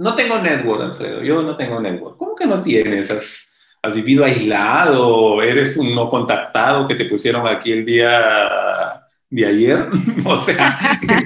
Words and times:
no 0.00 0.14
tengo 0.14 0.38
network, 0.38 0.80
Alfredo, 0.80 1.22
yo 1.22 1.42
no 1.42 1.58
tengo 1.58 1.78
network. 1.78 2.16
¿Cómo 2.16 2.34
que 2.34 2.46
no 2.46 2.62
tienes? 2.62 3.10
¿Has, 3.10 3.58
has 3.82 3.94
vivido 3.94 4.24
aislado? 4.24 5.42
¿Eres 5.42 5.76
un 5.76 5.94
no 5.94 6.08
contactado 6.08 6.88
que 6.88 6.94
te 6.94 7.04
pusieron 7.04 7.46
aquí 7.46 7.70
el 7.70 7.84
día 7.84 9.02
de 9.28 9.46
ayer? 9.46 9.90
o 10.24 10.40
sea, 10.40 10.78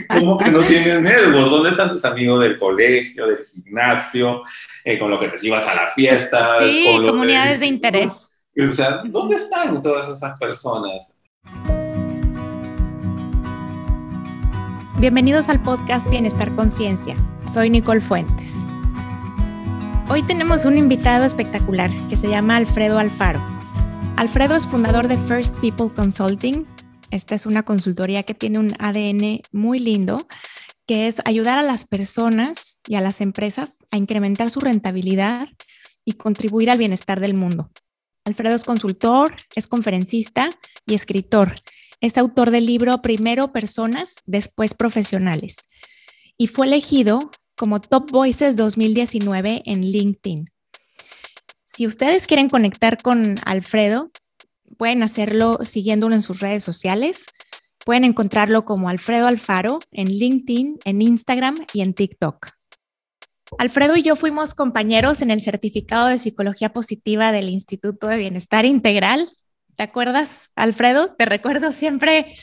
¿cómo 0.08 0.36
que 0.36 0.50
no 0.50 0.58
tienes 0.62 1.00
network? 1.02 1.50
¿Dónde 1.50 1.70
están 1.70 1.88
tus 1.88 2.04
amigos 2.04 2.40
del 2.40 2.58
colegio, 2.58 3.28
del 3.28 3.38
gimnasio, 3.44 4.42
eh, 4.84 4.98
con 4.98 5.08
lo 5.08 5.20
que 5.20 5.28
te 5.28 5.46
ibas 5.46 5.68
a 5.68 5.74
la 5.76 5.86
fiesta? 5.86 6.58
Sí, 6.58 6.98
comunidades 7.06 7.60
de 7.60 7.66
interés. 7.66 8.42
O 8.58 8.72
sea, 8.72 9.02
¿dónde 9.04 9.36
están 9.36 9.80
todas 9.80 10.08
esas 10.08 10.36
personas? 10.36 11.16
Bienvenidos 14.98 15.48
al 15.48 15.62
podcast 15.62 16.08
Bienestar 16.10 16.52
Conciencia. 16.56 17.16
Soy 17.52 17.70
Nicole 17.70 18.00
Fuentes. 18.00 18.63
Hoy 20.06 20.22
tenemos 20.22 20.66
un 20.66 20.76
invitado 20.76 21.24
espectacular 21.24 21.90
que 22.08 22.16
se 22.18 22.28
llama 22.28 22.56
Alfredo 22.56 22.98
Alfaro. 22.98 23.42
Alfredo 24.16 24.54
es 24.54 24.66
fundador 24.66 25.08
de 25.08 25.16
First 25.16 25.54
People 25.60 25.90
Consulting. 25.96 26.66
Esta 27.10 27.34
es 27.34 27.46
una 27.46 27.62
consultoría 27.62 28.22
que 28.22 28.34
tiene 28.34 28.58
un 28.58 28.72
ADN 28.78 29.40
muy 29.50 29.78
lindo, 29.78 30.26
que 30.86 31.08
es 31.08 31.22
ayudar 31.24 31.58
a 31.58 31.62
las 31.62 31.86
personas 31.86 32.78
y 32.86 32.96
a 32.96 33.00
las 33.00 33.22
empresas 33.22 33.78
a 33.90 33.96
incrementar 33.96 34.50
su 34.50 34.60
rentabilidad 34.60 35.48
y 36.04 36.12
contribuir 36.12 36.70
al 36.70 36.78
bienestar 36.78 37.18
del 37.18 37.32
mundo. 37.32 37.70
Alfredo 38.26 38.56
es 38.56 38.64
consultor, 38.64 39.34
es 39.54 39.66
conferencista 39.66 40.50
y 40.86 40.94
escritor. 40.94 41.54
Es 42.02 42.18
autor 42.18 42.50
del 42.50 42.66
libro 42.66 43.00
Primero 43.00 43.52
Personas, 43.52 44.16
después 44.26 44.74
Profesionales 44.74 45.56
y 46.36 46.48
fue 46.48 46.66
elegido 46.66 47.30
como 47.64 47.80
Top 47.80 48.10
Voices 48.10 48.56
2019 48.56 49.62
en 49.64 49.80
LinkedIn. 49.90 50.50
Si 51.64 51.86
ustedes 51.86 52.26
quieren 52.26 52.50
conectar 52.50 53.00
con 53.00 53.36
Alfredo, 53.46 54.10
pueden 54.76 55.02
hacerlo 55.02 55.60
siguiéndolo 55.62 56.14
en 56.14 56.20
sus 56.20 56.40
redes 56.40 56.62
sociales. 56.62 57.24
Pueden 57.86 58.04
encontrarlo 58.04 58.66
como 58.66 58.90
Alfredo 58.90 59.28
Alfaro 59.28 59.78
en 59.92 60.08
LinkedIn, 60.08 60.80
en 60.84 61.00
Instagram 61.00 61.54
y 61.72 61.80
en 61.80 61.94
TikTok. 61.94 62.48
Alfredo 63.56 63.96
y 63.96 64.02
yo 64.02 64.14
fuimos 64.14 64.52
compañeros 64.52 65.22
en 65.22 65.30
el 65.30 65.40
certificado 65.40 66.08
de 66.08 66.18
psicología 66.18 66.70
positiva 66.74 67.32
del 67.32 67.48
Instituto 67.48 68.08
de 68.08 68.18
Bienestar 68.18 68.66
Integral. 68.66 69.30
¿Te 69.74 69.84
acuerdas, 69.84 70.50
Alfredo? 70.54 71.14
Te 71.14 71.24
recuerdo 71.24 71.72
siempre 71.72 72.36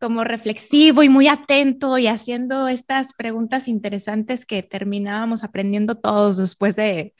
como 0.00 0.24
reflexivo 0.24 1.02
y 1.02 1.08
muy 1.08 1.28
atento 1.28 1.98
y 1.98 2.06
haciendo 2.06 2.68
estas 2.68 3.14
preguntas 3.14 3.68
interesantes 3.68 4.46
que 4.46 4.62
terminábamos 4.62 5.44
aprendiendo 5.44 5.96
todos 5.96 6.36
después 6.36 6.76
de, 6.76 7.14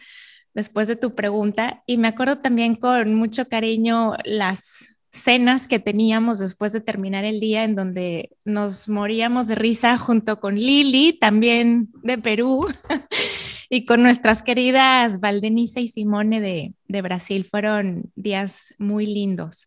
después 0.54 0.88
de 0.88 0.96
tu 0.96 1.14
pregunta. 1.14 1.82
Y 1.86 1.96
me 1.96 2.08
acuerdo 2.08 2.38
también 2.38 2.74
con 2.74 3.14
mucho 3.14 3.48
cariño 3.48 4.14
las 4.24 4.96
cenas 5.10 5.66
que 5.66 5.78
teníamos 5.78 6.38
después 6.38 6.72
de 6.72 6.80
terminar 6.80 7.24
el 7.24 7.40
día 7.40 7.64
en 7.64 7.74
donde 7.74 8.30
nos 8.44 8.88
moríamos 8.88 9.46
de 9.48 9.54
risa 9.54 9.96
junto 9.98 10.40
con 10.40 10.56
Lili, 10.56 11.14
también 11.18 11.88
de 12.02 12.18
Perú, 12.18 12.66
y 13.70 13.84
con 13.84 14.02
nuestras 14.02 14.42
queridas 14.42 15.20
Valdenice 15.20 15.80
y 15.80 15.88
Simone 15.88 16.40
de, 16.40 16.74
de 16.86 17.02
Brasil. 17.02 17.46
Fueron 17.50 18.12
días 18.14 18.74
muy 18.78 19.06
lindos. 19.06 19.66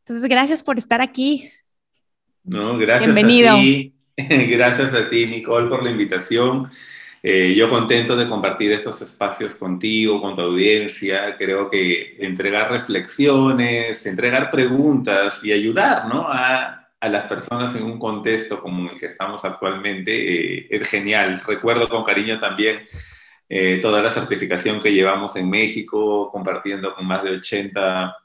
Entonces, 0.00 0.28
gracias 0.28 0.62
por 0.62 0.78
estar 0.78 1.02
aquí. 1.02 1.50
No, 2.44 2.78
gracias 2.78 3.14
Bienvenido. 3.14 3.56
a 3.56 3.60
ti. 3.60 3.94
Gracias 4.16 4.94
a 4.94 5.08
ti, 5.08 5.26
Nicole, 5.26 5.68
por 5.68 5.82
la 5.84 5.90
invitación. 5.90 6.68
Eh, 7.22 7.54
yo 7.56 7.70
contento 7.70 8.16
de 8.16 8.28
compartir 8.28 8.72
esos 8.72 9.00
espacios 9.00 9.54
contigo, 9.54 10.20
con 10.20 10.34
tu 10.34 10.42
audiencia. 10.42 11.36
Creo 11.36 11.70
que 11.70 12.16
entregar 12.18 12.70
reflexiones, 12.70 14.06
entregar 14.06 14.50
preguntas 14.50 15.44
y 15.44 15.52
ayudar 15.52 16.08
¿no? 16.08 16.26
a, 16.28 16.88
a, 16.98 17.08
las 17.08 17.24
personas 17.24 17.74
en 17.76 17.84
un 17.84 17.98
contexto 17.98 18.60
como 18.60 18.90
el 18.90 18.98
que 18.98 19.06
estamos 19.06 19.44
actualmente 19.44 20.12
eh, 20.58 20.66
es 20.68 20.88
genial. 20.88 21.40
Recuerdo 21.46 21.88
con 21.88 22.02
cariño 22.02 22.40
también 22.40 22.80
eh, 23.48 23.78
toda 23.80 24.02
la 24.02 24.10
certificación 24.10 24.78
que 24.78 24.92
llevamos 24.92 25.34
en 25.36 25.48
México, 25.48 26.30
compartiendo 26.30 26.94
con 26.94 27.06
más 27.06 27.22
de 27.22 27.30
80 27.30 28.16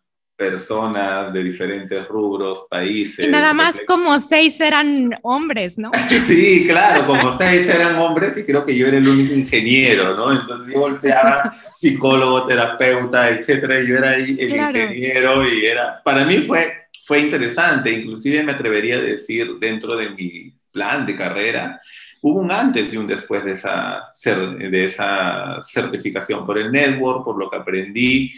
personas 0.43 1.31
de 1.31 1.41
diferentes 1.41 2.05
rubros, 2.09 2.65
países. 2.69 3.25
Y 3.25 3.29
nada 3.29 3.53
más 3.53 3.79
como 3.87 4.19
seis 4.19 4.59
eran 4.59 5.17
hombres, 5.21 5.77
¿no? 5.77 5.89
sí, 6.25 6.65
claro, 6.67 7.05
como 7.05 7.37
seis 7.37 7.65
eran 7.67 7.97
hombres 7.97 8.37
y 8.37 8.43
creo 8.43 8.65
que 8.65 8.75
yo 8.75 8.87
era 8.87 8.97
el 8.97 9.07
único 9.07 9.33
ingeniero, 9.33 10.17
¿no? 10.17 10.33
Entonces 10.33 10.73
yo 10.73 10.79
volteaba 10.81 11.53
psicólogo, 11.73 12.45
terapeuta, 12.45 13.29
etcétera, 13.29 13.81
y 13.81 13.87
yo 13.87 13.97
era 13.97 14.15
el 14.15 14.31
ingeniero 14.31 15.47
y 15.47 15.65
era, 15.65 16.01
para 16.03 16.25
mí 16.25 16.39
fue, 16.39 16.73
fue 17.05 17.19
interesante, 17.19 17.89
inclusive 17.89 18.43
me 18.43 18.51
atrevería 18.51 18.97
a 18.97 19.01
decir 19.01 19.47
dentro 19.61 19.95
de 19.95 20.09
mi 20.09 20.53
plan 20.71 21.05
de 21.05 21.15
carrera, 21.15 21.79
hubo 22.21 22.39
un 22.39 22.51
antes 22.51 22.93
y 22.93 22.97
un 22.97 23.07
después 23.07 23.45
de 23.45 23.53
esa, 23.53 24.11
de 24.59 24.85
esa 24.85 25.59
certificación 25.61 26.45
por 26.45 26.57
el 26.57 26.69
network, 26.69 27.23
por 27.23 27.37
lo 27.37 27.49
que 27.49 27.57
aprendí, 27.57 28.33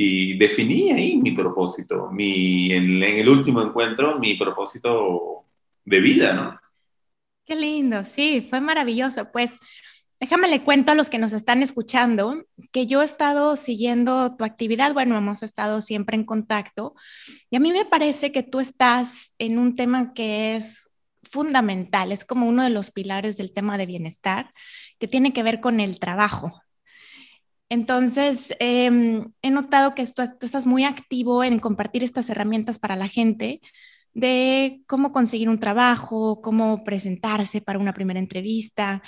y 0.00 0.38
definí 0.38 0.92
ahí 0.92 1.16
mi 1.16 1.32
propósito, 1.32 2.08
mi, 2.12 2.70
en, 2.70 3.02
el 3.02 3.28
último 3.28 3.60
encuentro, 3.60 4.16
mi 4.20 4.34
propósito 4.34 5.46
de 5.84 5.98
vida, 5.98 6.32
¿no? 6.32 6.60
Qué 7.44 7.56
lindo, 7.56 8.04
sí, 8.04 8.46
fue 8.48 8.60
maravilloso. 8.60 9.32
Pues 9.32 9.58
déjame 10.20 10.46
le 10.46 10.62
cuento 10.62 10.92
a 10.92 10.94
los 10.94 11.10
que 11.10 11.18
nos 11.18 11.32
están 11.32 11.64
escuchando 11.64 12.44
que 12.70 12.86
yo 12.86 13.02
he 13.02 13.04
estado 13.04 13.56
siguiendo 13.56 14.36
tu 14.36 14.44
actividad, 14.44 14.94
bueno, 14.94 15.18
hemos 15.18 15.42
estado 15.42 15.80
siempre 15.80 16.14
en 16.14 16.22
contacto 16.22 16.94
y 17.50 17.56
a 17.56 17.60
mí 17.60 17.72
me 17.72 17.84
parece 17.84 18.30
que 18.30 18.44
tú 18.44 18.60
estás 18.60 19.34
en 19.38 19.58
un 19.58 19.74
tema 19.74 20.14
que 20.14 20.54
es 20.54 20.88
fundamental, 21.24 22.12
es 22.12 22.24
como 22.24 22.46
uno 22.46 22.62
de 22.62 22.70
los 22.70 22.92
pilares 22.92 23.36
del 23.36 23.52
tema 23.52 23.76
de 23.76 23.86
bienestar, 23.86 24.48
que 25.00 25.08
tiene 25.08 25.32
que 25.32 25.42
ver 25.42 25.60
con 25.60 25.80
el 25.80 25.98
trabajo, 25.98 26.62
entonces, 27.68 28.54
em, 28.60 29.32
he 29.42 29.50
notado 29.50 29.94
que 29.94 30.06
tú, 30.06 30.22
estás 30.22 30.66
muy 30.66 30.84
activo 30.84 31.44
en 31.44 31.58
compartir 31.58 32.02
estas 32.02 32.30
herramientas 32.30 32.78
para 32.78 32.96
la 32.96 33.08
gente 33.08 33.60
de 34.14 34.82
cómo 34.86 35.12
conseguir 35.12 35.48
un 35.48 35.60
trabajo, 35.60 36.40
cómo 36.42 36.82
presentarse 36.84 37.60
para 37.60 37.78
una 37.78 37.92
primera 37.92 38.18
entrevista 38.20 39.02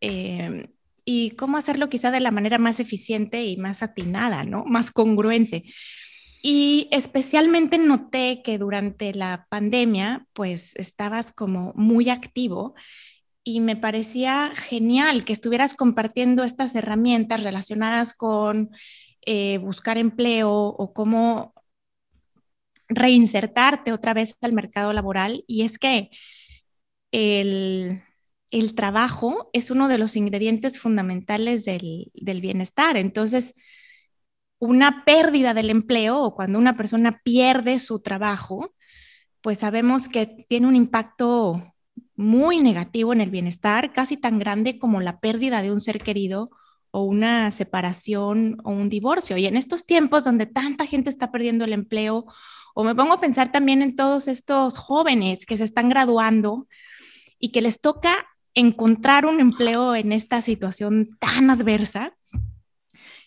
em, 0.00 0.68
y 1.04 1.32
cómo 1.32 1.56
hacerlo 1.58 1.88
quizá 1.88 2.10
de 2.10 2.20
la 2.20 2.30
manera 2.30 2.58
más 2.58 2.80
eficiente 2.80 3.44
y 3.44 3.56
más 3.56 3.82
atinada, 3.82 4.44
¿no? 4.44 4.64
Más 4.64 4.90
congruente. 4.90 5.64
Y 6.42 6.88
especialmente 6.92 7.78
noté 7.78 8.42
que 8.44 8.58
durante 8.58 9.12
la 9.14 9.46
pandemia, 9.50 10.26
pues 10.32 10.74
estabas 10.76 11.32
como 11.32 11.72
muy 11.76 12.10
activo 12.10 12.74
y 13.48 13.60
me 13.60 13.76
parecía 13.76 14.52
genial 14.54 15.24
que 15.24 15.32
estuvieras 15.32 15.72
compartiendo 15.74 16.44
estas 16.44 16.74
herramientas 16.74 17.42
relacionadas 17.42 18.12
con 18.12 18.70
eh, 19.24 19.56
buscar 19.56 19.96
empleo 19.96 20.52
o 20.52 20.92
cómo 20.92 21.54
reinsertarte 22.90 23.94
otra 23.94 24.12
vez 24.12 24.36
al 24.42 24.52
mercado 24.52 24.92
laboral. 24.92 25.44
Y 25.46 25.62
es 25.62 25.78
que 25.78 26.10
el, 27.10 28.02
trabajo 28.76 29.48
es 29.54 29.70
uno 29.70 29.88
de 29.88 29.96
los 29.96 30.14
ingredientes 30.16 30.78
fundamentales 30.78 31.64
del, 31.64 32.10
del 32.12 32.42
bienestar. 32.42 32.98
Entonces, 32.98 33.54
una 34.58 35.06
pérdida 35.06 35.54
del 35.54 35.70
empleo 35.70 36.20
o 36.22 36.34
cuando 36.34 36.58
una 36.58 36.76
persona 36.76 37.22
pierde 37.24 37.78
su 37.78 38.00
trabajo, 38.00 38.74
pues 39.40 39.60
sabemos 39.60 40.06
que 40.10 40.26
tiene 40.26 40.66
un 40.66 40.76
impacto 40.76 41.74
muy 42.18 42.58
negativo 42.58 43.12
en 43.12 43.20
el 43.20 43.30
bienestar, 43.30 43.92
casi 43.92 44.16
tan 44.16 44.40
grande 44.40 44.76
como 44.76 45.00
la 45.00 45.20
pérdida 45.20 45.62
de 45.62 45.70
un 45.70 45.80
ser 45.80 46.02
querido 46.02 46.50
o 46.90 47.04
una 47.04 47.52
separación 47.52 48.58
o 48.64 48.72
un 48.72 48.88
divorcio. 48.88 49.36
Y 49.36 49.46
en 49.46 49.56
estos 49.56 49.86
tiempos 49.86 50.24
donde 50.24 50.46
tanta 50.46 50.84
gente 50.84 51.10
está 51.10 51.30
perdiendo 51.30 51.64
el 51.64 51.72
empleo, 51.72 52.26
o 52.74 52.82
me 52.82 52.96
pongo 52.96 53.14
a 53.14 53.20
pensar 53.20 53.52
también 53.52 53.82
en 53.82 53.94
todos 53.94 54.26
estos 54.26 54.78
jóvenes 54.78 55.46
que 55.46 55.56
se 55.56 55.62
están 55.62 55.88
graduando 55.88 56.66
y 57.38 57.52
que 57.52 57.62
les 57.62 57.80
toca 57.80 58.26
encontrar 58.52 59.24
un 59.24 59.38
empleo 59.38 59.94
en 59.94 60.10
esta 60.12 60.42
situación 60.42 61.16
tan 61.20 61.50
adversa. 61.50 62.16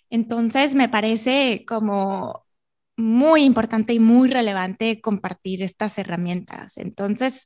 Entonces 0.10 0.76
me 0.76 0.90
parece 0.90 1.64
como 1.66 2.46
muy 2.98 3.44
importante 3.44 3.94
y 3.94 4.00
muy 4.00 4.30
relevante 4.30 5.00
compartir 5.00 5.64
estas 5.64 5.98
herramientas. 5.98 6.78
Entonces, 6.78 7.46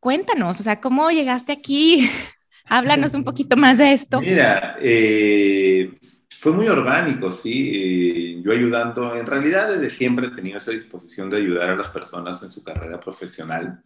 cuéntanos, 0.00 0.60
o 0.60 0.62
sea, 0.62 0.80
¿cómo 0.80 1.10
llegaste 1.10 1.52
aquí? 1.52 2.10
Háblanos 2.66 3.14
un 3.14 3.24
poquito 3.24 3.56
más 3.56 3.78
de 3.78 3.92
esto. 3.92 4.20
Mira, 4.20 4.76
eh, 4.80 5.98
fue 6.28 6.52
muy 6.52 6.68
orgánico, 6.68 7.30
sí. 7.30 7.72
Eh, 7.74 8.42
yo 8.44 8.52
ayudando, 8.52 9.16
en 9.16 9.26
realidad 9.26 9.70
desde 9.72 9.88
siempre 9.88 10.26
he 10.26 10.30
tenido 10.30 10.58
esa 10.58 10.72
disposición 10.72 11.30
de 11.30 11.38
ayudar 11.38 11.70
a 11.70 11.76
las 11.76 11.88
personas 11.88 12.42
en 12.42 12.50
su 12.50 12.62
carrera 12.62 13.00
profesional. 13.00 13.82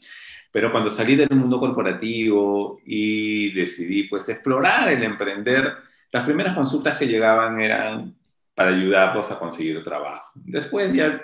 Pero 0.50 0.70
cuando 0.70 0.90
salí 0.90 1.16
del 1.16 1.30
mundo 1.30 1.58
corporativo 1.58 2.80
y 2.84 3.52
decidí 3.52 4.04
pues 4.04 4.28
explorar 4.28 4.92
el 4.92 5.02
emprender, 5.02 5.74
las 6.10 6.24
primeras 6.24 6.52
consultas 6.52 6.98
que 6.98 7.06
llegaban 7.06 7.60
eran 7.60 8.14
para 8.54 8.70
ayudarlos 8.70 9.30
a 9.30 9.38
conseguir 9.38 9.82
trabajo. 9.82 10.30
Después 10.34 10.92
ya 10.92 11.22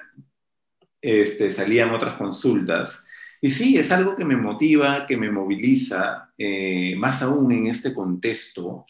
este, 1.00 1.50
salían 1.50 1.90
otras 1.90 2.14
consultas. 2.14 3.06
Y 3.40 3.50
sí, 3.50 3.78
es 3.78 3.90
algo 3.90 4.16
que 4.16 4.24
me 4.24 4.36
motiva, 4.36 5.06
que 5.06 5.16
me 5.16 5.30
moviliza, 5.30 6.32
eh, 6.36 6.94
más 6.96 7.22
aún 7.22 7.52
en 7.52 7.66
este 7.68 7.94
contexto 7.94 8.86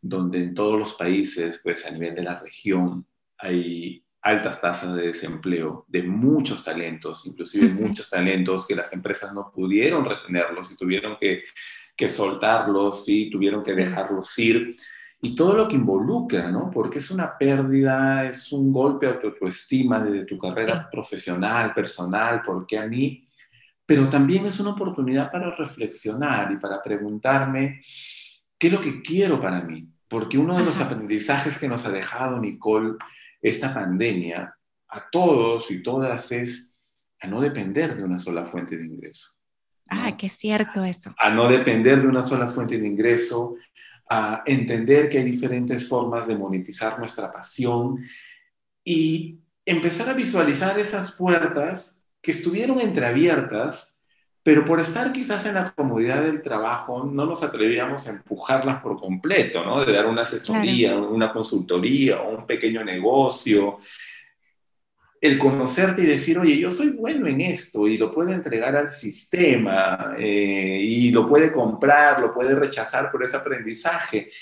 donde 0.00 0.38
en 0.38 0.54
todos 0.54 0.78
los 0.78 0.94
países, 0.94 1.60
pues 1.62 1.86
a 1.86 1.90
nivel 1.90 2.14
de 2.14 2.22
la 2.22 2.38
región, 2.38 3.06
hay 3.38 4.04
altas 4.22 4.60
tasas 4.60 4.94
de 4.94 5.06
desempleo 5.06 5.84
de 5.88 6.02
muchos 6.02 6.64
talentos, 6.64 7.26
inclusive 7.26 7.68
muchos 7.68 8.10
talentos 8.10 8.66
que 8.66 8.74
las 8.74 8.92
empresas 8.92 9.32
no 9.32 9.52
pudieron 9.52 10.04
retenerlos 10.04 10.70
y 10.72 10.76
tuvieron 10.76 11.16
que, 11.20 11.44
que 11.96 12.08
soltarlos 12.08 13.08
y 13.08 13.30
tuvieron 13.30 13.62
que 13.62 13.74
dejarlos 13.74 14.36
ir. 14.38 14.76
Y 15.22 15.34
todo 15.34 15.54
lo 15.54 15.68
que 15.68 15.76
involucra, 15.76 16.50
¿no? 16.50 16.70
Porque 16.70 16.98
es 16.98 17.10
una 17.10 17.38
pérdida, 17.38 18.28
es 18.28 18.52
un 18.52 18.72
golpe 18.72 19.06
a 19.06 19.18
tu 19.18 19.28
autoestima 19.28 20.02
de 20.02 20.24
tu 20.24 20.38
carrera 20.38 20.88
profesional, 20.90 21.72
personal, 21.72 22.42
porque 22.44 22.78
a 22.78 22.86
mí, 22.86 23.25
pero 23.86 24.08
también 24.08 24.44
es 24.46 24.58
una 24.58 24.70
oportunidad 24.70 25.30
para 25.30 25.54
reflexionar 25.54 26.50
y 26.50 26.56
para 26.56 26.82
preguntarme 26.82 27.82
qué 28.58 28.66
es 28.66 28.72
lo 28.72 28.80
que 28.80 29.00
quiero 29.00 29.40
para 29.40 29.62
mí, 29.62 29.88
porque 30.08 30.36
uno 30.36 30.58
de 30.58 30.64
los 30.64 30.80
aprendizajes 30.80 31.56
que 31.56 31.68
nos 31.68 31.86
ha 31.86 31.92
dejado 31.92 32.40
Nicole 32.40 32.96
esta 33.40 33.72
pandemia 33.72 34.54
a 34.88 35.10
todos 35.10 35.70
y 35.70 35.82
todas 35.82 36.32
es 36.32 36.74
a 37.20 37.28
no 37.28 37.40
depender 37.40 37.96
de 37.96 38.02
una 38.02 38.18
sola 38.18 38.44
fuente 38.44 38.76
de 38.76 38.86
ingreso. 38.86 39.28
Ah, 39.88 40.16
qué 40.16 40.28
cierto 40.28 40.84
eso. 40.84 41.14
A 41.18 41.30
no 41.30 41.46
depender 41.48 42.02
de 42.02 42.08
una 42.08 42.22
sola 42.22 42.48
fuente 42.48 42.76
de 42.78 42.86
ingreso, 42.86 43.56
a 44.10 44.42
entender 44.46 45.08
que 45.08 45.18
hay 45.18 45.24
diferentes 45.24 45.88
formas 45.88 46.26
de 46.26 46.36
monetizar 46.36 46.98
nuestra 46.98 47.30
pasión 47.30 48.04
y 48.84 49.38
empezar 49.64 50.08
a 50.08 50.12
visualizar 50.12 50.78
esas 50.78 51.12
puertas 51.12 52.05
que 52.26 52.32
estuvieron 52.32 52.80
entreabiertas, 52.80 54.02
pero 54.42 54.64
por 54.64 54.80
estar 54.80 55.12
quizás 55.12 55.46
en 55.46 55.54
la 55.54 55.70
comodidad 55.70 56.24
del 56.24 56.42
trabajo 56.42 57.04
no 57.04 57.24
nos 57.24 57.44
atrevíamos 57.44 58.04
a 58.04 58.10
empujarlas 58.10 58.82
por 58.82 58.98
completo, 58.98 59.64
¿no? 59.64 59.84
De 59.84 59.92
dar 59.92 60.06
una 60.06 60.22
asesoría, 60.22 60.96
una 60.96 61.32
consultoría 61.32 62.20
o 62.20 62.36
un 62.36 62.44
pequeño 62.44 62.82
negocio, 62.82 63.78
el 65.20 65.38
conocerte 65.38 66.02
y 66.02 66.06
decir, 66.06 66.36
oye, 66.36 66.58
yo 66.58 66.72
soy 66.72 66.88
bueno 66.90 67.28
en 67.28 67.42
esto 67.42 67.86
y 67.86 67.96
lo 67.96 68.10
puedo 68.10 68.32
entregar 68.32 68.74
al 68.74 68.90
sistema 68.90 70.16
eh, 70.18 70.80
y 70.84 71.12
lo 71.12 71.28
puede 71.28 71.52
comprar, 71.52 72.18
lo 72.20 72.34
puede 72.34 72.56
rechazar 72.56 73.12
por 73.12 73.22
ese 73.22 73.36
aprendizaje. 73.36 74.32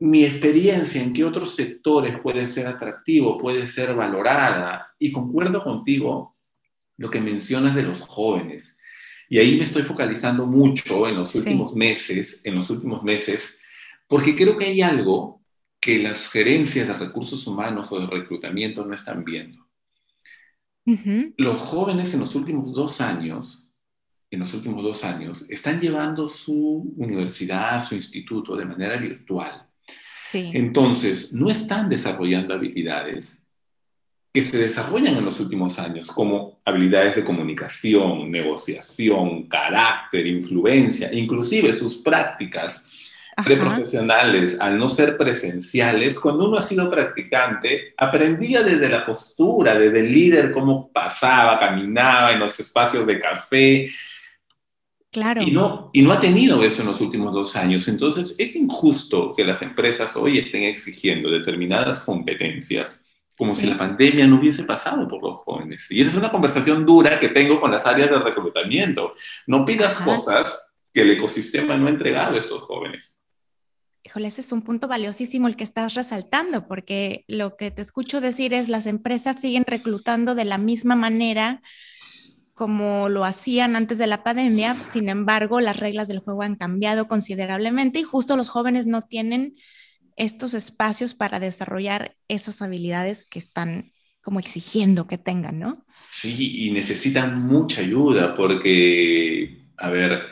Mi 0.00 0.26
experiencia 0.26 1.02
en 1.02 1.14
qué 1.14 1.24
otros 1.24 1.54
sectores 1.56 2.20
puede 2.20 2.46
ser 2.46 2.66
atractivo, 2.66 3.38
puede 3.38 3.64
ser 3.64 3.94
valorada. 3.94 4.94
Y 4.98 5.10
concuerdo 5.10 5.64
contigo 5.64 6.36
lo 7.00 7.10
que 7.10 7.18
mencionas 7.18 7.74
de 7.74 7.82
los 7.82 8.02
jóvenes. 8.02 8.78
Y 9.30 9.38
ahí 9.38 9.56
me 9.56 9.64
estoy 9.64 9.82
focalizando 9.82 10.46
mucho 10.46 11.08
en 11.08 11.16
los 11.16 11.34
últimos 11.34 11.74
meses, 11.74 12.42
en 12.44 12.54
los 12.54 12.68
últimos 12.68 13.02
meses, 13.02 13.62
porque 14.06 14.36
creo 14.36 14.54
que 14.54 14.66
hay 14.66 14.82
algo 14.82 15.40
que 15.80 15.98
las 15.98 16.28
gerencias 16.28 16.88
de 16.88 16.92
recursos 16.92 17.46
humanos 17.46 17.90
o 17.90 18.00
de 18.00 18.06
reclutamiento 18.06 18.84
no 18.84 18.94
están 18.94 19.24
viendo. 19.24 19.66
Los 21.38 21.56
jóvenes 21.56 22.12
en 22.12 22.20
los 22.20 22.34
últimos 22.34 22.74
dos 22.74 23.00
años, 23.00 23.70
en 24.30 24.40
los 24.40 24.52
últimos 24.52 24.82
dos 24.82 25.02
años, 25.02 25.46
están 25.48 25.80
llevando 25.80 26.28
su 26.28 26.92
universidad, 26.98 27.82
su 27.82 27.94
instituto 27.94 28.56
de 28.56 28.66
manera 28.66 28.96
virtual. 28.96 29.66
Entonces, 30.32 31.32
no 31.32 31.48
están 31.48 31.88
desarrollando 31.88 32.52
habilidades 32.52 33.49
que 34.32 34.42
se 34.42 34.58
desarrollan 34.58 35.16
en 35.16 35.24
los 35.24 35.40
últimos 35.40 35.78
años, 35.78 36.10
como 36.12 36.60
habilidades 36.64 37.16
de 37.16 37.24
comunicación, 37.24 38.30
negociación, 38.30 39.48
carácter, 39.48 40.26
influencia, 40.26 41.12
inclusive 41.12 41.74
sus 41.74 41.96
prácticas 41.96 42.88
preprofesionales, 43.44 44.60
al 44.60 44.78
no 44.78 44.88
ser 44.88 45.16
presenciales, 45.16 46.20
cuando 46.20 46.46
uno 46.46 46.58
ha 46.58 46.62
sido 46.62 46.90
practicante, 46.90 47.94
aprendía 47.96 48.62
desde 48.62 48.88
la 48.88 49.04
postura, 49.04 49.76
desde 49.76 50.00
el 50.00 50.12
líder, 50.12 50.52
cómo 50.52 50.92
pasaba, 50.92 51.58
caminaba 51.58 52.32
en 52.32 52.40
los 52.40 52.58
espacios 52.60 53.06
de 53.06 53.18
café. 53.18 53.88
Claro. 55.10 55.42
Y 55.42 55.50
no, 55.50 55.90
y 55.92 56.02
no 56.02 56.12
ha 56.12 56.20
tenido 56.20 56.62
eso 56.62 56.82
en 56.82 56.88
los 56.88 57.00
últimos 57.00 57.32
dos 57.32 57.56
años. 57.56 57.88
Entonces, 57.88 58.36
es 58.38 58.54
injusto 58.54 59.34
que 59.34 59.44
las 59.44 59.62
empresas 59.62 60.14
hoy 60.16 60.38
estén 60.38 60.64
exigiendo 60.64 61.30
determinadas 61.30 62.00
competencias 62.00 63.06
como 63.40 63.54
si 63.54 63.66
la 63.66 63.78
pandemia 63.78 64.26
no 64.26 64.38
hubiese 64.38 64.64
pasado 64.64 65.08
por 65.08 65.22
los 65.22 65.38
jóvenes. 65.38 65.90
Y 65.90 66.02
esa 66.02 66.10
es 66.10 66.16
una 66.18 66.30
conversación 66.30 66.84
dura 66.84 67.18
que 67.18 67.30
tengo 67.30 67.58
con 67.58 67.70
las 67.70 67.86
áreas 67.86 68.10
de 68.10 68.18
reclutamiento. 68.18 69.14
No 69.46 69.64
pidas 69.64 69.94
cosas 70.02 70.74
que 70.92 71.00
el 71.00 71.12
ecosistema 71.12 71.74
no 71.78 71.86
ha 71.86 71.88
entregado 71.88 72.34
a 72.34 72.38
estos 72.38 72.60
jóvenes. 72.60 73.18
Híjole, 74.02 74.28
ese 74.28 74.42
es 74.42 74.52
un 74.52 74.60
punto 74.60 74.88
valiosísimo 74.88 75.48
el 75.48 75.56
que 75.56 75.64
estás 75.64 75.94
resaltando, 75.94 76.68
porque 76.68 77.24
lo 77.28 77.56
que 77.56 77.70
te 77.70 77.80
escucho 77.80 78.20
decir 78.20 78.52
es 78.52 78.68
las 78.68 78.84
empresas 78.84 79.40
siguen 79.40 79.64
reclutando 79.66 80.34
de 80.34 80.44
la 80.44 80.58
misma 80.58 80.94
manera 80.94 81.62
como 82.52 83.08
lo 83.08 83.24
hacían 83.24 83.74
antes 83.74 83.96
de 83.96 84.06
la 84.06 84.22
pandemia, 84.22 84.84
sin 84.86 85.08
embargo, 85.08 85.62
las 85.62 85.80
reglas 85.80 86.08
del 86.08 86.18
juego 86.18 86.42
han 86.42 86.56
cambiado 86.56 87.08
considerablemente 87.08 88.00
y 88.00 88.02
justo 88.02 88.36
los 88.36 88.50
jóvenes 88.50 88.86
no 88.86 89.00
tienen 89.00 89.54
estos 90.20 90.52
espacios 90.52 91.14
para 91.14 91.40
desarrollar 91.40 92.14
esas 92.28 92.60
habilidades 92.60 93.24
que 93.24 93.38
están 93.38 93.90
como 94.20 94.38
exigiendo 94.38 95.06
que 95.06 95.16
tengan, 95.16 95.58
¿no? 95.58 95.86
Sí, 96.10 96.66
y 96.66 96.70
necesitan 96.72 97.46
mucha 97.46 97.80
ayuda 97.80 98.34
porque, 98.34 99.62
a 99.78 99.88
ver, 99.88 100.26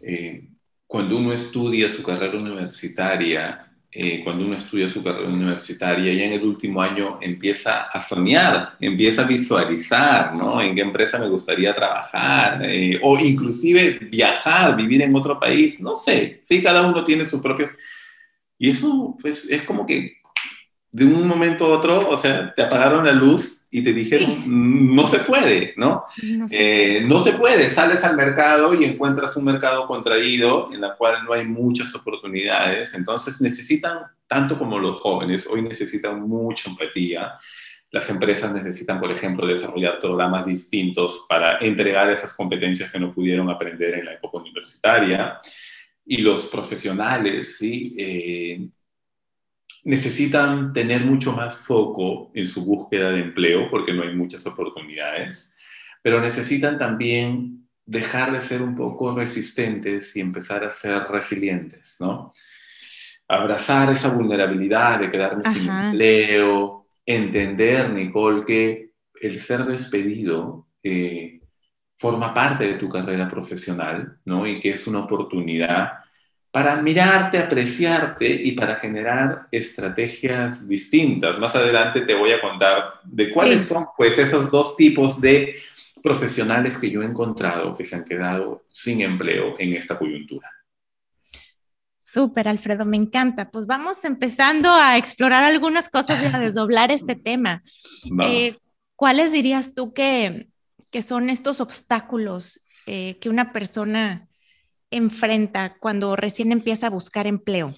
eh, 0.00 0.50
cuando 0.86 1.16
uno 1.16 1.32
estudia 1.32 1.90
su 1.90 2.04
carrera 2.04 2.38
universitaria, 2.38 3.72
eh, 3.90 4.20
cuando 4.22 4.44
uno 4.44 4.54
estudia 4.54 4.88
su 4.88 5.02
carrera 5.02 5.28
universitaria, 5.28 6.12
ya 6.12 6.26
en 6.26 6.34
el 6.34 6.44
último 6.44 6.80
año 6.80 7.18
empieza 7.20 7.88
a 7.92 7.98
soñar, 7.98 8.76
empieza 8.78 9.22
a 9.22 9.26
visualizar, 9.26 10.38
¿no? 10.38 10.62
En 10.62 10.76
qué 10.76 10.82
empresa 10.82 11.18
me 11.18 11.28
gustaría 11.28 11.74
trabajar, 11.74 12.62
eh, 12.64 13.00
o 13.02 13.18
inclusive 13.18 13.98
viajar, 14.12 14.76
vivir 14.76 15.02
en 15.02 15.12
otro 15.16 15.40
país, 15.40 15.80
no 15.80 15.96
sé, 15.96 16.38
sí, 16.40 16.62
cada 16.62 16.86
uno 16.86 17.04
tiene 17.04 17.24
sus 17.24 17.40
propios... 17.40 17.70
Y 18.58 18.70
eso, 18.70 19.16
pues, 19.20 19.48
es 19.50 19.62
como 19.62 19.86
que 19.86 20.18
de 20.94 21.04
un 21.04 21.26
momento 21.26 21.66
a 21.66 21.76
otro, 21.76 22.08
o 22.08 22.16
sea, 22.16 22.54
te 22.54 22.62
apagaron 22.62 23.04
la 23.04 23.12
luz 23.12 23.66
y 23.68 23.82
te 23.82 23.92
dijeron, 23.92 24.44
no 24.94 25.08
se 25.08 25.18
puede, 25.18 25.74
¿no? 25.76 26.04
No 26.22 26.48
se, 26.48 26.98
eh, 26.98 27.00
no 27.00 27.18
se, 27.18 27.32
puede, 27.32 27.68
sales 27.68 28.04
al 28.04 28.14
mercado 28.14 28.72
y 28.72 28.84
encuentras 28.84 29.36
un 29.36 29.44
mercado 29.44 29.86
contraído 29.86 30.70
en 30.72 30.84
el 30.84 30.92
cual 30.96 31.24
no 31.24 31.32
hay 31.32 31.44
muchas 31.44 31.92
oportunidades, 31.96 32.94
entonces 32.94 33.40
necesitan, 33.40 33.98
tanto 34.28 34.56
como 34.56 34.78
los 34.78 35.00
jóvenes, 35.00 35.48
hoy 35.50 35.62
necesitan 35.62 36.20
mucha 36.28 36.70
empatía. 36.70 37.32
Las 37.90 38.08
empresas 38.10 38.52
necesitan, 38.52 39.00
por 39.00 39.10
ejemplo, 39.10 39.48
desarrollar 39.48 39.98
programas 39.98 40.46
distintos 40.46 41.26
para 41.28 41.58
entregar 41.58 42.08
esas 42.12 42.34
competencias 42.34 42.92
que 42.92 43.00
no 43.00 43.12
pudieron 43.12 43.50
aprender 43.50 43.94
en 43.94 44.04
la 44.04 44.14
época 44.14 44.38
universitaria. 44.38 45.40
Y 46.06 46.22
los 46.22 46.46
profesionales, 46.46 47.56
¿sí? 47.56 47.94
Eh, 47.98 48.68
necesitan 49.84 50.72
tener 50.72 51.04
mucho 51.04 51.32
más 51.32 51.56
foco 51.58 52.30
en 52.34 52.48
su 52.48 52.64
búsqueda 52.64 53.10
de 53.10 53.20
empleo 53.20 53.70
porque 53.70 53.92
no 53.92 54.02
hay 54.02 54.14
muchas 54.14 54.46
oportunidades, 54.46 55.56
pero 56.02 56.20
necesitan 56.20 56.78
también 56.78 57.68
dejar 57.86 58.32
de 58.32 58.40
ser 58.40 58.62
un 58.62 58.74
poco 58.74 59.14
resistentes 59.14 60.16
y 60.16 60.20
empezar 60.20 60.64
a 60.64 60.70
ser 60.70 61.02
resilientes, 61.04 61.96
¿no? 62.00 62.32
Abrazar 63.28 63.92
esa 63.92 64.14
vulnerabilidad 64.14 65.00
de 65.00 65.10
quedarme 65.10 65.44
sin 65.44 65.68
empleo, 65.68 66.86
entender, 67.04 67.90
Nicole, 67.90 68.44
que 68.46 68.90
el 69.20 69.38
ser 69.38 69.64
despedido 69.64 70.66
eh, 70.82 71.33
forma 71.98 72.34
parte 72.34 72.64
de 72.64 72.74
tu 72.74 72.88
carrera 72.88 73.28
profesional, 73.28 74.18
¿no? 74.24 74.46
Y 74.46 74.60
que 74.60 74.70
es 74.70 74.86
una 74.86 75.00
oportunidad 75.00 75.92
para 76.50 76.76
mirarte, 76.76 77.38
apreciarte 77.38 78.28
y 78.28 78.52
para 78.52 78.76
generar 78.76 79.48
estrategias 79.50 80.68
distintas. 80.68 81.36
Más 81.38 81.56
adelante 81.56 82.02
te 82.02 82.14
voy 82.14 82.30
a 82.30 82.40
contar 82.40 83.00
de 83.02 83.30
cuáles 83.30 83.66
son 83.66 83.86
pues 83.96 84.16
esos 84.18 84.52
dos 84.52 84.76
tipos 84.76 85.20
de 85.20 85.56
profesionales 86.00 86.78
que 86.78 86.90
yo 86.90 87.02
he 87.02 87.06
encontrado 87.06 87.74
que 87.74 87.84
se 87.84 87.96
han 87.96 88.04
quedado 88.04 88.66
sin 88.70 89.00
empleo 89.00 89.56
en 89.58 89.72
esta 89.72 89.98
coyuntura. 89.98 90.48
Súper, 92.00 92.46
Alfredo, 92.46 92.84
me 92.84 92.98
encanta. 92.98 93.50
Pues 93.50 93.66
vamos 93.66 94.04
empezando 94.04 94.70
a 94.70 94.98
explorar 94.98 95.42
algunas 95.42 95.88
cosas 95.88 96.22
y 96.22 96.26
a 96.26 96.38
desdoblar 96.38 96.92
este 96.92 97.16
tema. 97.16 97.62
Eh, 98.22 98.54
¿Cuáles 98.94 99.32
dirías 99.32 99.74
tú 99.74 99.94
que, 99.94 100.48
que, 100.94 101.02
son 101.02 101.28
estos 101.28 101.60
obstáculos 101.60 102.60
eh, 102.86 103.18
que 103.20 103.28
una 103.28 103.52
persona 103.52 104.28
enfrenta 104.92 105.76
cuando 105.80 106.14
recién 106.14 106.52
empieza 106.52 106.86
a 106.86 106.90
buscar 106.90 107.26
empleo? 107.26 107.74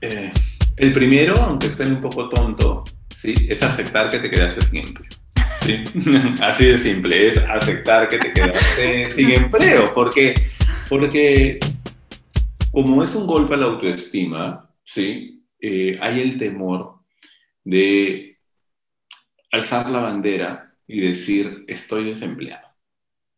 Eh, 0.00 0.32
el 0.76 0.92
primero, 0.92 1.34
aunque 1.42 1.66
esté 1.66 1.82
un 1.82 2.00
poco 2.00 2.28
tonto, 2.28 2.84
¿sí? 3.10 3.34
es 3.48 3.60
aceptar 3.64 4.08
que 4.08 4.20
te 4.20 4.30
quedaste 4.30 4.60
sin 4.60 4.86
empleo. 4.86 5.08
¿sí? 5.62 5.84
Así 6.40 6.64
de 6.64 6.78
simple, 6.78 7.28
es 7.28 7.38
aceptar 7.38 8.06
que 8.06 8.18
te 8.18 8.30
quedaste 8.30 9.10
sin 9.16 9.30
empleo, 9.32 9.92
porque, 9.92 10.46
porque 10.88 11.58
como 12.70 13.02
es 13.02 13.12
un 13.16 13.26
golpe 13.26 13.54
a 13.54 13.56
la 13.56 13.66
autoestima, 13.66 14.70
¿sí? 14.84 15.44
Eh, 15.58 15.98
hay 16.00 16.20
el 16.20 16.38
temor 16.38 17.00
de 17.64 18.38
alzar 19.50 19.90
la 19.90 19.98
bandera 19.98 20.73
y 20.86 21.00
decir, 21.00 21.64
estoy 21.66 22.04
desempleado. 22.04 22.68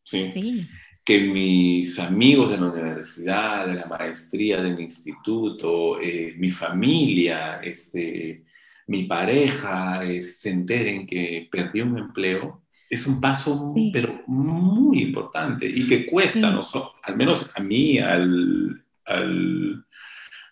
¿sí? 0.03 0.25
sí 0.27 0.69
que 1.07 1.21
mis 1.21 2.01
amigos 2.01 2.51
de 2.51 2.59
la 2.59 2.67
universidad, 2.67 3.69
de 3.69 3.75
la 3.75 3.87
maestría, 3.87 4.61
del 4.61 4.81
instituto, 4.81 6.01
eh, 6.01 6.35
mi 6.37 6.51
familia, 6.51 7.61
este, 7.63 8.43
mi 8.89 9.05
pareja 9.05 10.05
eh, 10.05 10.21
se 10.21 10.51
enteren 10.51 11.07
que 11.07 11.49
perdí 11.49 11.81
un 11.83 11.97
empleo, 11.97 12.65
es 12.91 13.07
un 13.07 13.21
paso 13.21 13.73
pero 13.93 14.25
muy 14.27 15.01
importante 15.03 15.67
y 15.69 15.87
que 15.87 16.07
cuesta, 16.07 16.51
no 16.51 16.61
al 17.05 17.17
menos 17.17 17.53
a 17.57 17.61
mí, 17.61 17.99
al, 17.99 18.85
al, 19.05 19.85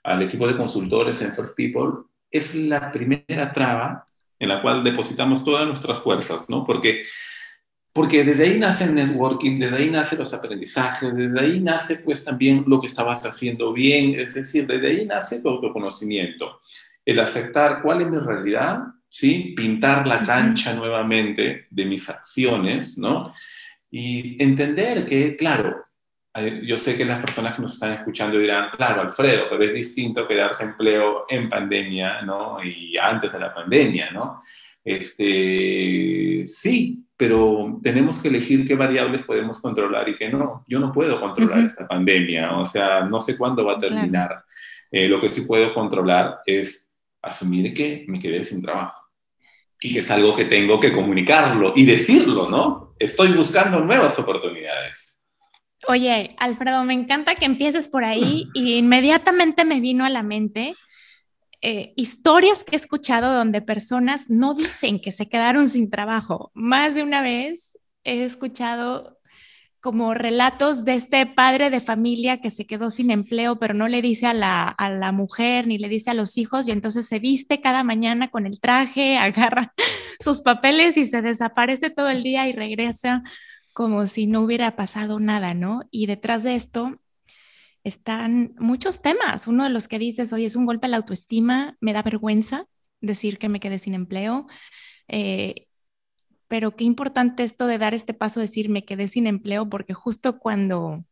al 0.05 0.23
equipo 0.23 0.47
de 0.47 0.57
consultores 0.57 1.21
en 1.23 1.33
First 1.33 1.57
People, 1.57 2.05
es 2.31 2.55
la 2.55 2.93
primera 2.93 3.53
traba 3.53 4.07
en 4.45 4.51
la 4.51 4.63
cual 4.63 4.85
depositamos 4.85 5.43
todas 5.43 5.67
nuestras 5.67 5.99
fuerzas, 5.99 6.49
¿no? 6.49 6.65
Porque 6.65 7.03
porque 7.95 8.25
desde 8.25 8.45
ahí 8.47 8.59
nace 8.59 8.85
el 8.85 8.95
networking, 8.97 9.57
desde 9.61 9.77
ahí 9.77 9.89
nacen 9.89 10.19
los 10.19 10.35
aprendizajes, 10.35 11.15
desde 11.15 11.41
ahí 11.41 11.61
nace 11.61 11.99
pues 11.99 12.25
también 12.25 12.65
lo 12.67 12.81
que 12.81 12.89
estabas 12.89 13.25
haciendo 13.25 13.73
bien, 13.73 14.19
es 14.19 14.35
decir, 14.35 14.67
desde 14.67 14.89
ahí 14.89 15.07
nace 15.07 15.41
tu 15.41 15.49
autoconocimiento, 15.49 16.59
el 17.05 17.21
aceptar 17.21 17.83
cuál 17.83 18.01
es 18.01 18.11
mi 18.11 18.19
realidad, 18.19 18.81
¿sí? 19.09 19.55
Pintar 19.57 20.09
la 20.09 20.25
cancha 20.25 20.75
nuevamente 20.75 21.69
de 21.71 21.85
mis 21.85 22.09
acciones, 22.09 22.99
¿no? 22.99 23.33
Y 23.93 24.43
entender 24.43 25.07
que, 25.07 25.37
claro, 25.37 25.85
yo 26.63 26.77
sé 26.77 26.97
que 26.97 27.05
las 27.05 27.21
personas 27.21 27.55
que 27.55 27.63
nos 27.63 27.75
están 27.75 27.93
escuchando 27.93 28.39
dirán, 28.39 28.71
claro, 28.77 29.03
Alfredo, 29.03 29.45
pero 29.49 29.63
es 29.63 29.73
distinto 29.73 30.27
quedarse 30.27 30.65
empleo 30.65 31.27
en 31.29 31.49
pandemia, 31.49 32.23
¿no? 32.23 32.63
Y 32.63 32.97
antes 32.99 33.33
de 33.33 33.39
la 33.39 33.55
pandemia, 33.55 34.11
¿no? 34.11 34.41
Este, 34.85 36.43
sí, 36.45 37.05
pero 37.17 37.79
tenemos 37.83 38.19
que 38.21 38.29
elegir 38.29 38.65
qué 38.65 38.75
variables 38.75 39.23
podemos 39.23 39.61
controlar 39.61 40.09
y 40.09 40.17
qué 40.17 40.29
no. 40.29 40.65
Yo 40.67 40.81
no 40.81 40.93
puedo 40.93 41.21
controlar 41.21 41.61
esta 41.61 41.87
pandemia, 41.87 42.57
o 42.59 42.65
sea, 42.65 43.03
no 43.03 43.21
sé 43.21 43.39
cuándo 43.39 43.65
va 43.65 43.75
a 43.75 43.79
terminar. 43.79 44.45
Eh, 44.91 45.09
lo 45.09 45.21
que 45.21 45.29
sí 45.29 45.43
puedo 45.43 45.73
controlar 45.73 46.41
es 46.45 46.93
asumir 47.23 47.73
que 47.73 48.05
me 48.09 48.19
quedé 48.19 48.45
sin 48.45 48.61
trabajo 48.61 49.03
y 49.81 49.93
que 49.93 50.01
es 50.01 50.11
algo 50.11 50.35
que 50.35 50.47
tengo 50.47 50.81
que 50.81 50.93
comunicarlo 50.93 51.73
y 51.77 51.85
decirlo, 51.85 52.49
¿no? 52.51 52.95
Estoy 52.99 53.33
buscando 53.33 53.81
nuevas 53.81 54.19
oportunidades. 54.19 55.04
Oye, 55.89 56.35
Alfredo, 56.39 56.85
me 56.85 56.95
encanta 56.95 57.35
que 57.35 57.45
empieces 57.45 57.89
por 57.89 58.05
ahí 58.05 58.49
y 58.55 58.75
inmediatamente 58.75 59.65
me 59.65 59.81
vino 59.81 60.05
a 60.05 60.11
la 60.11 60.23
mente 60.23 60.75
eh, 61.61 61.95
historias 61.97 62.63
que 62.63 62.77
he 62.77 62.79
escuchado 62.79 63.33
donde 63.33 63.63
personas 63.63 64.29
no 64.29 64.55
dicen 64.55 65.01
que 65.01 65.13
se 65.13 65.29
quedaron 65.29 65.69
sin 65.69 65.91
trabajo. 65.91 66.51
Más 66.55 66.95
de 66.95 67.03
una 67.03 67.23
vez 67.23 67.79
he 68.05 68.25
escuchado 68.25 69.19
como 69.81 70.15
relatos 70.15 70.85
de 70.87 70.95
este 70.95 71.27
padre 71.27 71.69
de 71.69 71.83
familia 71.83 72.41
que 72.41 72.51
se 72.51 72.67
quedó 72.67 72.89
sin 72.89 73.11
empleo, 73.11 73.59
pero 73.59 73.75
no 73.75 73.87
le 73.87 74.01
dice 74.01 74.27
a 74.27 74.33
la, 74.33 74.69
a 74.69 74.89
la 74.89 75.13
mujer 75.13 75.67
ni 75.67 75.77
le 75.77 75.91
dice 75.91 76.11
a 76.11 76.15
los 76.15 76.39
hijos 76.39 76.67
y 76.69 76.71
entonces 76.71 77.07
se 77.07 77.19
viste 77.19 77.61
cada 77.61 77.85
mañana 77.85 78.29
con 78.29 78.47
el 78.47 78.61
traje, 78.61 79.19
agarra 79.19 79.75
sus 80.21 80.41
papeles 80.41 80.97
y 80.97 81.07
se 81.07 81.21
desaparece 81.21 81.91
todo 81.91 82.09
el 82.09 82.23
día 82.23 82.49
y 82.49 82.53
regresa 82.53 83.23
como 83.75 84.07
si 84.07 84.27
no 84.27 84.41
hubiera 84.41 84.77
pasado 84.77 85.21
nada, 85.21 85.53
¿no? 85.53 85.83
Y 85.91 86.07
detrás 86.07 86.45
de 86.45 86.55
esto 86.55 86.95
están 87.83 88.55
muchos 88.59 89.03
temas. 89.03 89.47
Uno 89.49 89.65
de 89.65 89.71
los 89.71 89.89
que 89.89 89.99
dices, 89.99 90.33
oye, 90.33 90.47
es 90.47 90.57
un 90.57 90.65
golpe 90.65 90.87
a 90.87 90.91
la 90.91 90.99
autoestima, 90.99 91.77
me 91.81 91.93
da 91.93 92.03
vergüenza 92.03 92.67
decir 93.01 93.39
que 93.39 93.51
me 93.51 93.61
quedé 93.61 93.79
sin 93.79 93.95
empleo. 93.95 94.47
Eh, 95.09 95.67
pero 96.49 96.77
qué 96.77 96.85
importante 96.85 97.43
esto 97.43 97.67
de 97.67 97.79
dar 97.79 97.95
este 97.95 98.15
paso, 98.15 98.41
decir 98.41 98.71
me 98.71 98.85
quedé 98.85 99.09
sin 99.09 99.27
empleo, 99.27 99.69
porque 99.69 99.93
justo 99.93 100.39
cuando 100.39 101.05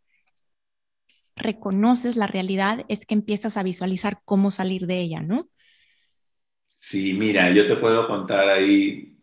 reconoces 1.34 2.16
la 2.16 2.28
realidad 2.28 2.84
es 2.88 3.06
que 3.06 3.14
empiezas 3.14 3.56
a 3.56 3.64
visualizar 3.64 4.22
cómo 4.24 4.52
salir 4.52 4.86
de 4.86 5.00
ella, 5.00 5.20
¿no? 5.20 5.48
Sí, 6.68 7.12
mira, 7.12 7.52
yo 7.52 7.66
te 7.66 7.76
puedo 7.76 8.06
contar 8.06 8.48
ahí 8.50 9.18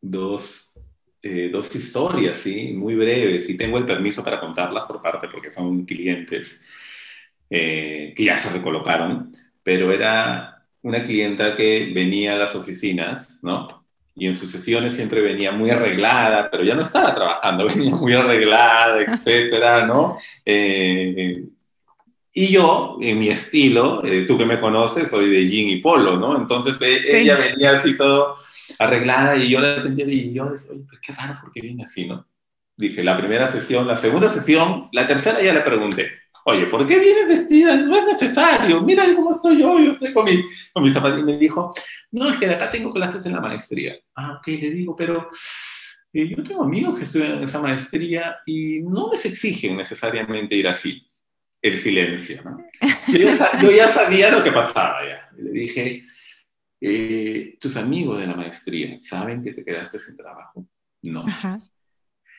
dos 0.00 0.78
eh, 1.24 1.50
dos 1.52 1.72
historias, 1.76 2.36
¿sí? 2.38 2.72
Muy 2.72 2.96
breves, 2.96 3.48
y 3.48 3.56
tengo 3.56 3.78
el 3.78 3.86
permiso 3.86 4.24
para 4.24 4.40
contarlas 4.40 4.86
por 4.88 5.00
parte 5.00 5.28
porque 5.28 5.52
son 5.52 5.84
clientes 5.84 6.64
eh, 7.48 8.12
que 8.16 8.24
ya 8.24 8.36
se 8.36 8.50
recolocaron, 8.50 9.30
pero 9.62 9.92
era 9.92 10.66
una 10.82 11.04
clienta 11.04 11.54
que 11.54 11.92
venía 11.94 12.34
a 12.34 12.38
las 12.38 12.56
oficinas, 12.56 13.38
¿no? 13.40 13.68
Y 14.16 14.26
en 14.26 14.34
sus 14.34 14.50
sesiones 14.50 14.94
siempre 14.94 15.20
venía 15.20 15.52
muy 15.52 15.70
arreglada, 15.70 16.50
pero 16.50 16.64
ya 16.64 16.74
no 16.74 16.82
estaba 16.82 17.14
trabajando, 17.14 17.66
venía 17.72 17.94
muy 17.94 18.14
arreglada, 18.14 19.02
etcétera, 19.02 19.86
¿no? 19.86 20.16
Eh, 20.44 21.44
y 22.34 22.48
yo, 22.48 22.98
en 23.00 23.20
mi 23.20 23.28
estilo, 23.28 24.02
tú 24.26 24.36
que 24.36 24.46
me 24.46 24.58
conoces, 24.58 25.08
soy 25.08 25.30
de 25.30 25.46
jean 25.46 25.68
y 25.68 25.76
polo, 25.76 26.16
¿no? 26.16 26.36
Entonces 26.36 26.80
ella 26.80 27.36
venía 27.36 27.72
así 27.72 27.96
todo 27.96 28.38
arreglada 28.78 29.36
y 29.36 29.50
yo 29.50 29.60
la 29.60 29.76
atendía 29.76 30.06
y 30.06 30.32
yo 30.32 30.50
decía, 30.50 30.72
oye, 30.72 30.84
pues 30.88 31.00
qué 31.00 31.12
raro, 31.12 31.38
¿por 31.40 31.50
qué 31.52 31.60
viene 31.60 31.84
así, 31.84 32.06
no? 32.06 32.26
Dije, 32.76 33.02
la 33.02 33.16
primera 33.18 33.48
sesión, 33.48 33.86
la 33.86 33.96
segunda 33.96 34.28
sesión, 34.28 34.88
la 34.92 35.06
tercera 35.06 35.42
ya 35.42 35.52
le 35.52 35.60
pregunté, 35.60 36.10
oye, 36.44 36.66
¿por 36.66 36.86
qué 36.86 36.98
vienes 36.98 37.28
vestida? 37.28 37.76
No 37.76 37.96
es 37.96 38.06
necesario, 38.06 38.80
mira 38.82 39.04
cómo 39.14 39.32
estoy 39.32 39.58
yo, 39.60 39.78
yo 39.78 39.90
estoy 39.90 40.12
con 40.12 40.24
mi, 40.24 40.44
con 40.72 40.82
mis 40.82 40.92
zapatos. 40.92 41.20
Y 41.20 41.24
me 41.24 41.38
dijo, 41.38 41.74
no, 42.10 42.30
es 42.30 42.38
que 42.38 42.46
acá 42.46 42.70
tengo 42.70 42.92
clases 42.92 43.24
en 43.26 43.32
la 43.32 43.40
maestría. 43.40 43.96
Ah, 44.14 44.38
ok, 44.38 44.46
le 44.48 44.70
digo, 44.70 44.96
pero 44.96 45.28
eh, 46.12 46.28
yo 46.28 46.42
tengo 46.42 46.64
amigos 46.64 46.96
que 46.96 47.04
estudian 47.04 47.42
esa 47.42 47.60
maestría 47.60 48.36
y 48.46 48.80
no 48.80 49.10
les 49.12 49.24
exigen 49.26 49.76
necesariamente 49.76 50.54
ir 50.54 50.68
así. 50.68 51.06
El 51.60 51.78
silencio, 51.78 52.42
¿no? 52.44 52.58
Yo 53.06 53.18
ya, 53.32 53.60
yo 53.60 53.70
ya 53.70 53.86
sabía 53.86 54.32
lo 54.32 54.42
que 54.42 54.50
pasaba 54.50 54.98
ya. 55.08 55.28
Le 55.36 55.52
dije, 55.52 56.02
eh, 56.82 57.56
tus 57.60 57.76
amigos 57.76 58.18
de 58.18 58.26
la 58.26 58.34
maestría 58.34 58.98
saben 58.98 59.42
que 59.42 59.52
te 59.52 59.64
quedaste 59.64 59.98
sin 59.98 60.16
trabajo. 60.16 60.66
No. 61.02 61.26
Ajá. 61.26 61.60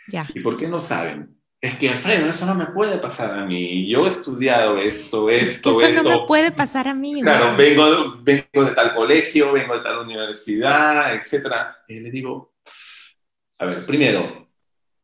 Ya. 0.09 0.27
¿Y 0.33 0.41
por 0.41 0.57
qué 0.57 0.67
no 0.67 0.79
saben? 0.79 1.37
Es 1.61 1.77
que, 1.77 1.89
Alfredo, 1.89 2.27
eso 2.27 2.45
no 2.45 2.55
me 2.55 2.65
puede 2.65 2.97
pasar 2.97 3.39
a 3.39 3.45
mí. 3.45 3.87
Yo 3.87 4.05
he 4.05 4.09
estudiado 4.09 4.77
esto, 4.77 5.29
esto, 5.29 5.71
es 5.71 5.77
que 5.77 5.93
eso 5.93 6.03
no 6.03 6.09
me 6.09 6.27
puede 6.27 6.51
pasar 6.51 6.89
a 6.89 6.93
mí. 6.93 7.21
Claro, 7.21 7.55
vengo, 7.55 8.17
vengo 8.21 8.65
de 8.65 8.75
tal 8.75 8.93
colegio, 8.93 9.53
vengo 9.53 9.77
de 9.77 9.81
tal 9.81 9.99
universidad, 9.99 11.15
etc. 11.15 11.53
Y 11.87 12.01
le 12.01 12.11
digo, 12.11 12.53
a 13.59 13.65
ver, 13.65 13.85
primero, 13.85 14.49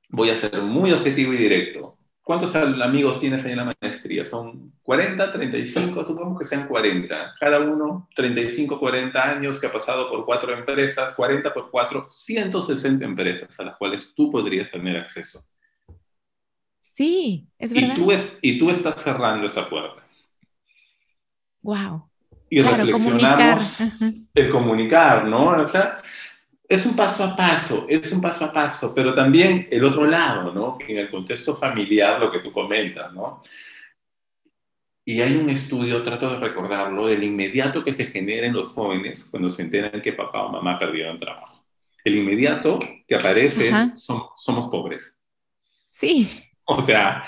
voy 0.10 0.32
a 0.32 0.36
ser 0.36 0.62
muy 0.62 0.92
objetivo 0.92 1.32
y 1.32 1.38
directo. 1.38 1.99
¿Cuántos 2.30 2.56
amigos 2.56 3.20
tienes 3.20 3.44
ahí 3.44 3.54
en 3.54 3.58
la 3.58 3.76
maestría? 3.82 4.24
¿Son 4.24 4.72
40, 4.84 5.32
35? 5.32 6.06
Supongo 6.06 6.38
que 6.38 6.46
sean 6.46 6.68
40. 6.68 7.34
Cada 7.40 7.60
uno, 7.60 8.08
35, 8.16 8.80
40 8.80 9.20
años, 9.20 9.60
que 9.60 9.66
ha 9.66 9.72
pasado 9.72 10.08
por 10.12 10.24
cuatro 10.28 10.56
empresas, 10.56 11.14
40 11.14 11.52
por 11.52 11.72
4, 11.72 12.06
160 12.08 13.04
empresas 13.04 13.60
a 13.60 13.64
las 13.64 13.78
cuales 13.78 14.14
tú 14.14 14.30
podrías 14.30 14.70
tener 14.70 14.98
acceso. 14.98 15.44
Sí, 16.84 17.48
es 17.58 17.74
verdad. 17.74 17.94
Y 17.94 18.00
tú, 18.00 18.12
es, 18.12 18.38
y 18.44 18.60
tú 18.60 18.70
estás 18.70 19.02
cerrando 19.02 19.48
esa 19.48 19.68
puerta. 19.68 20.04
Wow. 21.64 22.12
Y 22.48 22.62
reflexionamos 22.62 23.80
el 24.36 24.50
comunicar, 24.50 25.26
¿no? 25.26 25.48
O 25.64 25.68
sea, 25.68 26.00
es 26.70 26.86
un 26.86 26.96
paso 26.96 27.24
a 27.24 27.36
paso, 27.36 27.88
es 27.90 28.12
un 28.12 28.22
paso 28.22 28.46
a 28.46 28.54
paso, 28.54 28.94
pero 28.94 29.16
también 29.16 29.68
el 29.72 29.84
otro 29.84 30.06
lado, 30.06 30.54
¿no? 30.54 30.78
En 30.88 31.00
el 31.00 31.10
contexto 31.10 31.56
familiar, 31.56 32.20
lo 32.20 32.32
que 32.32 32.40
tú 32.40 32.52
comentas, 32.52 33.12
¿no? 33.12 33.42
Y 35.04 35.20
hay 35.22 35.36
un 35.36 35.50
estudio, 35.50 36.04
trato 36.04 36.30
de 36.30 36.38
recordarlo, 36.38 37.08
del 37.08 37.24
inmediato 37.24 37.84
que 37.84 37.92
se 37.92 38.06
genera 38.06 38.46
en 38.46 38.54
los 38.54 38.70
jóvenes 38.70 39.28
cuando 39.32 39.50
se 39.50 39.64
enteran 39.64 40.00
que 40.00 40.14
papá 40.14 40.44
o 40.44 40.52
mamá 40.52 40.78
perdieron 40.78 41.18
trabajo. 41.18 41.66
El 42.04 42.16
inmediato 42.16 42.78
que 43.08 43.16
aparece 43.16 43.70
es, 43.70 43.76
somos 44.36 44.68
pobres. 44.68 45.18
Sí. 45.90 46.30
O 46.66 46.84
sea, 46.84 47.24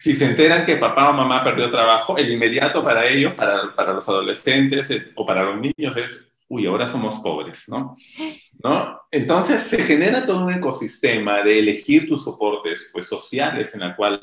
si 0.00 0.14
se 0.14 0.24
enteran 0.24 0.64
que 0.64 0.76
papá 0.76 1.10
o 1.10 1.12
mamá 1.12 1.44
perdió 1.44 1.70
trabajo, 1.70 2.16
el 2.16 2.30
inmediato 2.30 2.82
para 2.82 3.04
ellos, 3.04 3.34
para, 3.34 3.74
para 3.74 3.92
los 3.92 4.08
adolescentes 4.08 4.90
eh, 4.90 5.12
o 5.14 5.26
para 5.26 5.42
los 5.42 5.60
niños 5.60 5.94
es, 5.98 6.32
uy, 6.48 6.66
ahora 6.66 6.86
somos 6.86 7.18
pobres, 7.18 7.64
¿no? 7.68 7.96
¿no? 8.62 9.00
Entonces 9.10 9.62
se 9.62 9.82
genera 9.82 10.24
todo 10.24 10.44
un 10.44 10.54
ecosistema 10.54 11.42
de 11.42 11.58
elegir 11.58 12.08
tus 12.08 12.24
soportes 12.24 12.90
pues, 12.92 13.06
sociales 13.06 13.74
en 13.74 13.80
la 13.80 13.96
cual 13.96 14.20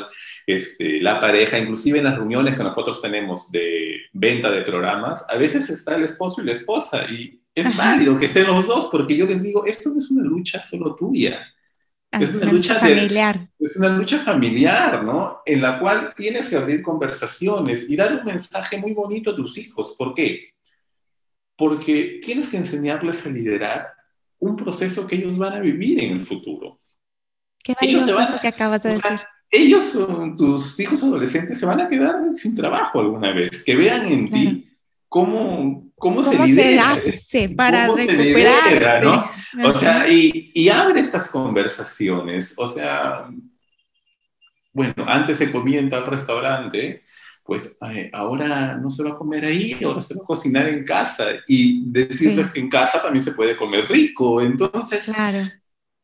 este, 0.47 1.01
la 1.01 1.19
pareja, 1.19 1.57
inclusive 1.57 1.99
en 1.99 2.05
las 2.05 2.17
reuniones 2.17 2.55
que 2.55 2.63
nosotros 2.63 3.01
tenemos 3.01 3.51
de, 3.51 3.97
venta 4.13 4.49
de 4.51 4.61
programas, 4.61 5.25
a 5.27 5.35
veces 5.35 5.69
está 5.69 5.95
el 5.95 6.03
esposo 6.03 6.41
y 6.41 6.45
la 6.45 6.53
esposa 6.53 7.05
y 7.09 7.41
es 7.53 7.75
válido 7.75 8.17
que 8.17 8.25
estén 8.25 8.47
los 8.47 8.65
dos 8.67 8.87
porque 8.91 9.17
yo 9.17 9.25
les 9.25 9.43
digo, 9.43 9.65
esto 9.65 9.89
no 9.89 9.97
es 9.97 10.09
una 10.09 10.23
lucha 10.23 10.61
solo 10.63 10.95
tuya. 10.95 11.45
Ah, 12.11 12.21
es, 12.21 12.37
una, 12.37 12.51
lucha, 12.51 12.75
familiar. 12.75 13.49
es 13.59 13.75
una 13.75 13.89
lucha 13.89 14.19
familiar, 14.19 15.03
¿no? 15.03 15.41
En 15.47 15.63
la 15.63 15.79
cual 15.79 16.13
tienes 16.15 16.47
que 16.47 16.55
abrir 16.55 16.83
conversaciones 16.83 17.89
y 17.89 17.95
dar 17.95 18.19
un 18.19 18.25
mensaje 18.25 18.77
muy 18.77 18.93
bonito 18.93 19.31
a 19.31 19.35
tus 19.35 19.57
hijos. 19.57 19.95
¿Por 19.97 20.13
qué? 20.13 20.52
Porque 21.55 22.19
tienes 22.23 22.49
que 22.49 22.57
enseñarles 22.57 23.25
a 23.25 23.29
liderar 23.29 23.93
un 24.39 24.55
proceso 24.55 25.07
que 25.07 25.15
ellos 25.15 25.37
van 25.37 25.53
a 25.53 25.59
vivir 25.59 26.03
en 26.03 26.11
el 26.11 26.25
futuro. 26.25 26.79
Qué 27.63 27.73
valioso 27.79 28.19
eso 28.19 28.39
que 28.41 28.47
acabas 28.47 28.83
de 28.83 28.89
decir. 28.89 29.19
ellos, 29.49 29.97
tus 30.37 30.79
hijos 30.79 31.01
adolescentes, 31.03 31.57
se 31.57 31.65
van 31.65 31.79
a 31.79 31.87
quedar 31.87 32.15
sin 32.33 32.55
trabajo 32.55 32.99
alguna 32.99 33.31
vez. 33.31 33.63
Que 33.63 33.75
vean 33.75 34.05
en 34.07 34.29
ti 34.29 34.69
cómo, 35.07 35.91
cómo, 35.95 36.23
se 36.23 36.37
lidera. 36.45 36.97
se 36.97 37.09
hace 37.09 37.49
para 37.49 37.87
recuperar. 37.87 39.03
¿no? 39.03 39.29
O 39.63 39.79
sea, 39.79 40.09
y, 40.09 40.51
y 40.53 40.67
abre 40.67 40.99
estas 40.99 41.29
conversaciones. 41.29 42.55
O 42.57 42.67
sea, 42.67 43.29
bueno, 44.73 45.05
antes 45.07 45.37
se 45.37 45.51
comía 45.51 45.79
en 45.79 45.89
tal 45.89 46.05
restaurante, 46.07 47.03
pues 47.43 47.77
ahora 48.13 48.77
no 48.77 48.89
se 48.89 49.03
va 49.03 49.11
a 49.11 49.17
comer 49.17 49.45
ahí, 49.45 49.77
ahora 49.83 49.99
se 49.99 50.15
va 50.15 50.21
a 50.23 50.25
cocinar 50.25 50.67
en 50.69 50.85
casa 50.85 51.25
y 51.47 51.83
decirles 51.91 52.51
que 52.51 52.61
en 52.61 52.69
casa 52.69 53.01
también 53.01 53.23
se 53.23 53.33
puede 53.33 53.57
comer 53.57 53.87
rico. 53.89 54.41
Entonces, 54.41 55.11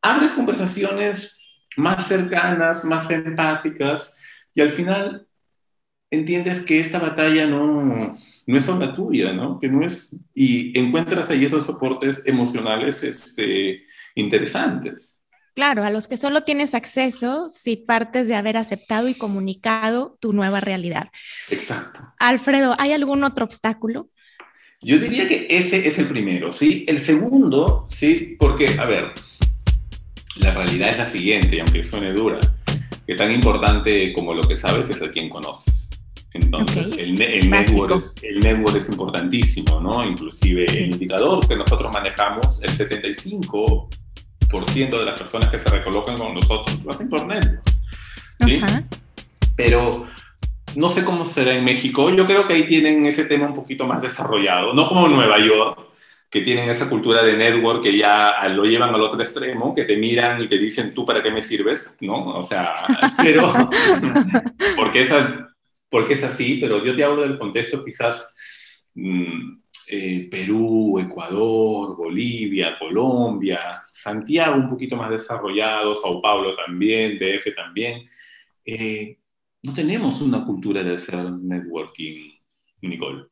abres 0.02 0.32
conversaciones 0.32 1.38
más 1.76 2.06
cercanas, 2.06 2.84
más 2.84 3.10
empáticas 3.10 4.16
y 4.54 4.60
al 4.60 4.70
final 4.70 5.26
entiendes 6.10 6.62
que 6.64 6.80
esta 6.80 6.98
batalla 6.98 7.46
no, 7.46 8.18
no 8.46 8.56
es 8.58 8.64
solo 8.64 8.92
tuya, 8.94 9.32
¿no? 9.32 9.58
Que 9.58 9.68
no 9.68 9.86
es, 9.86 10.20
y 10.34 10.78
encuentras 10.78 11.30
ahí 11.30 11.44
esos 11.44 11.64
soportes 11.64 12.26
emocionales 12.26 13.02
este, 13.04 13.84
interesantes. 14.14 15.19
Claro, 15.60 15.84
a 15.84 15.90
los 15.90 16.08
que 16.08 16.16
solo 16.16 16.42
tienes 16.42 16.72
acceso 16.72 17.50
si 17.50 17.76
partes 17.76 18.26
de 18.28 18.34
haber 18.34 18.56
aceptado 18.56 19.10
y 19.10 19.14
comunicado 19.14 20.16
tu 20.18 20.32
nueva 20.32 20.58
realidad. 20.60 21.10
Exacto. 21.50 22.00
Alfredo, 22.18 22.74
¿hay 22.78 22.92
algún 22.92 23.24
otro 23.24 23.44
obstáculo? 23.44 24.08
Yo 24.80 24.98
diría 24.98 25.28
que 25.28 25.48
ese 25.50 25.86
es 25.86 25.98
el 25.98 26.08
primero, 26.08 26.50
¿sí? 26.50 26.86
El 26.88 26.98
segundo, 26.98 27.84
¿sí? 27.90 28.36
Porque, 28.38 28.68
a 28.78 28.86
ver, 28.86 29.12
la 30.36 30.52
realidad 30.52 30.88
es 30.88 30.96
la 30.96 31.04
siguiente, 31.04 31.56
y 31.56 31.60
aunque 31.60 31.84
suene 31.84 32.14
dura, 32.14 32.40
que 33.06 33.14
tan 33.14 33.30
importante 33.30 34.14
como 34.14 34.32
lo 34.32 34.40
que 34.40 34.56
sabes 34.56 34.88
es 34.88 35.02
a 35.02 35.10
quien 35.10 35.28
conoces. 35.28 35.90
Entonces, 36.32 36.92
el, 36.96 37.20
el, 37.20 37.50
network 37.50 37.96
es, 37.96 38.14
el, 38.22 38.40
network 38.40 38.76
es, 38.76 38.88
importantísimo, 38.88 39.78
¿no? 39.78 40.06
Inclusive 40.06 40.64
el 40.64 40.92
indicador 40.92 41.46
que 41.46 41.54
nosotros 41.54 41.92
manejamos, 41.92 42.62
el 42.62 42.70
75 42.70 43.90
de 44.50 45.04
las 45.04 45.18
personas 45.18 45.48
que 45.48 45.58
se 45.58 45.68
recolocan 45.70 46.16
con 46.16 46.34
nosotros 46.34 46.82
lo 46.84 46.90
hacen 46.90 47.08
por 47.08 47.26
network. 47.26 47.62
¿sí? 48.44 48.60
Pero 49.56 50.06
no 50.76 50.88
sé 50.88 51.04
cómo 51.04 51.24
será 51.24 51.54
en 51.54 51.64
México. 51.64 52.10
Yo 52.10 52.26
creo 52.26 52.46
que 52.46 52.54
ahí 52.54 52.66
tienen 52.66 53.06
ese 53.06 53.24
tema 53.24 53.46
un 53.46 53.54
poquito 53.54 53.86
más 53.86 54.02
desarrollado. 54.02 54.72
No 54.72 54.88
como 54.88 55.08
Nueva 55.08 55.38
York, 55.38 55.80
que 56.28 56.42
tienen 56.42 56.68
esa 56.68 56.88
cultura 56.88 57.22
de 57.22 57.36
network 57.36 57.82
que 57.82 57.96
ya 57.96 58.46
lo 58.48 58.64
llevan 58.64 58.94
al 58.94 59.02
otro 59.02 59.20
extremo, 59.20 59.74
que 59.74 59.84
te 59.84 59.96
miran 59.96 60.40
y 60.42 60.48
te 60.48 60.58
dicen, 60.58 60.94
¿tú 60.94 61.04
para 61.04 61.22
qué 61.22 61.30
me 61.30 61.42
sirves? 61.42 61.96
¿No? 62.00 62.36
O 62.36 62.42
sea, 62.42 62.74
pero... 63.16 63.52
porque, 64.76 65.02
es, 65.02 65.10
porque 65.88 66.14
es 66.14 66.24
así, 66.24 66.58
pero 66.60 66.84
yo 66.84 66.94
te 66.94 67.04
hablo 67.04 67.22
del 67.22 67.38
contexto 67.38 67.84
quizás... 67.84 68.34
Mm, 68.94 69.59
eh, 69.92 70.28
Perú, 70.30 71.00
Ecuador, 71.00 71.96
Bolivia, 71.96 72.78
Colombia, 72.78 73.82
Santiago 73.90 74.54
un 74.54 74.70
poquito 74.70 74.94
más 74.94 75.10
desarrollado, 75.10 75.96
Sao 75.96 76.22
Paulo 76.22 76.54
también, 76.54 77.18
DF 77.18 77.52
también, 77.56 78.08
eh, 78.64 79.18
no 79.64 79.74
tenemos 79.74 80.22
una 80.22 80.44
cultura 80.44 80.84
de 80.84 80.94
hacer 80.94 81.32
networking, 81.32 82.30
Nicole. 82.82 83.26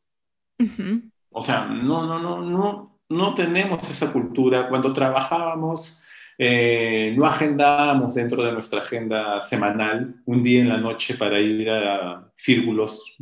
O 1.31 1.41
sea, 1.41 1.67
no, 1.67 2.07
no, 2.07 2.19
no, 2.19 2.43
no, 2.43 3.01
no 3.09 3.35
tenemos 3.35 3.89
esa 3.89 4.13
cultura. 4.13 4.69
Cuando 4.69 4.93
trabajábamos, 4.93 6.03
eh, 6.37 7.15
no 7.17 7.25
agendábamos 7.25 8.17
dentro 8.17 8.43
de 8.43 8.51
nuestra 8.51 8.81
agenda 8.81 9.41
semanal 9.43 10.17
un 10.25 10.43
día 10.43 10.61
en 10.63 10.69
la 10.71 10.79
noche 10.79 11.15
para 11.15 11.41
ir 11.41 11.71
a 11.71 12.31
círculos 12.35 13.17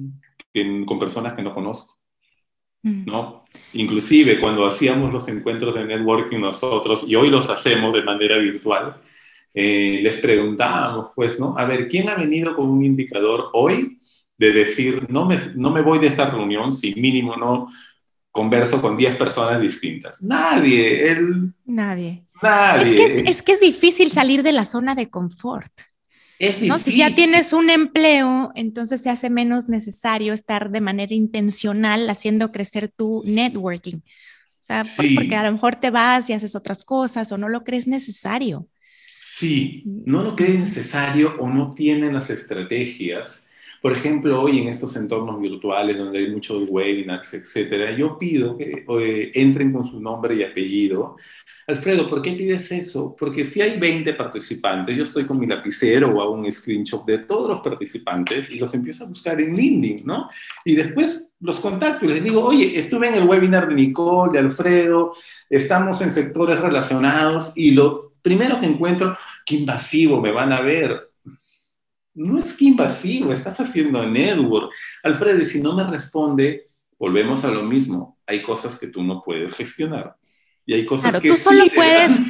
con 0.87 0.99
personas 0.99 1.35
que 1.35 1.43
no 1.43 1.55
conozco. 1.55 1.96
¿No? 2.87 3.45
Inclusive 3.73 4.41
cuando 4.41 4.67
hacíamos 4.67 5.13
los 5.13 5.29
encuentros 5.29 5.75
de 5.75 5.85
networking 5.85 6.39
nosotros, 6.39 7.05
y 7.09 7.15
hoy 7.15 7.31
los 7.31 7.51
hacemos 7.51 7.93
de 7.93 8.03
manera 8.03 8.39
virtual, 8.39 8.97
eh, 9.53 10.01
les 10.03 10.17
preguntábamos, 10.19 11.13
pues, 11.15 11.41
¿no? 11.41 11.57
A 11.57 11.65
ver, 11.65 11.89
¿quién 11.89 12.09
ha 12.09 12.15
venido 12.15 12.55
con 12.55 12.69
un 12.69 12.85
indicador 12.85 13.51
hoy 13.55 13.99
de 14.37 14.53
decir, 14.53 15.07
no 15.09 15.25
me, 15.25 15.39
no 15.55 15.71
me 15.71 15.81
voy 15.81 15.99
de 15.99 16.09
esta 16.09 16.31
reunión 16.31 16.71
si 16.71 16.95
mínimo 16.95 17.37
no 17.37 17.69
converso 18.31 18.83
con 18.83 18.97
10 18.97 19.17
personas 19.17 19.61
distintas? 19.61 20.23
Nadie. 20.23 21.11
Él, 21.11 21.55
Nadie. 21.65 22.25
Nadie. 22.43 22.91
Es 22.91 22.95
que 22.95 23.31
es, 23.31 23.43
que 23.43 23.53
es 23.53 23.61
difícil 23.61 24.13
salir 24.13 24.43
de 24.43 24.53
la 24.53 24.67
zona 24.67 24.95
de 24.95 25.09
confort. 25.09 25.73
¿No? 26.63 26.79
Si 26.79 26.97
ya 26.97 27.15
tienes 27.15 27.53
un 27.53 27.71
empleo, 27.71 28.53
entonces 28.55 29.03
se 29.03 29.11
hace 29.11 29.31
menos 29.31 29.69
necesario 29.69 30.33
estar 30.33 30.71
de 30.71 30.81
manera 30.81 31.15
intencional 31.15 32.09
haciendo 32.11 32.53
crecer 32.53 32.91
tu 32.95 33.23
networking. 33.25 33.97
O 33.97 34.65
sea, 34.67 34.83
porque 35.15 35.37
a 35.37 35.45
lo 35.45 35.53
mejor 35.53 35.77
te 35.77 35.91
vas 35.91 36.29
y 36.29 36.33
haces 36.33 36.57
otras 36.57 36.85
cosas 36.85 37.31
o 37.31 37.39
no 37.39 37.49
lo 37.49 37.63
crees 37.63 37.87
necesario. 37.87 38.69
Sí, 39.21 39.83
no 39.85 40.23
lo 40.23 40.35
crees 40.35 40.59
necesario 40.59 41.37
o 41.39 41.49
no 41.49 41.73
tienen 41.75 42.15
las 42.15 42.31
estrategias. 42.31 43.46
Por 43.87 43.93
ejemplo, 43.93 44.43
hoy 44.43 44.59
en 44.59 44.67
estos 44.67 44.97
entornos 44.97 45.41
virtuales 45.41 45.97
donde 45.97 46.19
hay 46.19 46.29
muchos 46.29 46.69
webinars, 46.69 47.35
etcétera, 47.35 47.97
yo 47.97 48.19
pido 48.19 48.59
que 48.59 48.85
eh, 48.85 49.31
entren 49.33 49.73
con 49.73 49.87
su 49.87 50.01
nombre 50.01 50.35
y 50.35 50.43
apellido 50.43 51.15
Alfredo, 51.69 52.11
¿por 52.11 52.21
qué 52.21 52.33
pides 52.33 52.73
eso? 52.73 53.15
Porque 53.17 53.45
si 53.45 53.61
hay 53.61 53.79
20 53.79 54.13
participantes, 54.15 54.97
yo 54.97 55.05
estoy 55.05 55.23
con 55.23 55.39
mi 55.39 55.47
lapicero 55.47 56.11
o 56.11 56.21
hago 56.21 56.33
un 56.33 56.53
screenshot 56.53 57.07
de 57.07 57.19
todos 57.19 57.49
los 57.49 57.61
participantes 57.61 58.51
y 58.51 58.59
los 58.59 58.75
empiezo 58.75 59.05
a 59.05 59.09
buscar 59.09 59.41
en 59.41 59.55
LinkedIn, 59.55 60.05
¿no? 60.05 60.29
Y 60.65 60.75
después 60.75 61.33
los 61.39 61.61
contacto 61.61 62.07
y 62.07 62.09
les 62.09 62.25
digo, 62.25 62.45
oye, 62.45 62.77
estuve 62.77 63.07
en 63.07 63.15
el 63.15 63.29
webinar 63.29 63.69
de 63.69 63.77
Nicole, 63.77 64.33
de 64.33 64.41
Alfredo, 64.41 65.13
estamos 65.49 66.01
en 66.03 66.11
sectores 66.11 66.59
relacionados 66.59 67.53
y 67.55 67.71
lo 67.71 68.11
primero 68.21 68.59
que 68.59 68.67
encuentro, 68.67 69.17
qué 69.45 69.55
invasivo, 69.55 70.21
me 70.21 70.33
van 70.33 70.53
a 70.53 70.61
ver. 70.61 71.09
No 72.17 72.39
es 72.39 72.55
que 72.55 72.65
invasivo, 72.65 73.33
estás 73.33 73.61
haciendo 73.61 74.05
network. 74.07 74.73
Alfredo, 75.03 75.41
y 75.41 75.47
si 75.47 75.61
no 75.61 75.75
me 75.75 75.85
responde, 75.85 76.71
volvemos 76.99 77.45
a 77.45 77.51
lo 77.51 77.63
mismo. 77.63 78.19
Hay 78.27 78.43
cosas 78.43 78.79
que 78.79 78.89
tú 78.89 79.03
no 79.03 79.23
puedes 79.23 79.55
gestionar. 79.55 80.17
Y 80.65 80.75
hay 80.75 80.85
cosas 80.85 81.11
claro, 81.11 81.23
que 81.23 81.29
tú 81.29 81.37
solo 81.37 81.65
puedes 81.75 82.21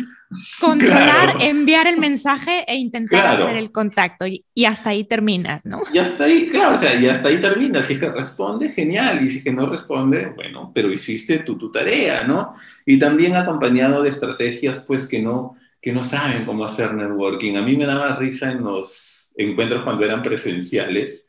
controlar, 0.60 1.36
enviar 1.40 1.86
el 1.86 1.98
mensaje 1.98 2.64
e 2.66 2.74
intentar 2.74 3.26
hacer 3.26 3.56
el 3.56 3.70
contacto 3.70 4.26
y, 4.26 4.44
hasta 4.64 4.90
ahí 4.90 5.04
terminas, 5.04 5.64
¿no? 5.64 5.82
Y 5.92 5.98
hasta 5.98 6.24
ahí, 6.24 6.48
claro, 6.48 6.74
o 6.74 6.78
sea, 6.78 7.00
y 7.00 7.06
hasta 7.06 7.28
ahí 7.28 7.40
terminas. 7.40 7.86
Si 7.86 7.94
es 7.94 8.00
que 8.00 8.10
responde, 8.10 8.68
genial. 8.68 9.24
Y 9.24 9.30
si 9.30 9.38
es 9.38 9.44
que 9.44 9.52
no 9.52 9.70
responde, 9.70 10.32
bueno, 10.34 10.72
pero 10.74 10.92
hiciste 10.92 11.38
tu, 11.38 11.56
tu 11.56 11.70
tarea, 11.70 12.24
¿no? 12.24 12.54
Y 12.84 12.98
también 12.98 13.36
acompañado 13.36 14.02
de 14.02 14.10
estrategias, 14.10 14.80
pues, 14.80 15.06
que 15.06 15.22
no, 15.22 15.56
que 15.80 15.92
no 15.92 16.02
saben 16.02 16.44
cómo 16.44 16.64
hacer 16.64 16.92
networking. 16.92 17.54
A 17.54 17.62
mí 17.62 17.76
me 17.76 17.86
daba 17.86 18.16
risa 18.16 18.50
en 18.50 18.64
los 18.64 19.15
encuentros 19.36 19.84
cuando 19.84 20.04
eran 20.04 20.22
presenciales, 20.22 21.26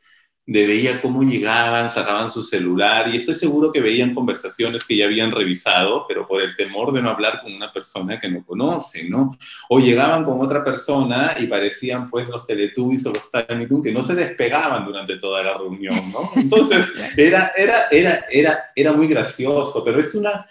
de 0.47 0.65
veía 0.65 1.01
cómo 1.01 1.23
llegaban, 1.23 1.89
sacaban 1.89 2.29
su 2.29 2.41
celular 2.41 3.09
y 3.09 3.17
estoy 3.17 3.35
seguro 3.35 3.69
que 3.69 3.81
veían 3.81 4.13
conversaciones 4.13 4.85
que 4.85 4.95
ya 4.95 5.03
habían 5.03 5.33
revisado, 5.33 6.05
pero 6.07 6.25
por 6.25 6.41
el 6.41 6.55
temor 6.55 6.93
de 6.93 7.01
no 7.01 7.09
hablar 7.09 7.41
con 7.43 7.53
una 7.53 7.69
persona 7.69 8.17
que 8.17 8.29
no 8.29 8.45
conocen, 8.45 9.09
¿no? 9.09 9.37
O 9.67 9.79
llegaban 9.79 10.23
con 10.23 10.39
otra 10.39 10.63
persona 10.63 11.35
y 11.37 11.47
parecían 11.47 12.09
pues 12.09 12.29
los 12.29 12.47
Teletubbies 12.47 13.05
o 13.07 13.11
los 13.11 13.29
Tiny 13.29 13.67
que 13.83 13.91
no 13.91 14.01
se 14.01 14.15
despegaban 14.15 14.85
durante 14.85 15.17
toda 15.17 15.43
la 15.43 15.57
reunión, 15.57 16.13
¿no? 16.13 16.31
Entonces 16.37 16.87
era, 17.17 17.51
era, 17.53 17.87
era, 17.91 18.25
era, 18.31 18.71
era 18.73 18.93
muy 18.93 19.07
gracioso, 19.07 19.83
pero 19.83 19.99
es 19.99 20.15
una, 20.15 20.47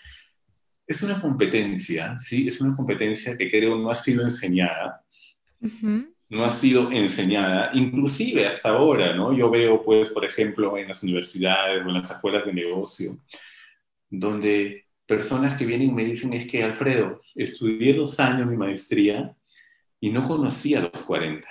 es 0.87 1.03
una 1.03 1.19
competencia, 1.23 2.19
¿sí? 2.19 2.47
Es 2.47 2.61
una 2.61 2.77
competencia 2.77 3.35
que 3.35 3.51
creo 3.51 3.75
no 3.79 3.89
ha 3.89 3.95
sido 3.95 4.23
enseñada 4.25 5.03
no 6.29 6.45
ha 6.45 6.51
sido 6.51 6.91
enseñada, 6.91 7.71
inclusive 7.73 8.47
hasta 8.47 8.71
ahora, 8.71 9.15
¿no? 9.15 9.37
Yo 9.37 9.51
veo, 9.51 9.83
pues, 9.83 10.09
por 10.09 10.25
ejemplo, 10.25 10.77
en 10.77 10.89
las 10.89 11.03
universidades 11.03 11.85
o 11.85 11.89
en 11.89 11.95
las 11.95 12.11
escuelas 12.11 12.45
de 12.45 12.53
negocio, 12.53 13.19
donde 14.11 14.87
personas 15.07 15.57
que 15.57 15.65
vienen 15.65 15.91
y 15.91 15.93
me 15.93 16.05
dicen, 16.05 16.33
es 16.33 16.47
que, 16.47 16.63
Alfredo, 16.63 17.23
estudié 17.35 17.95
dos 17.95 18.19
años 18.19 18.47
mi 18.49 18.57
maestría 18.57 19.35
y 20.01 20.11
no 20.11 20.27
conocía 20.27 20.81
los 20.81 21.03
40. 21.05 21.49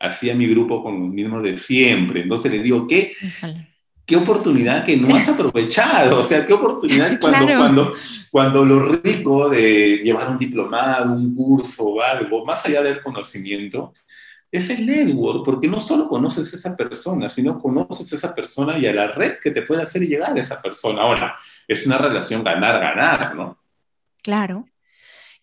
Hacía 0.00 0.34
mi 0.34 0.46
grupo 0.46 0.82
con 0.82 1.00
los 1.00 1.10
mismos 1.10 1.42
de 1.42 1.56
siempre. 1.58 2.22
Entonces 2.22 2.50
le 2.50 2.60
digo, 2.60 2.86
¿qué? 2.86 3.12
Qué 4.06 4.16
oportunidad 4.16 4.84
que 4.84 4.96
no 4.96 5.14
has 5.14 5.28
aprovechado, 5.28 6.20
o 6.20 6.24
sea, 6.24 6.44
qué 6.44 6.52
oportunidad 6.52 7.18
cuando, 7.20 7.46
cuando, 7.46 7.92
cuando 8.30 8.64
lo 8.64 8.88
rico 8.92 9.48
de 9.48 10.00
llevar 10.02 10.28
un 10.28 10.38
diplomado, 10.38 11.14
un 11.14 11.34
curso 11.34 11.84
o 11.84 12.02
algo, 12.02 12.44
más 12.44 12.64
allá 12.66 12.82
del 12.82 13.00
conocimiento, 13.00 13.92
es 14.50 14.70
el 14.70 14.86
network, 14.86 15.44
porque 15.44 15.66
no 15.66 15.80
solo 15.80 16.06
conoces 16.06 16.52
a 16.52 16.56
esa 16.56 16.76
persona, 16.76 17.28
sino 17.28 17.58
conoces 17.58 18.12
a 18.12 18.16
esa 18.16 18.34
persona 18.34 18.78
y 18.78 18.86
a 18.86 18.92
la 18.92 19.08
red 19.08 19.38
que 19.40 19.50
te 19.50 19.62
puede 19.62 19.82
hacer 19.82 20.02
llegar 20.02 20.36
a 20.36 20.40
esa 20.40 20.62
persona. 20.62 21.02
Ahora, 21.02 21.36
es 21.66 21.84
una 21.86 21.98
relación 21.98 22.44
ganar-ganar, 22.44 23.34
¿no? 23.34 23.58
Claro. 24.22 24.68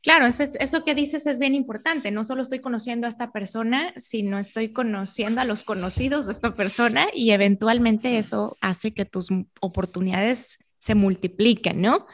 Claro, 0.03 0.25
eso, 0.25 0.43
eso, 0.59 0.83
que 0.83 0.95
dices 0.95 1.27
es 1.27 1.37
bien 1.37 1.53
importante. 1.53 2.09
No 2.09 2.23
solo 2.23 2.41
estoy 2.41 2.59
conociendo 2.59 3.05
a 3.05 3.09
esta 3.09 3.31
persona, 3.31 3.93
sino 3.97 4.39
estoy 4.39 4.73
conociendo 4.73 5.41
a 5.41 5.45
los 5.45 5.61
conocidos 5.61 6.25
de 6.25 6.33
esta 6.33 6.55
persona 6.55 7.07
y 7.13 7.31
eventualmente 7.31 8.17
eso 8.17 8.57
hace 8.61 8.93
que 8.93 9.05
tus 9.05 9.29
oportunidades 9.59 10.57
se 10.79 10.95
multipliquen, 10.95 11.81
¿no? 11.81 12.07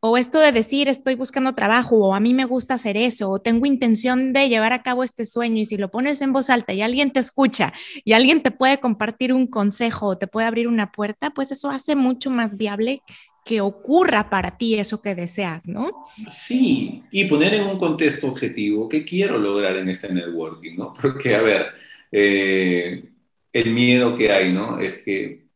O 0.00 0.16
esto 0.16 0.38
de 0.38 0.52
decir 0.52 0.88
estoy 0.88 1.14
buscando 1.14 1.54
trabajo 1.54 1.96
o 1.96 2.14
a 2.14 2.20
mí 2.20 2.34
me 2.34 2.44
gusta 2.44 2.74
hacer 2.74 2.96
eso 2.96 3.30
o 3.30 3.40
tengo 3.40 3.66
intención 3.66 4.32
de 4.32 4.48
llevar 4.48 4.72
a 4.72 4.82
cabo 4.82 5.04
este 5.04 5.24
sueño 5.24 5.58
y 5.58 5.64
si 5.64 5.76
lo 5.76 5.90
pones 5.90 6.20
en 6.22 6.32
voz 6.32 6.50
alta 6.50 6.72
y 6.72 6.82
alguien 6.82 7.12
te 7.12 7.20
escucha 7.20 7.72
y 8.04 8.12
alguien 8.12 8.42
te 8.42 8.50
puede 8.50 8.78
compartir 8.80 9.32
un 9.32 9.46
consejo 9.46 10.08
o 10.08 10.18
te 10.18 10.26
puede 10.26 10.46
abrir 10.46 10.66
una 10.68 10.92
puerta, 10.92 11.30
pues 11.30 11.52
eso 11.52 11.70
hace 11.70 11.94
mucho 11.94 12.30
más 12.30 12.56
viable 12.56 13.02
que 13.44 13.60
ocurra 13.60 14.30
para 14.30 14.56
ti 14.56 14.78
eso 14.78 15.00
que 15.00 15.14
deseas, 15.14 15.68
¿no? 15.68 16.04
Sí, 16.28 17.02
y 17.10 17.24
poner 17.24 17.54
en 17.54 17.66
un 17.66 17.76
contexto 17.76 18.28
objetivo 18.28 18.88
qué 18.88 19.04
quiero 19.04 19.38
lograr 19.38 19.76
en 19.76 19.88
ese 19.88 20.12
networking, 20.12 20.76
¿no? 20.76 20.94
Porque, 21.00 21.34
a 21.34 21.42
ver, 21.42 21.66
eh, 22.10 23.04
el 23.52 23.72
miedo 23.72 24.16
que 24.16 24.30
hay, 24.30 24.52
¿no? 24.52 24.78
Es 24.78 24.98
que, 24.98 25.46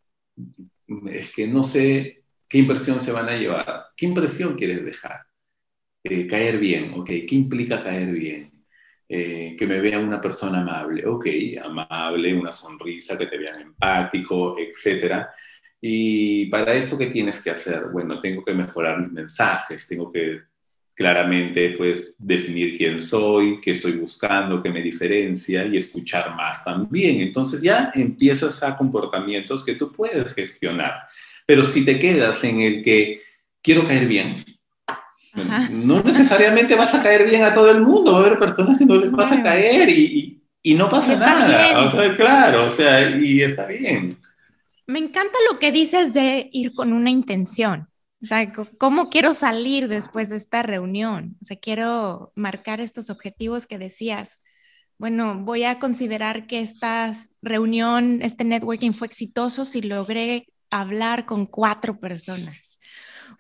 es 1.10 1.32
que 1.32 1.46
no 1.46 1.62
sé 1.62 2.24
qué 2.48 2.58
impresión 2.58 3.00
se 3.00 3.12
van 3.12 3.28
a 3.28 3.36
llevar, 3.36 3.86
qué 3.96 4.06
impresión 4.06 4.56
quieres 4.56 4.84
dejar. 4.84 5.20
Eh, 6.02 6.26
caer 6.26 6.58
bien, 6.58 6.92
ok, 6.94 7.06
¿qué 7.06 7.34
implica 7.34 7.82
caer 7.82 8.12
bien? 8.12 8.64
Eh, 9.08 9.54
que 9.56 9.66
me 9.66 9.80
vean 9.80 10.04
una 10.04 10.20
persona 10.20 10.60
amable, 10.60 11.06
ok, 11.06 11.26
amable, 11.62 12.34
una 12.34 12.50
sonrisa, 12.50 13.16
que 13.16 13.26
te 13.26 13.38
vean 13.38 13.60
empático, 13.60 14.56
etcétera 14.58 15.32
y 15.88 16.46
para 16.46 16.74
eso, 16.74 16.98
¿qué 16.98 17.06
tienes 17.06 17.40
que 17.40 17.50
hacer? 17.50 17.84
Bueno, 17.92 18.20
tengo 18.20 18.44
que 18.44 18.52
mejorar 18.52 19.00
mis 19.00 19.12
mensajes, 19.12 19.86
tengo 19.86 20.10
que 20.10 20.40
claramente 20.96 21.76
pues 21.78 22.16
definir 22.18 22.76
quién 22.76 23.00
soy, 23.00 23.60
qué 23.60 23.70
estoy 23.70 23.92
buscando, 23.92 24.60
qué 24.60 24.68
me 24.68 24.82
diferencia 24.82 25.64
y 25.64 25.76
escuchar 25.76 26.34
más 26.34 26.64
también. 26.64 27.20
Entonces 27.20 27.62
ya 27.62 27.92
empiezas 27.94 28.64
a 28.64 28.76
comportamientos 28.76 29.64
que 29.64 29.76
tú 29.76 29.92
puedes 29.92 30.32
gestionar. 30.32 31.02
Pero 31.46 31.62
si 31.62 31.84
te 31.84 32.00
quedas 32.00 32.42
en 32.42 32.62
el 32.62 32.82
que 32.82 33.20
quiero 33.62 33.86
caer 33.86 34.08
bien, 34.08 34.44
no 35.70 36.02
necesariamente 36.02 36.74
vas 36.74 36.94
a 36.96 37.02
caer 37.02 37.30
bien 37.30 37.44
a 37.44 37.54
todo 37.54 37.70
el 37.70 37.80
mundo, 37.80 38.10
va 38.10 38.18
a 38.18 38.20
haber 38.22 38.38
personas 38.38 38.76
que 38.76 38.86
no 38.86 38.96
les 38.96 39.12
vas 39.12 39.30
a 39.30 39.40
caer 39.40 39.88
y, 39.88 40.42
y, 40.64 40.74
no 40.74 40.88
pasa 40.88 41.14
nada. 41.14 41.86
O 41.86 41.90
sea, 41.92 42.16
claro, 42.16 42.64
o 42.64 42.70
sea, 42.70 43.16
y 43.16 43.42
está 43.42 43.66
bien 43.66 44.18
me 44.86 44.98
encanta 44.98 45.36
lo 45.50 45.58
que 45.58 45.72
dices 45.72 46.12
de 46.12 46.48
ir 46.52 46.72
con 46.72 46.92
una 46.92 47.10
intención. 47.10 47.88
O 48.22 48.26
sea, 48.26 48.52
¿cómo 48.78 49.10
quiero 49.10 49.34
salir 49.34 49.88
después 49.88 50.30
de 50.30 50.36
esta 50.36 50.62
reunión? 50.62 51.36
O 51.42 51.44
sea, 51.44 51.56
quiero 51.58 52.32
marcar 52.34 52.80
estos 52.80 53.10
objetivos 53.10 53.66
que 53.66 53.78
decías. 53.78 54.42
Bueno, 54.98 55.42
voy 55.44 55.64
a 55.64 55.78
considerar 55.78 56.46
que 56.46 56.60
esta 56.60 57.12
reunión, 57.42 58.20
este 58.22 58.44
networking 58.44 58.92
fue 58.92 59.06
exitoso 59.06 59.64
si 59.64 59.82
logré 59.82 60.46
hablar 60.70 61.26
con 61.26 61.46
cuatro 61.46 62.00
personas 62.00 62.78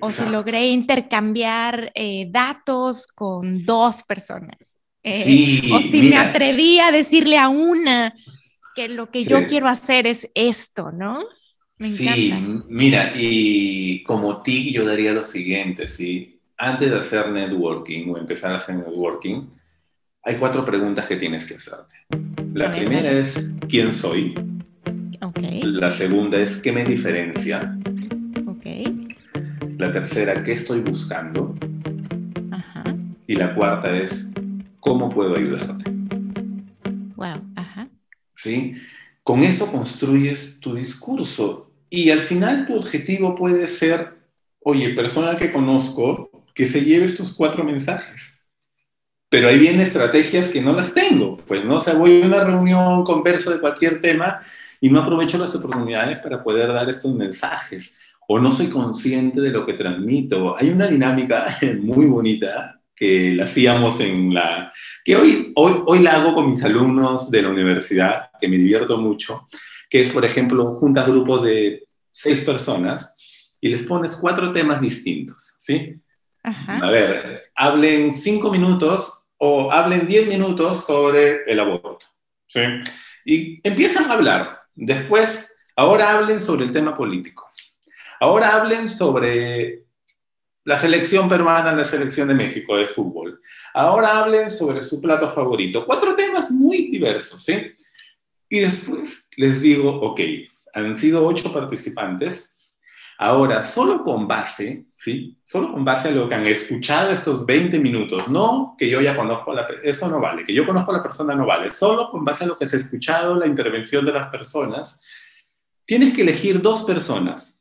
o 0.00 0.10
si 0.10 0.28
logré 0.28 0.68
intercambiar 0.68 1.90
eh, 1.94 2.26
datos 2.30 3.06
con 3.06 3.64
dos 3.64 4.02
personas. 4.02 4.76
Eh, 5.02 5.70
o 5.72 5.80
si 5.80 6.02
me 6.02 6.16
atreví 6.16 6.80
a 6.80 6.90
decirle 6.90 7.38
a 7.38 7.48
una 7.48 8.12
que 8.76 8.88
lo 8.90 9.10
que 9.10 9.24
yo 9.24 9.46
quiero 9.46 9.68
hacer 9.68 10.06
es 10.06 10.30
esto, 10.34 10.92
¿no? 10.92 11.24
sí, 11.80 12.32
mira, 12.68 13.12
y 13.14 14.02
como 14.02 14.42
TIC 14.42 14.74
yo 14.74 14.86
daría 14.86 15.12
lo 15.12 15.24
siguiente, 15.24 15.88
¿sí? 15.88 16.38
Antes 16.58 16.90
de 16.90 16.98
hacer 16.98 17.30
networking 17.30 18.10
o 18.10 18.18
empezar 18.18 18.52
a 18.52 18.56
hacer 18.56 18.76
networking, 18.76 19.48
hay 20.22 20.36
cuatro 20.36 20.64
preguntas 20.64 21.06
que 21.06 21.16
tienes 21.16 21.46
que 21.46 21.54
hacerte. 21.54 21.94
La 22.52 22.70
primera 22.70 23.10
es, 23.10 23.50
¿quién 23.68 23.92
soy? 23.92 24.34
Okay. 25.22 25.62
La 25.62 25.90
segunda 25.90 26.38
es, 26.38 26.60
¿qué 26.60 26.72
me 26.72 26.84
diferencia? 26.84 27.78
Okay. 28.46 29.08
La 29.78 29.90
tercera, 29.90 30.42
¿qué 30.42 30.52
estoy 30.52 30.80
buscando? 30.80 31.54
Ajá. 32.50 32.84
Y 33.26 33.34
la 33.34 33.54
cuarta 33.54 33.96
es, 33.96 34.32
¿cómo 34.80 35.08
puedo 35.10 35.34
ayudarte? 35.36 35.90
Wow. 37.16 37.45
¿Sí? 38.36 38.74
Con 39.22 39.42
eso 39.42 39.72
construyes 39.72 40.60
tu 40.60 40.74
discurso 40.74 41.70
y 41.90 42.10
al 42.10 42.20
final 42.20 42.66
tu 42.66 42.76
objetivo 42.76 43.34
puede 43.34 43.66
ser, 43.66 44.14
oye, 44.60 44.90
persona 44.90 45.36
que 45.36 45.52
conozco, 45.52 46.30
que 46.54 46.66
se 46.66 46.84
lleve 46.84 47.06
estos 47.06 47.32
cuatro 47.32 47.64
mensajes. 47.64 48.38
Pero 49.28 49.48
ahí 49.48 49.58
vienen 49.58 49.80
estrategias 49.80 50.48
que 50.48 50.62
no 50.62 50.72
las 50.72 50.94
tengo. 50.94 51.36
Pues 51.38 51.64
no, 51.64 51.76
o 51.76 51.98
voy 51.98 52.22
a 52.22 52.26
una 52.26 52.44
reunión, 52.44 53.04
converso 53.04 53.50
de 53.50 53.60
cualquier 53.60 54.00
tema 54.00 54.40
y 54.80 54.88
no 54.88 55.00
aprovecho 55.00 55.38
las 55.38 55.54
oportunidades 55.54 56.20
para 56.20 56.42
poder 56.42 56.72
dar 56.72 56.88
estos 56.88 57.14
mensajes. 57.14 57.98
O 58.28 58.38
no 58.38 58.52
soy 58.52 58.68
consciente 58.68 59.40
de 59.40 59.50
lo 59.50 59.66
que 59.66 59.74
transmito. 59.74 60.56
Hay 60.56 60.70
una 60.70 60.86
dinámica 60.86 61.58
muy 61.80 62.06
bonita 62.06 62.75
que 62.96 63.34
la 63.34 63.44
hacíamos 63.44 64.00
en 64.00 64.32
la... 64.32 64.72
que 65.04 65.14
hoy, 65.14 65.52
hoy, 65.54 65.82
hoy 65.84 65.98
la 66.00 66.12
hago 66.12 66.34
con 66.34 66.50
mis 66.50 66.64
alumnos 66.64 67.30
de 67.30 67.42
la 67.42 67.50
universidad, 67.50 68.30
que 68.40 68.48
me 68.48 68.56
divierto 68.56 68.96
mucho, 68.96 69.46
que 69.90 70.00
es, 70.00 70.08
por 70.08 70.24
ejemplo, 70.24 70.74
juntas 70.74 71.06
grupos 71.06 71.44
de 71.44 71.86
seis 72.10 72.40
personas 72.40 73.14
y 73.60 73.68
les 73.68 73.82
pones 73.82 74.16
cuatro 74.16 74.52
temas 74.52 74.80
distintos, 74.80 75.56
¿sí? 75.58 75.94
A 76.42 76.90
ver, 76.90 77.42
hablen 77.54 78.12
cinco 78.12 78.50
minutos 78.50 79.26
o 79.36 79.70
hablen 79.70 80.06
diez 80.06 80.26
minutos 80.28 80.86
sobre 80.86 81.42
el 81.44 81.60
aborto, 81.60 82.06
¿sí? 82.44 82.60
Y 83.24 83.60
empiezan 83.68 84.10
a 84.10 84.14
hablar. 84.14 84.60
Después, 84.74 85.58
ahora 85.74 86.16
hablen 86.16 86.40
sobre 86.40 86.64
el 86.64 86.72
tema 86.72 86.96
político. 86.96 87.50
Ahora 88.20 88.54
hablen 88.54 88.88
sobre 88.88 89.85
la 90.66 90.76
selección 90.76 91.28
peruana, 91.28 91.72
la 91.72 91.84
selección 91.84 92.26
de 92.26 92.34
México 92.34 92.76
de 92.76 92.88
fútbol. 92.88 93.40
Ahora 93.72 94.18
hablen 94.18 94.50
sobre 94.50 94.82
su 94.82 95.00
plato 95.00 95.30
favorito. 95.30 95.86
Cuatro 95.86 96.16
temas 96.16 96.50
muy 96.50 96.88
diversos, 96.90 97.40
¿sí? 97.40 97.72
Y 98.48 98.60
después 98.60 99.28
les 99.36 99.60
digo, 99.60 99.94
ok, 100.00 100.20
han 100.74 100.98
sido 100.98 101.24
ocho 101.24 101.52
participantes. 101.52 102.52
Ahora, 103.16 103.62
solo 103.62 104.02
con 104.02 104.26
base, 104.26 104.86
¿sí? 104.96 105.38
Solo 105.44 105.72
con 105.72 105.84
base 105.84 106.08
a 106.08 106.10
lo 106.10 106.28
que 106.28 106.34
han 106.34 106.46
escuchado 106.48 107.12
estos 107.12 107.46
20 107.46 107.78
minutos, 107.78 108.28
no 108.28 108.74
que 108.76 108.90
yo 108.90 109.00
ya 109.00 109.16
conozco 109.16 109.52
a 109.52 109.54
la 109.54 109.68
eso 109.84 110.08
no 110.08 110.20
vale, 110.20 110.42
que 110.42 110.52
yo 110.52 110.66
conozco 110.66 110.90
a 110.90 110.96
la 110.96 111.02
persona 111.02 111.36
no 111.36 111.46
vale, 111.46 111.72
solo 111.72 112.10
con 112.10 112.24
base 112.24 112.42
a 112.42 112.48
lo 112.48 112.58
que 112.58 112.64
has 112.64 112.74
escuchado, 112.74 113.36
la 113.36 113.46
intervención 113.46 114.04
de 114.04 114.12
las 114.12 114.28
personas, 114.30 115.00
tienes 115.84 116.12
que 116.12 116.22
elegir 116.22 116.60
dos 116.60 116.82
personas. 116.82 117.55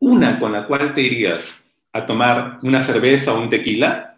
Una 0.00 0.38
con 0.38 0.52
la 0.52 0.66
cual 0.66 0.94
te 0.94 1.02
irías 1.02 1.70
a 1.92 2.04
tomar 2.04 2.58
una 2.62 2.82
cerveza 2.82 3.32
o 3.32 3.40
un 3.40 3.48
tequila, 3.48 4.10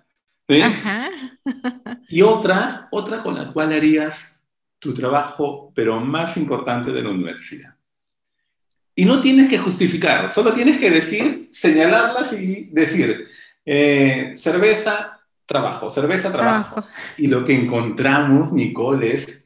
y 2.08 2.22
otra, 2.22 2.88
otra 2.90 3.22
con 3.22 3.34
la 3.34 3.52
cual 3.52 3.72
harías 3.72 4.40
tu 4.78 4.92
trabajo, 4.92 5.72
pero 5.74 6.00
más 6.00 6.36
importante 6.36 6.92
de 6.92 7.02
la 7.02 7.10
universidad. 7.10 7.74
Y 8.94 9.04
no 9.04 9.20
tienes 9.22 9.48
que 9.48 9.58
justificar, 9.58 10.28
solo 10.28 10.52
tienes 10.52 10.78
que 10.78 10.90
decir, 10.90 11.48
señalarlas 11.50 12.32
y 12.34 12.68
decir, 12.72 13.26
eh, 13.64 14.32
cerveza, 14.34 15.20
trabajo, 15.46 15.88
cerveza, 15.88 16.30
trabajo. 16.30 16.84
Y 17.16 17.28
lo 17.28 17.44
que 17.44 17.54
encontramos, 17.54 18.52
Nicole, 18.52 19.14
es, 19.14 19.41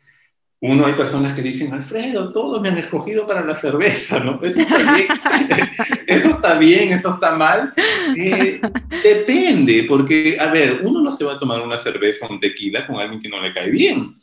uno, 0.61 0.87
hay 0.87 0.95
personas 0.95 1.35
que 1.35 1.43
dicen, 1.43 1.73
Alfredo, 1.75 2.33
todos 2.33 2.63
me 2.63 2.71
han 2.71 2.79
escogido 2.79 3.27
para 3.27 3.45
la 3.45 3.55
cerveza, 3.55 4.21
¿no? 4.21 4.41
Eso 4.43 4.61
está 4.61 4.95
bien, 4.95 5.07
eso 6.07 6.31
está, 6.31 6.55
bien, 6.55 6.93
eso 6.93 7.11
está 7.11 7.33
mal. 7.33 7.75
Eh, 8.17 8.61
depende, 9.03 9.85
porque, 9.87 10.39
a 10.41 10.47
ver, 10.47 10.81
uno 10.83 11.03
no 11.03 11.11
se 11.11 11.25
va 11.25 11.35
a 11.35 11.39
tomar 11.39 11.61
una 11.61 11.77
cerveza 11.77 12.27
o 12.27 12.33
un 12.33 12.41
tequila 12.41 12.87
con 12.87 12.97
alguien 12.97 13.21
que 13.21 13.29
no 13.29 13.41
le 13.41 13.53
cae 13.53 13.71
bien. 13.71 14.15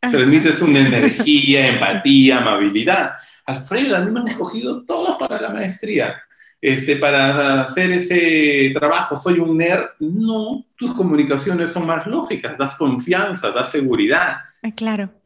Transmites 0.00 0.60
una 0.60 0.80
energía, 0.80 1.68
empatía, 1.68 2.38
amabilidad. 2.38 3.12
Alfredo, 3.46 3.96
a 3.96 4.00
mí 4.00 4.10
me 4.10 4.20
han 4.20 4.28
escogido 4.28 4.84
todos 4.84 5.16
para 5.16 5.40
la 5.40 5.50
maestría. 5.50 6.22
Este, 6.60 6.96
para 6.96 7.62
hacer 7.62 7.90
ese 7.92 8.70
trabajo, 8.74 9.16
soy 9.16 9.40
un 9.40 9.56
nerd. 9.56 9.86
No, 9.98 10.66
tus 10.76 10.94
comunicaciones 10.94 11.70
son 11.70 11.86
más 11.86 12.06
lógicas, 12.06 12.58
das 12.58 12.76
confianza, 12.76 13.50
das 13.50 13.70
seguridad. 13.70 14.36
Claro. 14.76 15.19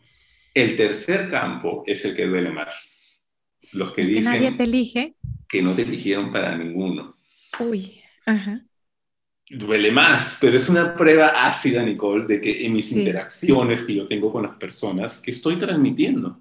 El 0.54 0.76
tercer 0.76 1.28
campo 1.28 1.82
es 1.84 2.04
el 2.04 2.14
que 2.14 2.26
duele 2.26 2.50
más. 2.50 3.20
Los 3.72 3.92
que 3.92 4.02
dicen 4.02 4.24
nadie 4.24 4.52
te 4.52 4.64
elige. 4.64 5.16
Que 5.48 5.60
no 5.60 5.74
te 5.74 5.82
eligieron 5.82 6.32
para 6.32 6.56
ninguno. 6.56 7.16
Uy, 7.58 8.00
ajá. 8.24 8.64
Duele 9.50 9.90
más, 9.90 10.38
pero 10.40 10.56
es 10.56 10.68
una 10.68 10.96
prueba 10.96 11.46
ácida, 11.46 11.82
Nicole, 11.82 12.26
de 12.26 12.40
que 12.40 12.64
en 12.64 12.72
mis 12.72 12.90
interacciones 12.92 13.82
que 13.84 13.96
yo 13.96 14.06
tengo 14.06 14.32
con 14.32 14.44
las 14.44 14.56
personas, 14.56 15.18
que 15.18 15.32
estoy 15.32 15.56
transmitiendo. 15.56 16.40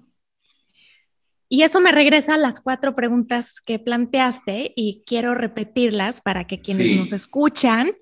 Y 1.48 1.62
eso 1.62 1.80
me 1.80 1.92
regresa 1.92 2.34
a 2.34 2.38
las 2.38 2.60
cuatro 2.60 2.94
preguntas 2.94 3.60
que 3.60 3.78
planteaste 3.78 4.72
y 4.74 5.02
quiero 5.06 5.34
repetirlas 5.34 6.20
para 6.20 6.46
que 6.46 6.60
quienes 6.60 6.96
nos 6.96 7.12
escuchan 7.12 7.92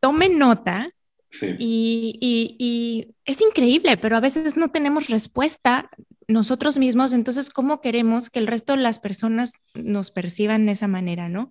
tomen 0.00 0.38
nota. 0.38 0.90
Sí. 1.30 1.54
Y, 1.58 3.14
es 3.24 3.40
increíble, 3.40 3.96
pero 3.98 4.16
a 4.16 4.20
veces 4.20 4.56
no 4.56 4.68
tenemos 4.68 5.08
respuesta 5.08 5.90
nosotros 6.28 6.76
mismos, 6.76 7.14
entonces, 7.14 7.48
¿cómo 7.48 7.80
queremos 7.80 8.28
que 8.28 8.38
el 8.38 8.46
resto 8.46 8.74
de 8.74 8.82
las 8.82 8.98
personas 8.98 9.54
nos 9.74 10.10
perciban 10.10 10.66
de 10.66 10.72
esa 10.72 10.86
manera, 10.86 11.28
no? 11.30 11.50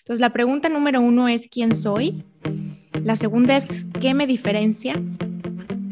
Entonces, 0.00 0.20
la 0.20 0.32
pregunta 0.34 0.68
número 0.68 1.00
uno 1.00 1.28
es 1.28 1.48
¿quién 1.48 1.74
soy? 1.74 2.24
La 3.02 3.16
segunda 3.16 3.56
es 3.56 3.86
¿qué 4.00 4.14
me 4.14 4.26
diferencia? 4.26 5.00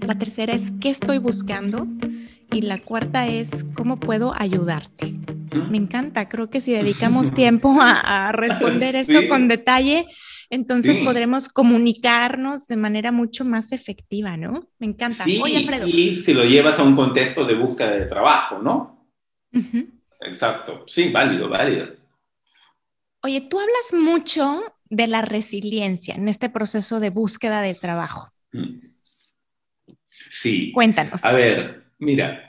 La 0.06 0.18
tercera 0.18 0.54
es 0.54 0.72
¿qué 0.80 0.90
estoy 0.90 1.18
buscando? 1.18 1.86
Y 2.52 2.62
la 2.62 2.78
cuarta 2.78 3.26
es 3.26 3.48
¿cómo 3.74 3.98
puedo 3.98 4.34
ayudarte? 4.34 5.14
Me 5.70 5.78
encanta, 5.78 6.28
creo 6.28 6.50
que 6.50 6.60
si 6.60 6.72
dedicamos 6.72 7.32
tiempo 7.34 7.76
a, 7.80 8.32
responder 8.32 8.96
eso 8.96 9.20
con 9.28 9.48
detalle, 9.48 10.06
entonces 10.50 10.98
podremos 10.98 11.48
comunicarnos 11.48 12.66
de 12.66 12.76
manera 12.76 13.12
mucho 13.12 13.44
más 13.44 13.72
efectiva, 13.72 14.36
¿no? 14.36 14.68
Me 14.78 14.86
encanta. 14.86 15.24
Sí, 15.24 15.40
Alfredo. 15.40 15.86
Y 15.86 16.16
si 16.16 16.34
lo 16.34 16.44
llevas 16.44 16.78
a 16.78 16.84
un 16.84 16.96
contexto 16.96 17.44
de 17.44 17.54
búsqueda 17.54 17.96
de 17.96 18.06
trabajo, 18.06 18.58
¿no? 18.58 19.08
Exacto. 20.20 20.84
Sí, 20.86 21.10
válido, 21.10 21.48
válido. 21.48 21.94
Oye, 23.22 23.40
tú 23.40 23.58
hablas 23.58 23.92
mucho 23.92 24.62
de 24.88 25.06
la 25.06 25.22
resiliencia 25.22 26.14
en 26.14 26.28
este 26.28 26.48
proceso 26.48 27.00
de 27.00 27.10
búsqueda 27.10 27.60
de 27.62 27.74
trabajo. 27.74 28.30
Mm. 28.52 28.78
Sí. 30.30 30.72
Cuéntanos. 30.72 31.24
A 31.24 31.32
ver, 31.32 31.84
mira, 31.98 32.46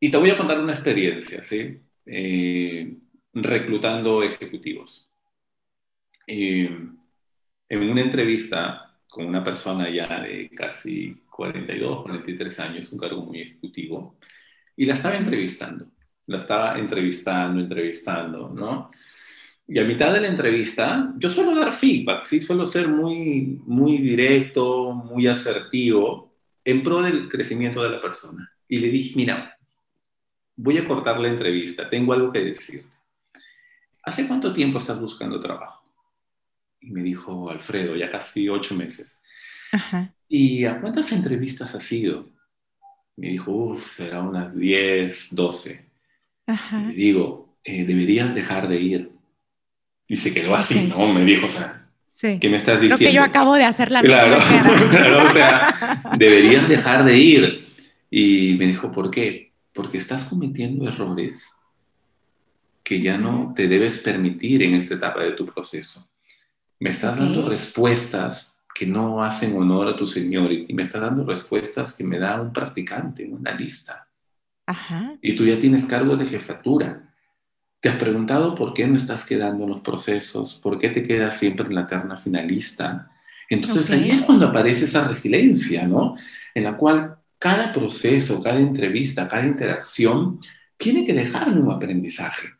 y 0.00 0.10
te 0.10 0.16
voy 0.16 0.30
a 0.30 0.36
contar 0.36 0.60
una 0.60 0.72
experiencia, 0.72 1.42
¿sí? 1.42 1.80
Eh, 2.06 2.98
reclutando 3.32 4.22
ejecutivos. 4.22 5.07
Eh, 6.28 6.70
en 7.70 7.90
una 7.90 8.00
entrevista 8.00 8.94
con 9.08 9.26
una 9.26 9.42
persona 9.42 9.90
ya 9.90 10.20
de 10.20 10.50
casi 10.50 11.14
42, 11.30 12.02
43 12.02 12.60
años, 12.60 12.92
un 12.92 12.98
cargo 12.98 13.24
muy 13.24 13.40
ejecutivo, 13.40 14.18
y 14.76 14.86
la 14.86 14.94
estaba 14.94 15.16
entrevistando 15.16 15.90
la 16.28 16.36
estaba 16.36 16.78
entrevistando, 16.78 17.60
entrevistando, 17.60 18.50
¿no? 18.50 18.90
Y 19.66 19.78
a 19.78 19.84
mitad 19.84 20.12
de 20.12 20.20
la 20.20 20.28
entrevista, 20.28 21.12
yo 21.16 21.28
suelo 21.28 21.54
dar 21.54 21.72
feedback, 21.72 22.24
sí, 22.24 22.40
suelo 22.40 22.66
ser 22.66 22.88
muy, 22.88 23.60
muy 23.66 23.98
directo, 23.98 24.92
muy 24.92 25.26
asertivo, 25.26 26.32
en 26.64 26.82
pro 26.82 27.02
del 27.02 27.28
crecimiento 27.28 27.82
de 27.82 27.90
la 27.90 28.00
persona. 28.00 28.50
Y 28.68 28.78
le 28.78 28.88
dije, 28.88 29.14
mira, 29.16 29.58
voy 30.54 30.78
a 30.78 30.86
cortar 30.86 31.18
la 31.18 31.28
entrevista, 31.28 31.88
tengo 31.88 32.12
algo 32.12 32.30
que 32.30 32.44
decirte. 32.44 32.96
¿Hace 34.02 34.28
cuánto 34.28 34.52
tiempo 34.52 34.78
estás 34.78 35.00
buscando 35.00 35.40
trabajo? 35.40 35.82
Y 36.80 36.90
me 36.90 37.02
dijo, 37.02 37.50
Alfredo, 37.50 37.96
ya 37.96 38.10
casi 38.10 38.48
ocho 38.48 38.74
meses. 38.74 39.20
Ajá. 39.72 40.14
¿Y 40.28 40.64
a 40.64 40.80
cuántas 40.80 41.10
entrevistas 41.12 41.74
has 41.74 41.90
ido? 41.92 42.30
Me 43.16 43.28
dijo, 43.28 43.50
uff, 43.50 43.96
será 43.96 44.22
unas 44.22 44.56
10, 44.56 45.34
12. 45.34 45.90
Y 46.90 46.94
digo, 46.94 47.58
eh, 47.64 47.84
deberías 47.84 48.34
dejar 48.34 48.68
de 48.68 48.80
ir. 48.80 49.12
Y 50.06 50.16
se 50.16 50.32
quedó 50.32 50.54
así, 50.54 50.86
¿no? 50.86 51.12
Me 51.12 51.24
dijo, 51.24 51.46
o 51.46 51.50
sea, 51.50 51.90
¿qué 52.20 52.48
me 52.48 52.56
estás 52.56 52.80
diciendo? 52.80 52.96
Creo 52.96 53.10
que 53.10 53.14
yo 53.16 53.22
acabo 53.22 53.54
de 53.54 53.64
hacer 53.64 53.90
la 53.90 54.00
claro, 54.00 54.38
claro, 54.90 55.28
o 55.28 55.32
sea, 55.32 56.02
deberías 56.16 56.68
dejar 56.68 57.04
de 57.04 57.18
ir. 57.18 57.68
Y 58.10 58.54
me 58.58 58.66
dijo, 58.66 58.90
¿por 58.90 59.10
qué? 59.10 59.52
Porque 59.74 59.98
estás 59.98 60.24
cometiendo 60.24 60.88
errores 60.88 61.54
que 62.82 63.02
ya 63.02 63.18
no 63.18 63.52
te 63.54 63.68
debes 63.68 63.98
permitir 63.98 64.62
en 64.62 64.74
esta 64.74 64.94
etapa 64.94 65.22
de 65.22 65.32
tu 65.32 65.44
proceso. 65.44 66.08
Me 66.80 66.90
estás 66.90 67.18
dando 67.18 67.48
respuestas 67.48 68.56
que 68.74 68.86
no 68.86 69.24
hacen 69.24 69.56
honor 69.56 69.88
a 69.88 69.96
tu 69.96 70.06
señor 70.06 70.52
y 70.52 70.72
me 70.72 70.84
estás 70.84 71.00
dando 71.00 71.24
respuestas 71.24 71.94
que 71.94 72.04
me 72.04 72.18
da 72.18 72.40
un 72.40 72.52
practicante, 72.52 73.26
un 73.26 73.46
analista. 73.46 74.08
Y 75.20 75.34
tú 75.34 75.44
ya 75.44 75.58
tienes 75.58 75.86
cargo 75.86 76.16
de 76.16 76.26
jefatura. 76.26 77.12
¿Te 77.80 77.88
has 77.88 77.96
preguntado 77.96 78.54
por 78.54 78.74
qué 78.74 78.86
no 78.86 78.96
estás 78.96 79.26
quedando 79.26 79.64
en 79.64 79.70
los 79.70 79.80
procesos? 79.80 80.54
¿Por 80.54 80.78
qué 80.78 80.90
te 80.90 81.02
quedas 81.02 81.36
siempre 81.36 81.66
en 81.66 81.74
la 81.74 81.86
terna 81.86 82.16
finalista? 82.16 83.10
Entonces 83.48 83.90
ahí 83.90 84.10
es 84.10 84.22
cuando 84.22 84.46
aparece 84.46 84.84
esa 84.84 85.06
resiliencia, 85.06 85.86
¿no? 85.86 86.14
En 86.54 86.64
la 86.64 86.76
cual 86.76 87.16
cada 87.38 87.72
proceso, 87.72 88.42
cada 88.42 88.60
entrevista, 88.60 89.26
cada 89.26 89.46
interacción 89.46 90.38
tiene 90.76 91.04
que 91.04 91.14
dejar 91.14 91.48
un 91.48 91.70
aprendizaje 91.70 92.57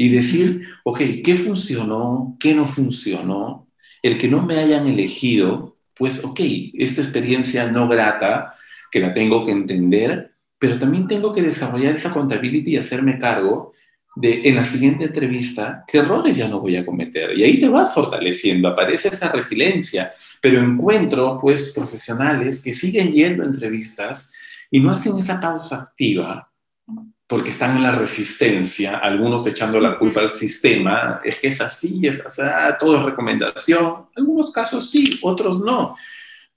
y 0.00 0.08
decir, 0.08 0.66
ok, 0.82 0.98
¿qué 1.22 1.34
funcionó? 1.34 2.34
¿Qué 2.40 2.54
no 2.54 2.64
funcionó? 2.64 3.68
El 4.02 4.16
que 4.16 4.28
no 4.28 4.40
me 4.40 4.56
hayan 4.56 4.86
elegido, 4.86 5.76
pues 5.94 6.24
ok, 6.24 6.40
esta 6.72 7.02
experiencia 7.02 7.70
no 7.70 7.86
grata, 7.86 8.54
que 8.90 8.98
la 8.98 9.12
tengo 9.12 9.44
que 9.44 9.52
entender, 9.52 10.32
pero 10.58 10.78
también 10.78 11.06
tengo 11.06 11.34
que 11.34 11.42
desarrollar 11.42 11.96
esa 11.96 12.14
contabilidad 12.14 12.66
y 12.66 12.76
hacerme 12.78 13.18
cargo 13.18 13.74
de 14.16 14.40
en 14.44 14.56
la 14.56 14.64
siguiente 14.64 15.04
entrevista 15.04 15.84
qué 15.86 15.98
errores 15.98 16.34
ya 16.34 16.48
no 16.48 16.60
voy 16.60 16.76
a 16.76 16.86
cometer. 16.86 17.36
Y 17.36 17.42
ahí 17.42 17.60
te 17.60 17.68
vas 17.68 17.92
fortaleciendo, 17.92 18.68
aparece 18.68 19.08
esa 19.08 19.30
resiliencia, 19.30 20.14
pero 20.40 20.62
encuentro 20.62 21.38
pues 21.38 21.72
profesionales 21.74 22.62
que 22.62 22.72
siguen 22.72 23.12
yendo 23.12 23.42
a 23.42 23.46
entrevistas 23.46 24.32
y 24.70 24.80
no 24.80 24.92
hacen 24.92 25.18
esa 25.18 25.38
pausa 25.38 25.76
activa 25.76 26.50
porque 27.30 27.52
están 27.52 27.76
en 27.76 27.84
la 27.84 27.92
resistencia, 27.92 28.98
algunos 28.98 29.46
echando 29.46 29.78
la 29.78 29.96
culpa 29.96 30.18
al 30.18 30.32
sistema, 30.32 31.20
es 31.22 31.38
que 31.38 31.46
es 31.46 31.60
así, 31.60 32.04
es 32.04 32.26
así, 32.26 32.42
ah, 32.42 32.76
todo 32.76 32.98
es 32.98 33.04
recomendación, 33.04 34.06
algunos 34.16 34.50
casos 34.50 34.90
sí, 34.90 35.16
otros 35.22 35.60
no. 35.60 35.96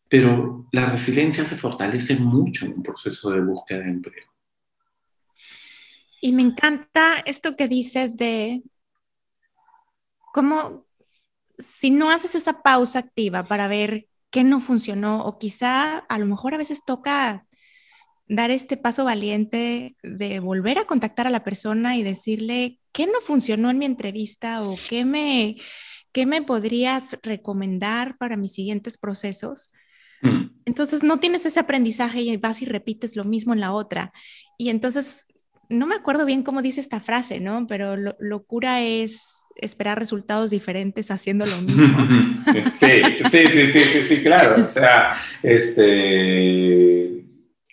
Pero 0.09 0.65
la 0.71 0.87
resiliencia 0.87 1.45
se 1.45 1.57
fortalece 1.57 2.15
mucho 2.15 2.65
en 2.65 2.73
un 2.73 2.81
proceso 2.81 3.29
de 3.29 3.41
búsqueda 3.41 3.81
de 3.81 3.89
empleo. 3.91 4.25
Y 6.19 6.31
me 6.31 6.41
encanta 6.41 7.17
esto 7.23 7.55
que 7.55 7.67
dices 7.67 8.17
de 8.17 8.63
cómo 10.33 10.87
si 11.59 11.91
no 11.91 12.09
haces 12.09 12.33
esa 12.33 12.63
pausa 12.63 12.97
activa 12.97 13.43
para 13.43 13.67
ver 13.67 14.07
qué 14.31 14.43
no 14.43 14.59
funcionó 14.59 15.23
o 15.23 15.37
quizá 15.37 15.99
a 15.99 16.17
lo 16.17 16.25
mejor 16.25 16.55
a 16.55 16.57
veces 16.57 16.83
toca 16.83 17.45
dar 18.35 18.51
este 18.51 18.77
paso 18.77 19.03
valiente 19.03 19.95
de 20.03 20.39
volver 20.39 20.77
a 20.79 20.85
contactar 20.85 21.27
a 21.27 21.31
la 21.31 21.43
persona 21.43 21.97
y 21.97 22.03
decirle 22.03 22.79
qué 22.91 23.05
no 23.05 23.21
funcionó 23.21 23.69
en 23.69 23.77
mi 23.77 23.85
entrevista 23.85 24.63
o 24.63 24.75
qué 24.89 25.05
me, 25.05 25.57
qué 26.11 26.25
me 26.25 26.41
podrías 26.41 27.17
recomendar 27.21 28.17
para 28.17 28.37
mis 28.37 28.53
siguientes 28.53 28.97
procesos 28.97 29.71
Mm. 30.23 30.49
Entonces 30.65 31.03
no 31.03 31.19
tienes 31.19 31.45
ese 31.45 31.59
aprendizaje 31.59 32.21
y 32.21 32.37
vas 32.37 32.61
y 32.61 32.65
repites 32.65 33.15
lo 33.15 33.25
mismo 33.25 33.53
en 33.53 33.59
la 33.59 33.73
otra. 33.73 34.11
Y 34.57 34.69
entonces, 34.69 35.27
no 35.69 35.85
me 35.85 35.95
acuerdo 35.95 36.25
bien 36.25 36.43
cómo 36.43 36.61
dice 36.61 36.79
esta 36.79 36.99
frase, 36.99 37.39
¿no? 37.39 37.67
Pero 37.67 37.95
locura 38.19 38.81
es 38.81 39.33
esperar 39.55 39.99
resultados 39.99 40.49
diferentes 40.49 41.11
haciendo 41.11 41.45
lo 41.45 41.57
mismo. 41.61 42.07
sí, 42.79 43.01
sí, 43.29 43.47
sí, 43.51 43.67
sí, 43.67 43.83
sí, 43.83 44.01
sí, 44.07 44.23
claro. 44.23 44.63
O 44.63 44.67
sea, 44.67 45.15
este, 45.43 47.22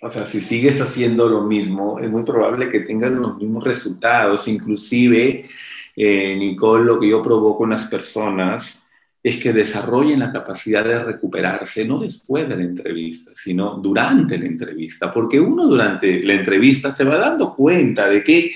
o 0.02 0.10
sea, 0.10 0.24
si 0.24 0.40
sigues 0.40 0.80
haciendo 0.80 1.28
lo 1.28 1.42
mismo, 1.42 1.98
es 1.98 2.10
muy 2.10 2.22
probable 2.22 2.68
que 2.68 2.80
tengas 2.80 3.12
los 3.12 3.36
mismos 3.36 3.64
resultados. 3.64 4.48
Inclusive, 4.48 5.46
eh, 5.94 6.36
Nicole, 6.36 6.84
lo 6.84 6.98
que 6.98 7.08
yo 7.08 7.20
provoco 7.20 7.64
en 7.64 7.70
las 7.70 7.84
personas 7.84 8.82
es 9.22 9.36
que 9.36 9.52
desarrollen 9.52 10.20
la 10.20 10.32
capacidad 10.32 10.82
de 10.82 11.04
recuperarse, 11.04 11.84
no 11.84 11.98
después 11.98 12.48
de 12.48 12.56
la 12.56 12.62
entrevista, 12.62 13.32
sino 13.34 13.76
durante 13.76 14.38
la 14.38 14.46
entrevista, 14.46 15.12
porque 15.12 15.38
uno 15.38 15.66
durante 15.66 16.22
la 16.22 16.34
entrevista 16.34 16.90
se 16.90 17.04
va 17.04 17.18
dando 17.18 17.54
cuenta 17.54 18.08
de 18.08 18.22
que 18.22 18.52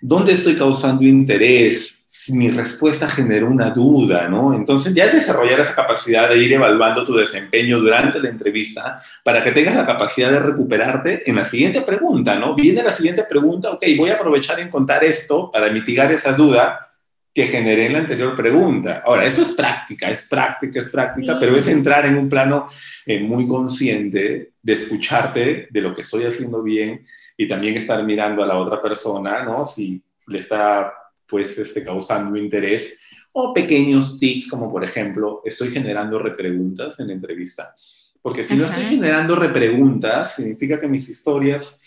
dónde 0.00 0.32
estoy 0.32 0.54
causando 0.54 1.02
interés, 1.02 1.93
si 2.16 2.32
mi 2.32 2.48
respuesta 2.48 3.08
generó 3.08 3.50
una 3.50 3.70
duda, 3.70 4.28
¿no? 4.28 4.54
Entonces 4.54 4.94
ya 4.94 5.08
desarrollar 5.08 5.58
esa 5.58 5.74
capacidad 5.74 6.28
de 6.28 6.38
ir 6.38 6.52
evaluando 6.52 7.04
tu 7.04 7.12
desempeño 7.16 7.80
durante 7.80 8.20
la 8.20 8.28
entrevista 8.28 9.00
para 9.24 9.42
que 9.42 9.50
tengas 9.50 9.74
la 9.74 9.84
capacidad 9.84 10.30
de 10.30 10.38
recuperarte 10.38 11.28
en 11.28 11.34
la 11.34 11.44
siguiente 11.44 11.82
pregunta, 11.82 12.36
¿no? 12.36 12.54
Viene 12.54 12.84
la 12.84 12.92
siguiente 12.92 13.24
pregunta, 13.24 13.72
ok, 13.72 13.84
voy 13.98 14.10
a 14.10 14.14
aprovechar 14.14 14.60
en 14.60 14.70
contar 14.70 15.02
esto 15.02 15.50
para 15.50 15.72
mitigar 15.72 16.12
esa 16.12 16.34
duda 16.34 16.88
que 17.34 17.46
generé 17.46 17.86
en 17.86 17.94
la 17.94 17.98
anterior 17.98 18.36
pregunta. 18.36 19.02
Ahora, 19.04 19.26
esto 19.26 19.42
es 19.42 19.50
práctica, 19.50 20.08
es 20.08 20.28
práctica, 20.28 20.78
es 20.78 20.90
práctica, 20.90 21.36
pero 21.40 21.56
es 21.56 21.66
entrar 21.66 22.06
en 22.06 22.16
un 22.16 22.28
plano 22.28 22.68
eh, 23.04 23.18
muy 23.18 23.48
consciente 23.48 24.52
de 24.62 24.72
escucharte 24.72 25.66
de 25.68 25.80
lo 25.80 25.92
que 25.92 26.02
estoy 26.02 26.26
haciendo 26.26 26.62
bien 26.62 27.04
y 27.36 27.48
también 27.48 27.76
estar 27.76 28.00
mirando 28.04 28.44
a 28.44 28.46
la 28.46 28.56
otra 28.56 28.80
persona, 28.80 29.42
¿no? 29.42 29.66
Si 29.66 30.00
le 30.28 30.38
está, 30.38 30.92
pues, 31.26 31.56
este, 31.58 31.84
causando 31.84 32.36
interés 32.36 32.98
o 33.32 33.52
pequeños 33.52 34.18
tics, 34.18 34.48
como 34.48 34.70
por 34.70 34.84
ejemplo, 34.84 35.42
estoy 35.44 35.70
generando 35.70 36.18
repreguntas 36.18 37.00
en 37.00 37.08
la 37.08 37.14
entrevista. 37.14 37.74
Porque 38.22 38.42
si 38.42 38.56
no 38.56 38.64
estoy 38.64 38.84
generando 38.84 39.36
repreguntas, 39.36 40.36
significa 40.36 40.80
que 40.80 40.88
mis 40.88 41.08
historias 41.08 41.78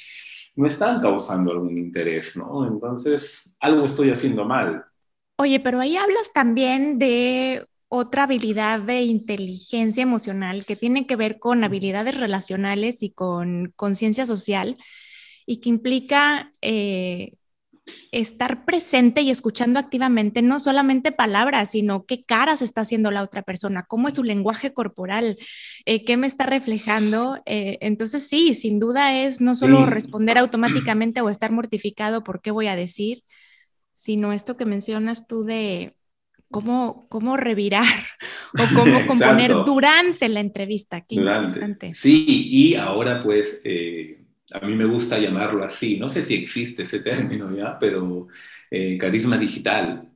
no 0.56 0.67
están 0.67 1.02
causando 1.02 1.52
algún 1.52 1.78
interés, 1.78 2.36
¿no? 2.36 2.67
Entonces, 2.67 3.56
algo 3.60 3.86
estoy 3.86 4.10
haciendo 4.10 4.43
mal. 4.43 4.84
Oye, 5.38 5.60
pero 5.60 5.80
ahí 5.80 5.95
hablas 5.95 6.34
también 6.34 7.00
de 7.00 7.65
otra 7.89 8.23
habilidad 8.23 8.82
de 8.82 9.04
inteligencia 9.04 10.04
emocional 10.04 10.65
que 10.65 10.76
tiene 10.76 11.08
que 11.08 11.15
ver 11.15 11.39
con 11.39 11.63
habilidades 11.63 12.19
relacionales 12.19 13.02
y 13.04 13.12
con 13.12 13.71
conciencia 13.76 14.26
social 14.26 14.78
y 15.45 15.62
que 15.62 15.69
implica 15.69 16.54
eh, 16.62 17.37
estar 18.12 18.65
presente 18.65 19.21
y 19.21 19.30
escuchando 19.30 19.80
activamente 19.80 20.41
no 20.41 20.60
solamente 20.60 21.12
palabras, 21.12 21.71
sino 21.71 22.06
qué 22.06 22.23
caras 22.23 22.62
está 22.62 22.82
haciendo 22.82 23.12
la 23.12 23.23
otra 23.23 23.41
persona, 23.41 23.86
cómo 23.88 24.08
es 24.08 24.15
su 24.15 24.23
lenguaje 24.23 24.73
corporal, 24.73 25.38
eh, 25.86 26.04
qué 26.06 26.17
me 26.17 26.28
está 26.28 26.45
reflejando. 26.45 27.41
Eh, 27.45 27.78
entonces 27.82 28.28
sí, 28.28 28.54
sin 28.54 28.80
duda 28.80 29.17
es 29.23 29.41
no 29.41 29.56
solo 29.56 29.86
responder 29.86 30.38
automáticamente 30.38 31.21
o 31.21 31.30
estar 31.30 31.52
mortificado 31.52 32.23
por 32.23 32.41
qué 32.41 32.52
voy 32.52 32.67
a 32.67 32.76
decir, 32.76 33.23
sino 33.93 34.34
esto 34.34 34.58
que 34.58 34.65
mencionas 34.65 35.28
tú 35.28 35.43
de 35.43 35.95
cómo, 36.52 37.06
cómo 37.10 37.38
revirar 37.38 38.06
o 38.58 38.76
cómo 38.76 39.06
componer 39.08 39.54
durante 39.65 40.30
la 40.30 40.39
entrevista. 40.39 41.02
Qué 41.02 41.15
interesante. 41.15 41.93
Sí, 41.93 42.47
y 42.50 42.76
ahora 42.76 43.23
pues... 43.23 43.62
Eh, 43.63 44.16
a 44.53 44.60
mí 44.65 44.73
me 44.75 44.86
gusta 44.86 45.19
llamarlo 45.19 45.63
así, 45.63 45.97
no 45.97 46.10
sé 46.10 46.23
si 46.23 46.36
existe 46.36 46.83
ese 46.83 46.99
término 46.99 47.55
ya, 47.55 47.77
pero 47.79 48.27
eh, 48.71 48.97
carisma 48.97 49.38
digital, 49.38 50.10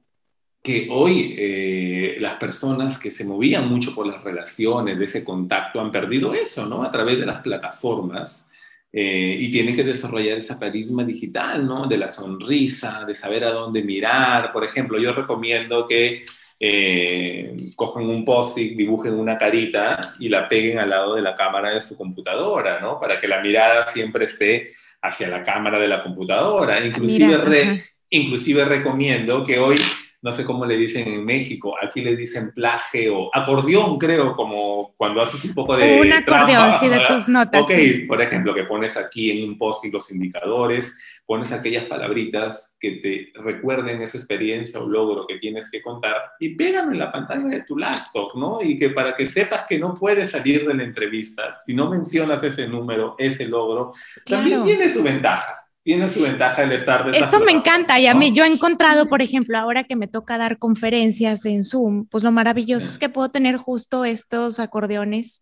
que 0.64 0.88
hoy 0.92 1.36
eh, 1.38 2.18
las 2.20 2.36
personas 2.36 3.00
que 3.00 3.12
se 3.12 3.26
movían 3.26 3.68
mucho 3.68 3.96
por 3.96 4.06
las 4.06 4.24
relaciones, 4.24 4.98
de 5.00 5.06
ese 5.06 5.24
contacto, 5.24 5.82
han 5.82 5.92
perdido 5.92 6.34
eso, 6.34 6.66
¿no? 6.68 6.84
A 6.84 6.92
través 6.92 7.20
de 7.20 7.26
las 7.26 7.42
plataformas. 7.42 8.48
Eh, 8.94 9.38
y 9.40 9.50
tienen 9.50 9.76
que 9.76 9.86
desarrollar 9.86 10.38
esa 10.38 10.60
carisma 10.60 11.04
digital, 11.04 11.66
¿no? 11.66 11.88
De 11.88 11.98
la 11.98 12.08
sonrisa, 12.08 13.06
de 13.06 13.16
saber 13.16 13.46
a 13.46 13.52
dónde 13.52 13.82
mirar. 13.84 14.52
Por 14.52 14.64
ejemplo, 14.64 15.00
yo 15.00 15.14
recomiendo 15.14 15.88
que 15.88 16.26
eh, 16.64 17.56
cogen 17.76 18.08
un 18.08 18.24
post-it, 18.24 18.78
dibujen 18.78 19.16
una 19.16 19.36
carita 19.36 20.00
y 20.20 20.30
la 20.30 20.48
peguen 20.48 20.78
al 20.78 20.92
lado 20.92 21.16
de 21.16 21.24
la 21.24 21.34
cámara 21.34 21.72
de 21.72 21.82
su 21.82 21.98
computadora, 21.98 22.80
¿no? 22.80 23.00
Para 23.00 23.20
que 23.20 23.28
la 23.28 23.42
mirada 23.42 23.88
siempre 23.88 24.26
esté 24.26 24.70
hacia 25.02 25.28
la 25.28 25.42
cámara 25.42 25.80
de 25.80 25.88
la 25.88 26.04
computadora. 26.04 26.86
Inclusive, 26.86 27.84
inclusive 28.12 28.66
recomiendo 28.66 29.44
que 29.44 29.58
hoy 29.58 29.78
no 30.22 30.32
sé 30.32 30.46
cómo 30.46 30.66
le 30.66 30.78
dicen 30.78 31.08
en 31.08 31.26
México, 31.26 31.76
aquí 31.82 32.02
le 32.02 32.16
dicen 32.16 32.52
plaje 32.54 33.10
o 33.10 33.32
acordeón, 33.34 33.98
creo, 33.98 34.36
como 34.36 34.94
cuando 34.96 35.22
haces 35.22 35.44
un 35.46 35.56
poco 35.56 35.76
de... 35.76 36.00
Un 36.00 36.14
acordeón, 36.14 36.74
sí, 36.80 36.90
de 36.90 37.00
tus 37.08 37.28
notas. 37.28 37.64
Ok, 37.64 37.72
por 38.08 38.22
ejemplo, 38.22 38.54
que 38.54 38.66
pones 38.66 38.98
aquí 38.98 39.32
en 39.32 39.50
un 39.50 39.58
post 39.58 39.86
y 39.86 39.92
los 39.92 40.12
indicadores, 40.12 40.96
pones 41.26 41.52
aquellas 41.52 41.86
palabritas 41.86 42.78
que 42.80 42.92
te 42.92 43.32
recuerden 43.42 44.02
esa 44.04 44.18
experiencia 44.18 44.80
o 44.80 44.88
logro 44.88 45.26
que 45.26 45.40
tienes 45.40 45.72
que 45.72 45.82
contar 45.82 46.16
y 46.40 46.50
péganlo 46.50 46.92
en 46.92 47.00
la 47.00 47.12
pantalla 47.12 47.48
de 47.48 47.64
tu 47.64 47.78
laptop, 47.78 48.36
¿no? 48.36 48.60
Y 48.62 48.78
que 48.78 48.90
para 48.90 49.16
que 49.16 49.26
sepas 49.26 49.66
que 49.66 49.80
no 49.80 49.96
puedes 49.96 50.30
salir 50.30 50.68
de 50.68 50.74
la 50.76 50.84
entrevista, 50.84 51.56
si 51.66 51.74
no 51.74 51.90
mencionas 51.90 52.44
ese 52.44 52.68
número, 52.68 53.16
ese 53.18 53.48
logro, 53.48 53.94
también 54.26 54.64
tiene 54.64 54.88
su 54.90 55.02
ventaja 55.02 55.61
tiene 55.84 56.10
su 56.10 56.22
ventaja 56.22 56.64
el 56.64 56.72
estar 56.74 57.10
de 57.10 57.18
Eso 57.18 57.40
me 57.40 57.52
encanta 57.52 58.00
y 58.00 58.08
a 58.08 58.14
mí 58.14 58.32
yo 58.32 58.44
he 58.44 58.48
encontrado, 58.48 59.08
por 59.08 59.22
ejemplo, 59.22 59.58
ahora 59.58 59.84
que 59.84 59.96
me 59.96 60.08
toca 60.08 60.38
dar 60.38 60.60
conferencias 60.60 61.46
en 61.46 61.64
Zoom, 61.64 62.06
pues 62.08 62.24
lo 62.24 62.32
maravilloso 62.32 62.88
es 62.88 62.98
que 62.98 63.10
puedo 63.10 63.30
tener 63.30 63.58
justo 63.58 64.06
estos 64.06 64.60
acordeones 64.60 65.42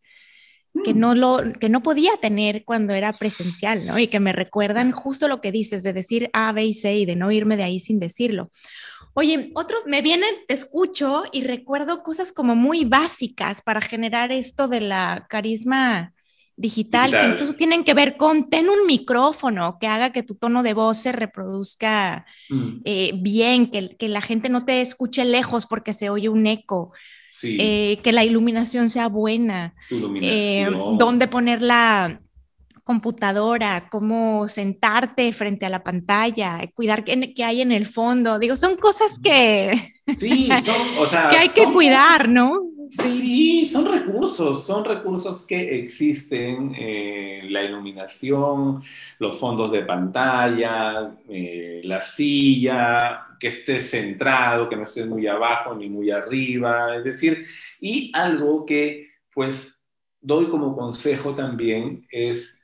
que 0.84 0.94
mm. 0.94 1.00
no 1.00 1.16
lo 1.16 1.42
que 1.60 1.68
no 1.68 1.82
podía 1.82 2.12
tener 2.22 2.64
cuando 2.64 2.94
era 2.94 3.14
presencial, 3.14 3.86
¿no? 3.86 4.00
Y 4.00 4.08
que 4.08 4.20
me 4.20 4.32
recuerdan 4.32 4.92
justo 4.92 5.28
lo 5.28 5.42
que 5.42 5.52
dices 5.52 5.84
de 5.84 5.94
decir 5.94 6.30
A, 6.32 6.52
B 6.54 6.64
y 6.64 6.74
C 6.74 6.96
y 6.96 7.06
de 7.06 7.16
no 7.16 7.32
irme 7.32 7.58
de 7.58 7.64
ahí 7.64 7.80
sin 7.80 8.00
decirlo. 8.00 8.52
Oye, 9.16 9.52
otros 9.56 9.82
me 9.88 10.02
vienen, 10.02 10.30
te 10.48 10.54
escucho 10.54 11.24
y 11.32 11.44
recuerdo 11.44 12.04
cosas 12.04 12.32
como 12.32 12.56
muy 12.56 12.86
básicas 12.86 13.62
para 13.62 13.82
generar 13.82 14.32
esto 14.32 14.68
de 14.68 14.82
la 14.82 15.26
carisma 15.28 16.14
digital, 16.60 17.12
que 17.12 17.24
incluso 17.24 17.54
tienen 17.54 17.86
que 17.86 17.94
ver 17.94 18.18
con 18.18 18.50
ten 18.50 18.68
un 18.68 18.86
micrófono 18.86 19.78
que 19.80 19.88
haga 19.88 20.12
que 20.12 20.24
tu 20.24 20.36
tono 20.36 20.62
de 20.62 20.74
voz 20.74 20.98
se 20.98 21.14
reproduzca 21.14 22.26
mm. 22.50 22.82
eh, 22.84 23.12
bien, 23.16 23.72
que, 23.72 23.96
que, 23.96 24.10
la 24.10 24.20
gente 24.20 24.50
no 24.50 24.66
te 24.66 24.82
escuche 24.82 25.24
lejos 25.24 25.66
porque 25.66 25.94
se 25.94 26.10
oye 26.10 26.28
un 26.28 26.46
eco, 26.48 26.92
eh, 27.44 27.98
que 28.04 28.12
la 28.12 28.26
iluminación 28.26 28.90
sea 28.90 29.08
buena, 29.08 29.74
eh, 29.90 30.68
dónde 30.98 31.30
poner 31.30 31.62
la 31.62 32.20
computadora, 32.90 33.88
cómo 33.92 34.48
sentarte 34.48 35.32
frente 35.32 35.64
a 35.68 35.70
la 35.70 35.84
pantalla, 35.84 36.60
cuidar 36.74 37.04
qué, 37.04 37.44
hay 37.44 37.62
en 37.62 37.72
el 37.72 37.86
fondo. 37.86 38.40
Digo, 38.40 38.56
son 38.56 38.78
cosas 38.78 39.20
que, 39.20 39.94
sí, 40.18 40.50
que 41.30 41.38
hay 41.38 41.50
que 41.50 41.66
cuidar, 41.72 42.28
¿no? 42.28 42.64
Sí. 42.90 43.68
son 43.68 43.86
recursos, 43.86 44.66
son 44.66 44.84
recursos 44.84 45.46
que 45.46 45.78
existen, 45.78 46.74
eh, 46.80 47.44
la 47.52 47.64
iluminación, 47.64 48.82
los 49.20 49.38
fondos 49.38 49.72
de 49.72 49.84
pantalla, 49.84 51.12
eh, 51.30 51.82
la 51.84 52.02
silla, 52.02 53.28
que 53.40 53.50
esté 53.50 53.82
centrado, 53.82 54.68
que 54.68 54.76
no 54.76 54.86
esté 54.86 55.06
muy 55.06 55.28
abajo 55.28 55.76
ni 55.76 55.90
muy 55.90 56.10
arriba, 56.10 56.96
es 56.98 57.04
decir, 57.04 57.46
y 57.80 58.12
algo 58.16 58.66
que 58.66 59.10
pues 59.32 59.80
doy 60.20 60.46
como 60.48 60.76
consejo 60.76 61.36
también 61.36 62.08
es 62.10 62.59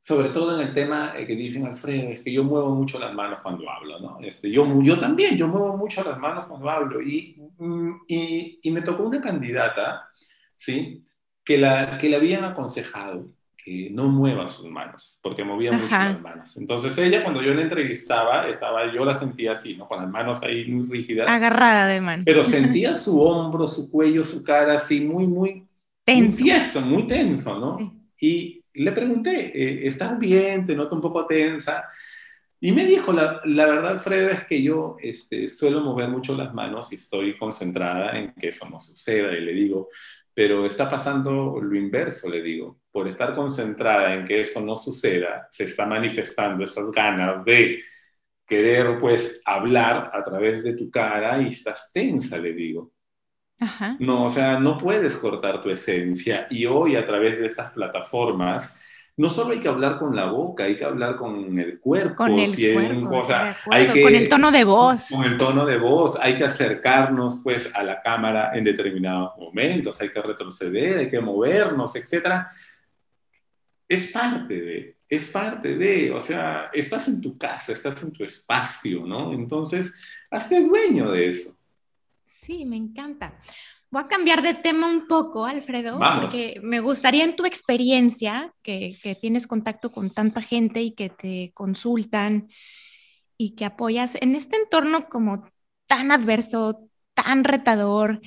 sobre 0.00 0.30
todo 0.30 0.58
en 0.58 0.68
el 0.68 0.74
tema 0.74 1.12
eh, 1.16 1.26
que 1.26 1.36
dicen 1.36 1.66
Alfredo, 1.66 2.08
es 2.08 2.22
que 2.22 2.32
yo 2.32 2.42
muevo 2.42 2.74
mucho 2.74 2.98
las 2.98 3.12
manos 3.12 3.40
cuando 3.42 3.68
hablo, 3.70 4.00
¿no? 4.00 4.18
Este, 4.20 4.50
yo, 4.50 4.66
yo 4.82 4.98
también, 4.98 5.36
yo 5.36 5.46
muevo 5.46 5.76
mucho 5.76 6.02
las 6.02 6.18
manos 6.18 6.46
cuando 6.46 6.70
hablo 6.70 7.02
y, 7.02 7.36
mm, 7.58 7.90
y, 8.08 8.58
y 8.62 8.70
me 8.70 8.80
tocó 8.80 9.04
una 9.04 9.20
candidata, 9.20 10.08
¿sí? 10.56 11.04
Que 11.44 11.58
la, 11.58 11.98
que 11.98 12.08
le 12.08 12.16
habían 12.16 12.44
aconsejado 12.44 13.26
que 13.62 13.90
no 13.90 14.08
mueva 14.08 14.46
sus 14.48 14.70
manos, 14.70 15.18
porque 15.20 15.44
movía 15.44 15.72
mucho 15.72 15.90
las 15.90 16.20
manos. 16.20 16.56
Entonces 16.56 16.96
ella, 16.96 17.22
cuando 17.22 17.42
yo 17.42 17.52
la 17.52 17.60
entrevistaba, 17.60 18.48
estaba, 18.48 18.90
yo 18.92 19.04
la 19.04 19.14
sentía 19.14 19.52
así, 19.52 19.76
¿no? 19.76 19.86
Con 19.86 20.00
las 20.00 20.08
manos 20.08 20.42
ahí 20.42 20.66
muy 20.66 20.86
rígidas. 20.86 21.28
Agarrada 21.28 21.86
de 21.86 22.00
mano. 22.00 22.22
Pero 22.24 22.44
sentía 22.44 22.96
su 22.96 23.20
hombro, 23.20 23.68
su 23.68 23.90
cuello, 23.90 24.24
su 24.24 24.42
cara 24.42 24.76
así 24.76 25.00
muy, 25.00 25.26
muy... 25.26 25.66
Tenso. 26.04 26.42
Muy 26.42 26.50
tenso, 26.50 26.80
muy 26.80 27.06
tenso, 27.06 27.58
¿no? 27.58 27.78
Sí. 27.78 27.90
Y 28.22 28.59
le 28.74 28.92
pregunté, 28.92 29.52
eh, 29.54 29.86
¿estás 29.86 30.18
bien? 30.18 30.66
¿Te 30.66 30.74
noto 30.74 30.94
un 30.96 31.00
poco 31.00 31.26
tensa? 31.26 31.88
Y 32.60 32.72
me 32.72 32.84
dijo, 32.84 33.12
la, 33.12 33.40
la 33.44 33.66
verdad, 33.66 33.92
Alfredo, 33.92 34.30
es 34.30 34.44
que 34.44 34.62
yo 34.62 34.96
este, 35.00 35.48
suelo 35.48 35.80
mover 35.80 36.08
mucho 36.08 36.34
las 36.36 36.52
manos 36.54 36.92
y 36.92 36.96
estoy 36.96 37.36
concentrada 37.38 38.18
en 38.18 38.34
que 38.34 38.48
eso 38.48 38.68
no 38.68 38.78
suceda. 38.80 39.32
Y 39.32 39.40
le 39.40 39.52
digo, 39.52 39.88
pero 40.34 40.66
está 40.66 40.88
pasando 40.88 41.58
lo 41.60 41.76
inverso, 41.76 42.28
le 42.28 42.42
digo. 42.42 42.80
Por 42.92 43.08
estar 43.08 43.34
concentrada 43.34 44.14
en 44.14 44.24
que 44.24 44.40
eso 44.40 44.60
no 44.60 44.76
suceda, 44.76 45.48
se 45.50 45.64
está 45.64 45.86
manifestando 45.86 46.64
esas 46.64 46.90
ganas 46.90 47.44
de 47.44 47.80
querer, 48.46 48.98
pues, 49.00 49.40
hablar 49.44 50.10
a 50.12 50.24
través 50.24 50.64
de 50.64 50.74
tu 50.74 50.90
cara 50.90 51.40
y 51.42 51.48
estás 51.48 51.90
tensa, 51.92 52.36
le 52.38 52.52
digo. 52.52 52.92
No, 53.98 54.24
o 54.24 54.30
sea, 54.30 54.58
no 54.58 54.78
puedes 54.78 55.16
cortar 55.16 55.62
tu 55.62 55.70
esencia. 55.70 56.46
Y 56.50 56.64
hoy 56.66 56.96
a 56.96 57.06
través 57.06 57.38
de 57.38 57.46
estas 57.46 57.70
plataformas, 57.72 58.80
no 59.16 59.28
solo 59.28 59.52
hay 59.52 59.60
que 59.60 59.68
hablar 59.68 59.98
con 59.98 60.16
la 60.16 60.26
boca, 60.26 60.64
hay 60.64 60.76
que 60.76 60.84
hablar 60.84 61.16
con 61.16 61.58
el 61.58 61.78
cuerpo. 61.78 62.16
Con 62.16 62.38
el 62.38 62.48
cuerpo, 62.48 63.22
hay 63.70 63.88
que, 63.88 64.02
con 64.02 64.14
el 64.14 64.28
tono 64.30 64.50
de 64.50 64.64
voz. 64.64 65.08
Con 65.10 65.24
el 65.24 65.36
tono 65.36 65.66
de 65.66 65.76
voz, 65.76 66.18
hay 66.18 66.34
que 66.34 66.44
acercarnos 66.44 67.40
pues 67.44 67.70
a 67.74 67.82
la 67.82 68.00
cámara 68.00 68.52
en 68.54 68.64
determinados 68.64 69.36
momentos, 69.36 70.00
hay 70.00 70.08
que 70.08 70.22
retroceder, 70.22 70.98
hay 70.98 71.10
que 71.10 71.20
movernos, 71.20 71.94
etc. 71.96 72.46
Es 73.86 74.10
parte 74.10 74.54
de, 74.54 74.96
es 75.06 75.28
parte 75.28 75.76
de, 75.76 76.12
o 76.12 76.20
sea, 76.20 76.70
estás 76.72 77.06
en 77.08 77.20
tu 77.20 77.36
casa, 77.36 77.72
estás 77.72 78.02
en 78.02 78.12
tu 78.12 78.24
espacio, 78.24 79.04
¿no? 79.04 79.34
Entonces, 79.34 79.92
hazte 80.30 80.64
dueño 80.64 81.10
de 81.10 81.28
eso. 81.28 81.59
Sí, 82.30 82.64
me 82.64 82.76
encanta. 82.76 83.36
Voy 83.90 84.04
a 84.04 84.08
cambiar 84.08 84.40
de 84.40 84.54
tema 84.54 84.86
un 84.86 85.08
poco, 85.08 85.46
Alfredo, 85.46 85.98
porque 85.98 86.60
me 86.62 86.78
gustaría 86.78 87.24
en 87.24 87.34
tu 87.34 87.44
experiencia, 87.44 88.54
que, 88.62 88.98
tienes 89.20 89.48
contacto 89.48 89.90
con 89.90 90.10
tanta 90.10 90.40
gente 90.40 90.80
y 90.80 90.92
que 90.92 91.10
te 91.10 91.50
consultan 91.54 92.48
y 93.36 93.56
que 93.56 93.64
apoyas 93.64 94.16
en 94.20 94.36
este 94.36 94.56
entorno 94.56 95.08
como 95.08 95.50
tan 95.88 96.12
adverso, 96.12 96.88
tan 97.14 97.42
retador, 97.42 98.20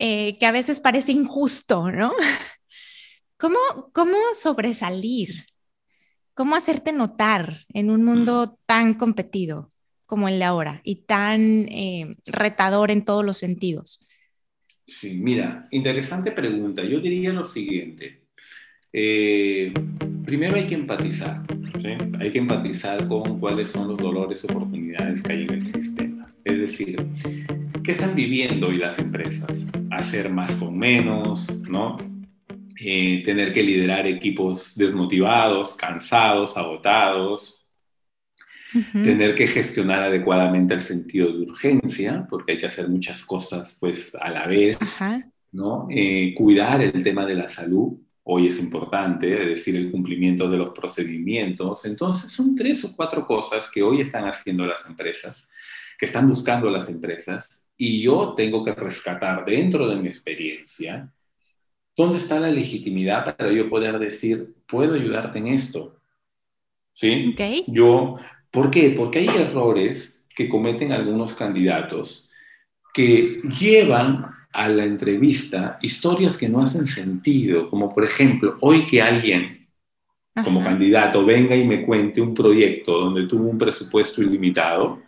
eh, 0.00 0.36
que 0.38 0.46
a 0.46 0.52
veces 0.52 0.80
parece 0.80 1.12
injusto, 1.12 1.92
¿no? 1.92 2.12
¿Cómo, 3.36 3.58
¿Cómo 3.92 4.18
sobresalir? 4.34 5.46
¿Cómo 6.34 6.56
hacerte 6.56 6.90
notar 6.90 7.60
en 7.68 7.90
un 7.90 8.04
mundo 8.04 8.58
tan 8.66 8.94
competido 8.94 9.68
como 10.08 10.26
el 10.26 10.38
de 10.38 10.44
ahora 10.46 10.80
y 10.84 11.04
tan 11.04 11.68
eh, 11.68 12.16
retador 12.24 12.90
en 12.90 13.04
todos 13.04 13.24
los 13.26 13.36
sentidos? 13.36 14.00
Sí, 14.86 15.18
mira, 15.18 15.68
interesante 15.70 16.32
pregunta. 16.32 16.82
Yo 16.82 16.98
diría 16.98 17.30
lo 17.34 17.44
siguiente. 17.44 18.22
Eh, 18.90 19.70
primero 20.24 20.56
hay 20.56 20.66
que 20.66 20.76
empatizar, 20.76 21.42
¿sí? 21.82 21.90
hay 22.18 22.30
que 22.32 22.38
empatizar 22.38 23.06
con 23.06 23.38
cuáles 23.38 23.70
son 23.70 23.88
los 23.88 23.98
dolores, 23.98 24.42
oportunidades 24.44 25.22
que 25.22 25.32
hay 25.32 25.42
en 25.42 25.52
el 25.52 25.64
sistema. 25.66 26.32
Es 26.42 26.58
decir, 26.58 27.06
¿qué 27.84 27.92
están 27.92 28.14
viviendo 28.14 28.68
hoy 28.68 28.78
las 28.78 28.98
empresas? 28.98 29.70
Hacer 29.90 30.30
más 30.30 30.56
con 30.56 30.78
menos, 30.78 31.50
¿no? 31.68 31.98
Eh, 32.80 33.22
tener 33.26 33.52
que 33.52 33.62
liderar 33.62 34.06
equipos 34.06 34.74
desmotivados, 34.74 35.74
cansados, 35.76 36.56
agotados, 36.56 37.57
tener 38.92 39.34
que 39.34 39.46
gestionar 39.46 40.02
adecuadamente 40.02 40.74
el 40.74 40.80
sentido 40.80 41.32
de 41.32 41.44
urgencia, 41.44 42.26
porque 42.28 42.52
hay 42.52 42.58
que 42.58 42.66
hacer 42.66 42.88
muchas 42.88 43.24
cosas 43.24 43.76
pues 43.80 44.14
a 44.14 44.30
la 44.30 44.46
vez, 44.46 44.78
¿no? 45.52 45.86
Eh, 45.90 46.34
cuidar 46.36 46.80
el 46.82 47.02
tema 47.02 47.24
de 47.24 47.34
la 47.34 47.48
salud, 47.48 47.98
hoy 48.24 48.48
es 48.48 48.60
importante, 48.60 49.40
es 49.40 49.48
decir, 49.48 49.76
el 49.76 49.90
cumplimiento 49.90 50.50
de 50.50 50.58
los 50.58 50.70
procedimientos. 50.70 51.86
Entonces, 51.86 52.30
son 52.30 52.54
tres 52.54 52.84
o 52.84 52.94
cuatro 52.94 53.26
cosas 53.26 53.70
que 53.72 53.82
hoy 53.82 54.02
están 54.02 54.24
haciendo 54.24 54.66
las 54.66 54.86
empresas, 54.86 55.50
que 55.98 56.06
están 56.06 56.28
buscando 56.28 56.70
las 56.70 56.90
empresas, 56.90 57.70
y 57.76 58.02
yo 58.02 58.34
tengo 58.36 58.62
que 58.62 58.74
rescatar 58.74 59.44
dentro 59.46 59.88
de 59.88 59.96
mi 59.96 60.08
experiencia, 60.08 61.10
¿dónde 61.96 62.18
está 62.18 62.38
la 62.38 62.50
legitimidad 62.50 63.24
para 63.24 63.50
yo 63.50 63.70
poder 63.70 63.98
decir, 63.98 64.54
puedo 64.66 64.94
ayudarte 64.94 65.38
en 65.38 65.46
esto? 65.48 65.96
¿Sí? 66.92 67.34
Yo, 67.66 68.16
¿por 68.50 68.70
qué? 68.70 68.90
Porque 68.90 69.20
hay 69.20 69.28
errores 69.28 70.26
que 70.34 70.48
cometen 70.48 70.92
algunos 70.92 71.34
candidatos 71.34 72.30
que 72.94 73.40
llevan 73.58 74.26
a 74.52 74.68
la 74.68 74.84
entrevista 74.84 75.78
historias 75.82 76.36
que 76.36 76.48
no 76.48 76.60
hacen 76.60 76.86
sentido, 76.86 77.68
como 77.70 77.94
por 77.94 78.04
ejemplo, 78.04 78.56
hoy 78.60 78.86
que 78.86 79.02
alguien 79.02 79.58
como 80.44 80.62
candidato 80.62 81.24
venga 81.24 81.56
y 81.56 81.66
me 81.66 81.84
cuente 81.84 82.20
un 82.20 82.32
proyecto 82.32 82.92
donde 83.00 83.26
tuvo 83.26 83.48
un 83.48 83.58
presupuesto 83.58 84.22
ilimitado, 84.22 85.02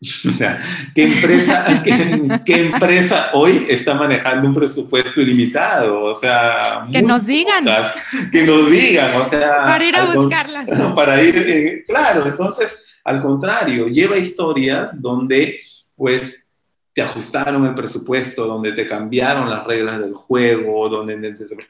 ¿Qué 0.94 1.02
empresa, 1.02 1.82
qué, 2.46 2.60
empresa 2.66 3.30
hoy 3.34 3.66
está 3.68 3.92
manejando 3.92 4.48
un 4.48 4.54
presupuesto 4.54 5.20
ilimitado? 5.20 6.04
O 6.04 6.14
sea, 6.14 6.86
que 6.90 7.02
nos 7.02 7.26
digan. 7.26 7.66
que 8.32 8.42
nos 8.44 8.70
digan, 8.70 9.20
o 9.20 9.28
sea. 9.28 9.64
Para 9.64 9.84
ir 9.84 9.96
a 9.96 10.06
buscarlas. 10.06 10.68
Para 10.94 11.22
ir, 11.22 11.36
eh, 11.36 11.84
claro, 11.86 12.26
entonces, 12.26 12.82
al 13.04 13.20
contrario, 13.20 13.88
lleva 13.88 14.16
historias 14.16 15.00
donde, 15.00 15.60
pues, 15.94 16.50
te 16.94 17.02
ajustaron 17.02 17.66
el 17.66 17.74
presupuesto, 17.74 18.46
donde 18.46 18.72
te 18.72 18.86
cambiaron 18.86 19.50
las 19.50 19.66
reglas 19.66 20.00
del 20.00 20.14
juego, 20.14 20.88
donde 20.88 21.12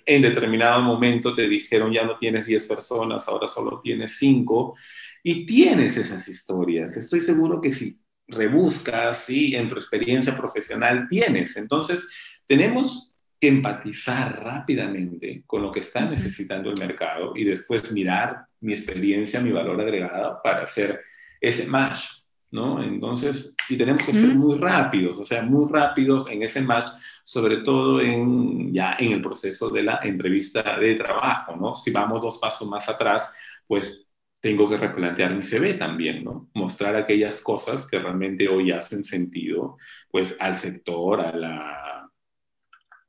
en, 0.06 0.22
determinado 0.22 0.80
momento 0.82 1.34
te 1.34 1.48
dijeron 1.48 1.92
ya 1.92 2.04
no 2.04 2.16
tienes 2.16 2.46
10 2.46 2.64
personas, 2.64 3.26
ahora 3.26 3.48
solo 3.48 3.80
tienes 3.80 4.16
5, 4.18 4.76
y 5.24 5.44
tienes 5.44 5.96
esas 5.96 6.26
historias. 6.28 6.96
Estoy 6.96 7.20
seguro 7.20 7.60
que 7.60 7.70
si 7.70 8.00
rebuscas, 8.30 9.24
¿sí? 9.24 9.54
en 9.54 9.68
tu 9.68 9.74
experiencia 9.74 10.36
profesional 10.36 11.08
tienes. 11.08 11.56
Entonces, 11.56 12.08
tenemos 12.46 13.14
que 13.40 13.48
empatizar 13.48 14.42
rápidamente 14.42 15.42
con 15.46 15.62
lo 15.62 15.70
que 15.70 15.80
está 15.80 16.02
necesitando 16.02 16.70
el 16.70 16.78
mercado 16.78 17.32
y 17.34 17.44
después 17.44 17.90
mirar 17.92 18.46
mi 18.60 18.72
experiencia, 18.72 19.40
mi 19.40 19.50
valor 19.50 19.80
agregado 19.80 20.40
para 20.42 20.64
hacer 20.64 21.00
ese 21.40 21.66
match 21.66 22.20
¿no? 22.50 22.82
Entonces, 22.82 23.54
y 23.68 23.76
tenemos 23.76 24.02
que 24.02 24.12
ser 24.12 24.34
muy 24.34 24.58
rápidos, 24.58 25.18
o 25.18 25.24
sea, 25.24 25.42
muy 25.42 25.70
rápidos 25.70 26.28
en 26.30 26.42
ese 26.42 26.60
match, 26.60 26.88
sobre 27.22 27.58
todo 27.58 28.00
en, 28.00 28.72
ya 28.72 28.96
en 28.98 29.12
el 29.12 29.20
proceso 29.22 29.70
de 29.70 29.84
la 29.84 30.00
entrevista 30.02 30.78
de 30.78 30.94
trabajo, 30.94 31.56
¿no? 31.56 31.74
Si 31.74 31.90
vamos 31.90 32.20
dos 32.20 32.38
pasos 32.38 32.68
más 32.68 32.88
atrás, 32.88 33.32
pues 33.66 34.06
tengo 34.40 34.68
que 34.68 34.78
replantear 34.78 35.34
mi 35.34 35.42
CV 35.42 35.74
también, 35.74 36.24
¿no? 36.24 36.48
Mostrar 36.54 36.96
aquellas 36.96 37.42
cosas 37.42 37.86
que 37.86 37.98
realmente 37.98 38.48
hoy 38.48 38.70
hacen 38.70 39.04
sentido, 39.04 39.76
pues, 40.10 40.34
al 40.40 40.56
sector, 40.56 41.20
a 41.20 41.36
la, 41.36 42.10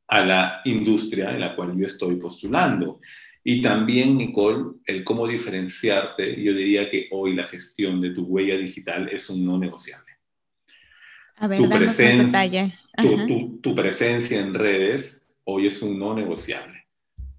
a 0.07 0.25
la 0.25 0.61
industria 0.65 1.32
en 1.32 1.39
la 1.39 1.55
cual 1.55 1.73
yo 1.77 1.86
estoy 1.86 2.17
postulando. 2.17 2.99
Y 3.43 3.61
también, 3.61 4.17
Nicole, 4.17 4.75
el 4.86 5.03
cómo 5.03 5.25
diferenciarte, 5.25 6.41
yo 6.41 6.53
diría 6.53 6.89
que 6.89 7.07
hoy 7.11 7.34
la 7.34 7.47
gestión 7.47 8.01
de 8.01 8.11
tu 8.11 8.25
huella 8.25 8.57
digital 8.57 9.09
es 9.09 9.29
un 9.29 9.45
no 9.45 9.57
negociable. 9.57 10.11
A 11.38 11.47
ver, 11.47 11.57
tu, 11.57 11.69
presencia, 11.69 12.71
tu, 12.97 13.59
tu, 13.61 13.73
presencia 13.73 14.39
en 14.39 14.53
redes 14.53 15.25
hoy 15.45 15.67
es 15.67 15.82
un 15.82 15.97
no 15.97 16.13
negociable. 16.13 16.86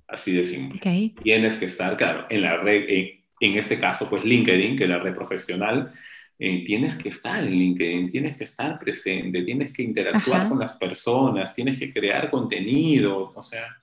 Así 0.09 0.32
de 0.32 0.45
simple. 0.45 0.80
Tienes 1.22 1.55
que 1.55 1.66
estar, 1.66 1.97
claro, 1.97 2.26
en 2.28 2.43
la 2.43 2.57
red, 2.57 2.84
en, 2.88 3.22
este 3.57 3.78
caso, 3.78 4.09
pues 4.09 4.24
LinkedIn, 4.24 4.76
que 4.76 4.84
es 4.84 4.90
la 4.90 4.99
red 4.99 5.14
profesional, 5.14 5.93
eh, 6.38 6.64
tienes 6.64 6.97
que 6.97 7.11
estar 7.11 7.45
en 7.45 7.53
LinkedIn, 7.53 8.11
tienes 8.11 8.36
que 8.36 8.45
estar 8.45 8.78
presente, 8.78 9.43
tienes 9.43 9.72
que 9.72 9.82
interactuar 9.82 10.49
con 10.49 10.59
las 10.59 10.72
personas, 10.74 11.55
tienes 11.55 11.78
que 11.78 11.93
crear 11.93 12.30
contenido, 12.30 13.32
o 13.34 13.43
sea, 13.43 13.76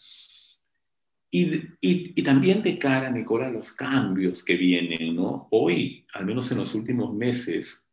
y, 1.31 1.61
y, 1.79 2.23
también 2.23 2.63
de 2.63 2.79
cara, 2.79 3.11
Nicola, 3.11 3.47
a 3.47 3.51
los 3.51 3.73
cambios 3.73 4.43
que 4.43 4.57
vienen, 4.57 5.15
¿no? 5.15 5.47
Hoy, 5.51 6.05
al 6.13 6.25
menos 6.25 6.51
en 6.51 6.57
los 6.57 6.73
últimos 6.73 7.13
meses, 7.13 7.87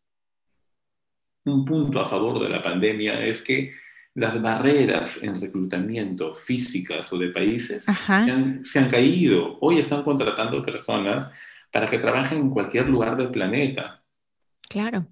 un 1.44 1.64
punto 1.64 2.00
a 2.00 2.08
favor 2.08 2.42
de 2.42 2.48
la 2.48 2.62
pandemia 2.62 3.24
es 3.24 3.42
que 3.42 3.72
las 4.14 4.40
barreras 4.40 5.22
en 5.22 5.38
reclutamiento 5.38 6.34
físicas 6.34 7.12
o 7.12 7.18
de 7.18 7.28
países 7.28 7.84
se 7.84 7.92
han, 7.92 8.64
se 8.64 8.78
han, 8.78 8.88
caído. 8.88 9.58
Hoy 9.60 9.78
están 9.78 10.02
contratando 10.02 10.64
personas 10.64 11.28
para 11.70 11.86
que 11.86 11.98
trabajen 11.98 12.38
en 12.38 12.50
cualquier 12.50 12.88
lugar 12.88 13.16
del 13.16 13.30
planeta. 13.30 14.02
Claro. 14.68 15.06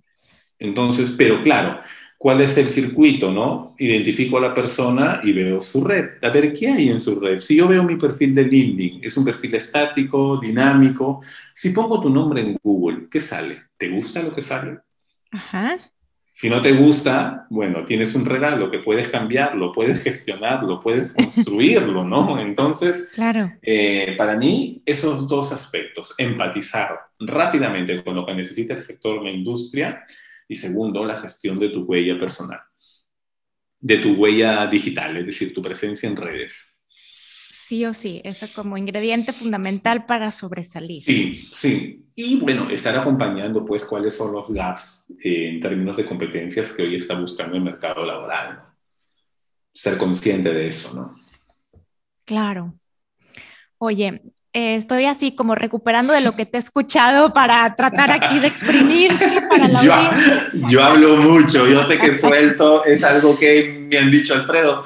Entonces, 0.58 1.14
pero 1.16 1.42
claro, 1.42 1.80
cuál 2.18 2.40
es 2.40 2.56
el 2.56 2.68
circuito, 2.68 3.30
¿no? 3.30 3.74
Identifico 3.78 4.38
a 4.38 4.40
la 4.40 4.54
persona 4.54 5.20
y 5.22 5.32
veo 5.32 5.60
su 5.60 5.84
red. 5.84 6.22
A 6.22 6.30
ver, 6.30 6.52
¿qué 6.54 6.68
hay 6.68 6.88
en 6.88 7.00
su 7.00 7.18
red? 7.20 7.40
Si 7.40 7.56
yo 7.56 7.68
veo 7.68 7.82
mi 7.82 7.96
perfil 7.96 8.34
de 8.34 8.44
LinkedIn, 8.44 9.04
es 9.04 9.16
un 9.16 9.24
perfil 9.24 9.54
estático, 9.56 10.38
dinámico. 10.38 11.20
Si 11.54 11.70
pongo 11.70 12.00
tu 12.00 12.10
nombre 12.10 12.40
en 12.40 12.56
Google, 12.62 13.08
¿qué 13.10 13.20
sale? 13.20 13.64
¿Te 13.76 13.88
gusta 13.90 14.22
lo 14.22 14.34
que 14.34 14.42
sale? 14.42 14.78
Ajá. 15.32 15.78
Si 16.36 16.50
no 16.50 16.60
te 16.60 16.72
gusta, 16.72 17.46
bueno, 17.48 17.84
tienes 17.84 18.12
un 18.16 18.24
regalo 18.24 18.68
que 18.68 18.80
puedes 18.80 19.06
cambiarlo, 19.06 19.70
puedes 19.70 20.02
gestionarlo, 20.02 20.80
puedes 20.80 21.12
construirlo, 21.14 22.02
¿no? 22.02 22.40
Entonces, 22.40 23.08
claro. 23.14 23.52
Eh, 23.62 24.16
para 24.18 24.36
mí, 24.36 24.82
esos 24.84 25.28
dos 25.28 25.52
aspectos, 25.52 26.12
empatizar 26.18 26.98
rápidamente 27.20 28.02
con 28.02 28.16
lo 28.16 28.26
que 28.26 28.34
necesita 28.34 28.74
el 28.74 28.82
sector, 28.82 29.22
la 29.22 29.30
industria, 29.30 30.04
y 30.48 30.56
segundo, 30.56 31.04
la 31.04 31.16
gestión 31.16 31.56
de 31.56 31.68
tu 31.68 31.84
huella 31.84 32.18
personal, 32.18 32.60
de 33.78 33.98
tu 33.98 34.14
huella 34.14 34.66
digital, 34.66 35.16
es 35.16 35.26
decir, 35.26 35.54
tu 35.54 35.62
presencia 35.62 36.08
en 36.08 36.16
redes. 36.16 36.73
Sí 37.66 37.86
o 37.86 37.94
sí, 37.94 38.20
eso 38.24 38.46
como 38.54 38.76
ingrediente 38.76 39.32
fundamental 39.32 40.04
para 40.04 40.30
sobresalir. 40.30 41.02
Sí, 41.02 41.48
sí. 41.50 42.04
Y 42.14 42.36
bueno, 42.36 42.68
estar 42.68 42.94
acompañando 42.98 43.64
pues 43.64 43.86
cuáles 43.86 44.14
son 44.14 44.32
los 44.32 44.52
gaps 44.52 45.06
eh, 45.24 45.48
en 45.48 45.60
términos 45.60 45.96
de 45.96 46.04
competencias 46.04 46.72
que 46.72 46.82
hoy 46.82 46.96
está 46.96 47.14
buscando 47.14 47.56
el 47.56 47.62
mercado 47.62 48.04
laboral. 48.04 48.58
Ser 49.72 49.96
consciente 49.96 50.52
de 50.52 50.68
eso, 50.68 50.94
¿no? 50.94 51.14
Claro. 52.26 52.74
Oye, 53.78 54.20
eh, 54.52 54.76
estoy 54.76 55.06
así 55.06 55.34
como 55.34 55.54
recuperando 55.54 56.12
de 56.12 56.20
lo 56.20 56.36
que 56.36 56.44
te 56.44 56.58
he 56.58 56.60
escuchado 56.60 57.32
para 57.32 57.74
tratar 57.74 58.10
aquí 58.10 58.40
de 58.40 58.46
exprimir 58.46 59.10
para 59.48 59.68
la 59.68 59.82
yo, 60.52 60.68
yo 60.68 60.84
hablo 60.84 61.16
mucho, 61.16 61.66
yo 61.66 61.86
sé 61.86 61.98
que 61.98 62.18
suelto, 62.18 62.84
es 62.84 63.02
algo 63.02 63.38
que 63.38 63.88
me 63.90 63.96
han 63.96 64.10
dicho 64.10 64.34
Alfredo. 64.34 64.84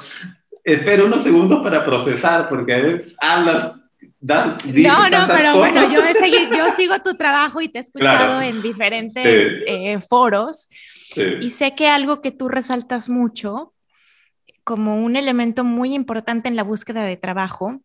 Espero 0.63 1.05
unos 1.05 1.23
segundos 1.23 1.61
para 1.61 1.85
procesar, 1.85 2.49
porque 2.49 2.73
a 2.73 2.77
veces 2.79 3.15
hablas 3.19 3.75
Da, 4.21 4.57
no, 4.65 5.09
no, 5.09 5.27
pero 5.27 5.57
bueno, 5.57 5.89
yo, 5.89 6.01
yo, 6.57 6.71
sigo 6.71 6.99
tu 6.99 7.15
trabajo 7.15 7.61
y 7.61 7.69
te 7.69 7.79
he 7.79 7.81
escuchado 7.81 8.41
en 8.41 8.61
diferentes 8.61 9.63
eh, 9.65 9.99
foros 10.01 10.67
y 11.39 11.49
sé 11.51 11.73
que 11.73 11.87
algo 11.87 12.21
que 12.21 12.31
tú 12.31 12.49
resaltas 12.49 13.07
mucho 13.07 13.73
como 14.65 15.01
un 15.03 15.15
elemento 15.15 15.63
muy 15.63 15.93
importante 15.93 16.49
en 16.49 16.57
la 16.57 16.63
búsqueda 16.63 17.03
de 17.03 17.15
trabajo 17.15 17.81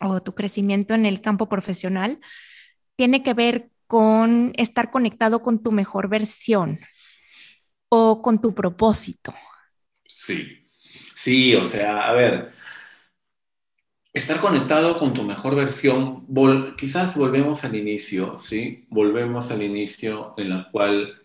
o 0.00 0.22
tu 0.22 0.34
crecimiento 0.34 0.92
en 0.92 1.06
el 1.06 1.22
campo 1.22 1.48
profesional 1.48 2.20
tiene 2.96 3.22
que 3.22 3.32
ver 3.32 3.70
con 3.86 4.52
estar 4.56 4.90
conectado 4.90 5.42
con 5.42 5.62
tu 5.62 5.72
mejor 5.72 6.08
versión. 6.08 6.78
o 7.94 8.22
con 8.22 8.40
tu 8.40 8.54
propósito? 8.54 9.34
Sí, 10.06 10.61
sí, 11.22 11.54
o 11.54 11.64
sea, 11.64 12.08
a 12.08 12.12
ver, 12.12 12.50
estar 14.12 14.40
conectado 14.40 14.98
con 14.98 15.14
tu 15.14 15.22
mejor 15.22 15.54
versión, 15.54 16.26
quizás 16.76 17.16
volvemos 17.16 17.64
al 17.64 17.76
inicio, 17.76 18.38
¿sí? 18.38 18.86
Volvemos 18.90 19.50
al 19.50 19.62
inicio 19.62 20.34
en 20.36 20.50
la 20.50 20.68
cual 20.70 21.20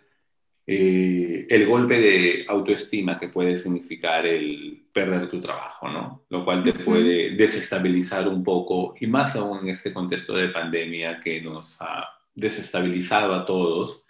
eh, 0.68 1.48
el 1.50 1.66
golpe 1.66 2.00
de 2.00 2.45
autoestima 2.48 3.18
que 3.18 3.30
puede 3.30 3.58
significar 3.58 4.26
el 4.28 4.86
perder 4.93 5.30
tu 5.30 5.39
trabajo, 5.39 5.89
¿no? 5.89 6.26
Lo 6.30 6.45
cual 6.45 6.62
te 6.62 6.74
puede 6.74 7.32
desestabilizar 7.36 8.28
un 8.28 8.43
poco 8.43 8.93
y 9.00 9.08
más 9.08 9.36
aún 9.36 9.60
en 9.64 9.70
este 9.70 9.93
contexto 9.93 10.34
de 10.36 10.50
pandemia 10.50 11.20
que 11.20 11.41
nos 11.41 11.82
ha 11.82 12.08
desestabilizado 12.36 13.34
a 13.34 13.45
todos 13.45 14.08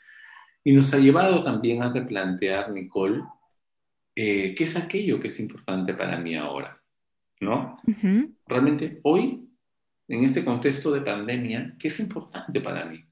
y 0.64 0.74
nos 0.74 0.94
ha 0.94 0.98
llevado 0.98 1.44
también 1.44 1.82
a 1.82 1.94
replantear, 1.94 2.72
Nicole, 2.72 3.24
eh, 4.20 4.56
qué 4.56 4.64
es 4.64 4.76
aquello 4.76 5.20
que 5.20 5.28
es 5.28 5.40
importante 5.40 5.94
para 5.94 6.18
mí 6.18 6.34
ahora, 6.34 6.82
¿no? 7.40 7.80
Realmente 8.48 9.00
hoy, 9.04 9.48
en 10.08 10.24
este 10.24 10.44
contexto 10.44 10.90
de 10.90 11.02
pandemia, 11.02 11.76
¿qué 11.78 11.90
es 11.90 12.00
importante 12.00 12.60
para 12.60 12.86
mí? 12.86 13.06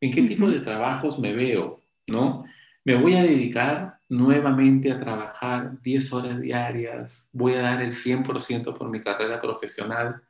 ¿En 0.00 0.12
qué 0.12 0.22
tipo 0.22 0.48
de 0.48 0.60
trabajos 0.60 1.18
me 1.18 1.32
veo, 1.32 1.82
¿no? 2.06 2.44
Me 2.84 2.94
voy 2.94 3.14
a 3.14 3.24
dedicar 3.24 3.98
nuevamente 4.08 4.92
a 4.92 4.98
trabajar 5.00 5.82
10 5.82 6.12
horas 6.12 6.40
diarias, 6.40 7.28
voy 7.32 7.54
a 7.54 7.62
dar 7.62 7.82
el 7.82 7.92
100% 7.92 8.78
por 8.78 8.88
mi 8.88 9.00
carrera 9.00 9.40
profesional, 9.40 10.22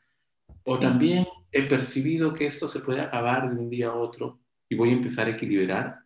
o 0.62 0.78
también 0.78 1.26
he 1.52 1.64
percibido 1.64 2.32
que 2.32 2.46
esto 2.46 2.66
se 2.66 2.80
puede 2.80 3.02
acabar 3.02 3.50
de 3.50 3.60
un 3.60 3.68
día 3.68 3.88
a 3.88 3.94
otro 3.94 4.40
y 4.70 4.74
voy 4.74 4.88
a 4.88 4.94
empezar 4.94 5.26
a 5.26 5.32
equilibrar. 5.32 5.98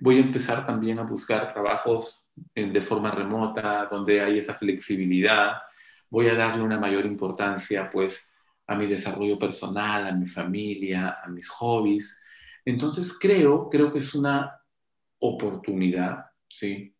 Voy 0.00 0.16
a 0.16 0.20
empezar 0.20 0.64
también 0.66 0.98
a 0.98 1.02
buscar 1.02 1.52
trabajos 1.52 2.28
de 2.54 2.80
forma 2.82 3.10
remota, 3.10 3.88
donde 3.90 4.20
hay 4.20 4.38
esa 4.38 4.54
flexibilidad. 4.54 5.54
Voy 6.08 6.28
a 6.28 6.34
darle 6.34 6.62
una 6.62 6.78
mayor 6.78 7.04
importancia, 7.04 7.90
pues, 7.90 8.32
a 8.66 8.76
mi 8.76 8.86
desarrollo 8.86 9.38
personal, 9.38 10.06
a 10.06 10.12
mi 10.12 10.28
familia, 10.28 11.16
a 11.22 11.28
mis 11.28 11.48
hobbies. 11.48 12.20
Entonces 12.64 13.18
creo, 13.18 13.68
creo 13.68 13.90
que 13.90 13.98
es 13.98 14.14
una 14.14 14.60
oportunidad, 15.20 16.26
¿sí? 16.48 16.94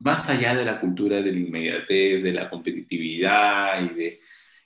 Más 0.00 0.28
allá 0.28 0.54
de 0.54 0.64
la 0.64 0.80
cultura 0.80 1.16
de 1.22 1.32
la 1.32 1.38
inmediatez, 1.38 2.22
de 2.22 2.32
la 2.32 2.50
competitividad 2.50 3.80
y 3.80 3.94
de, 3.94 4.20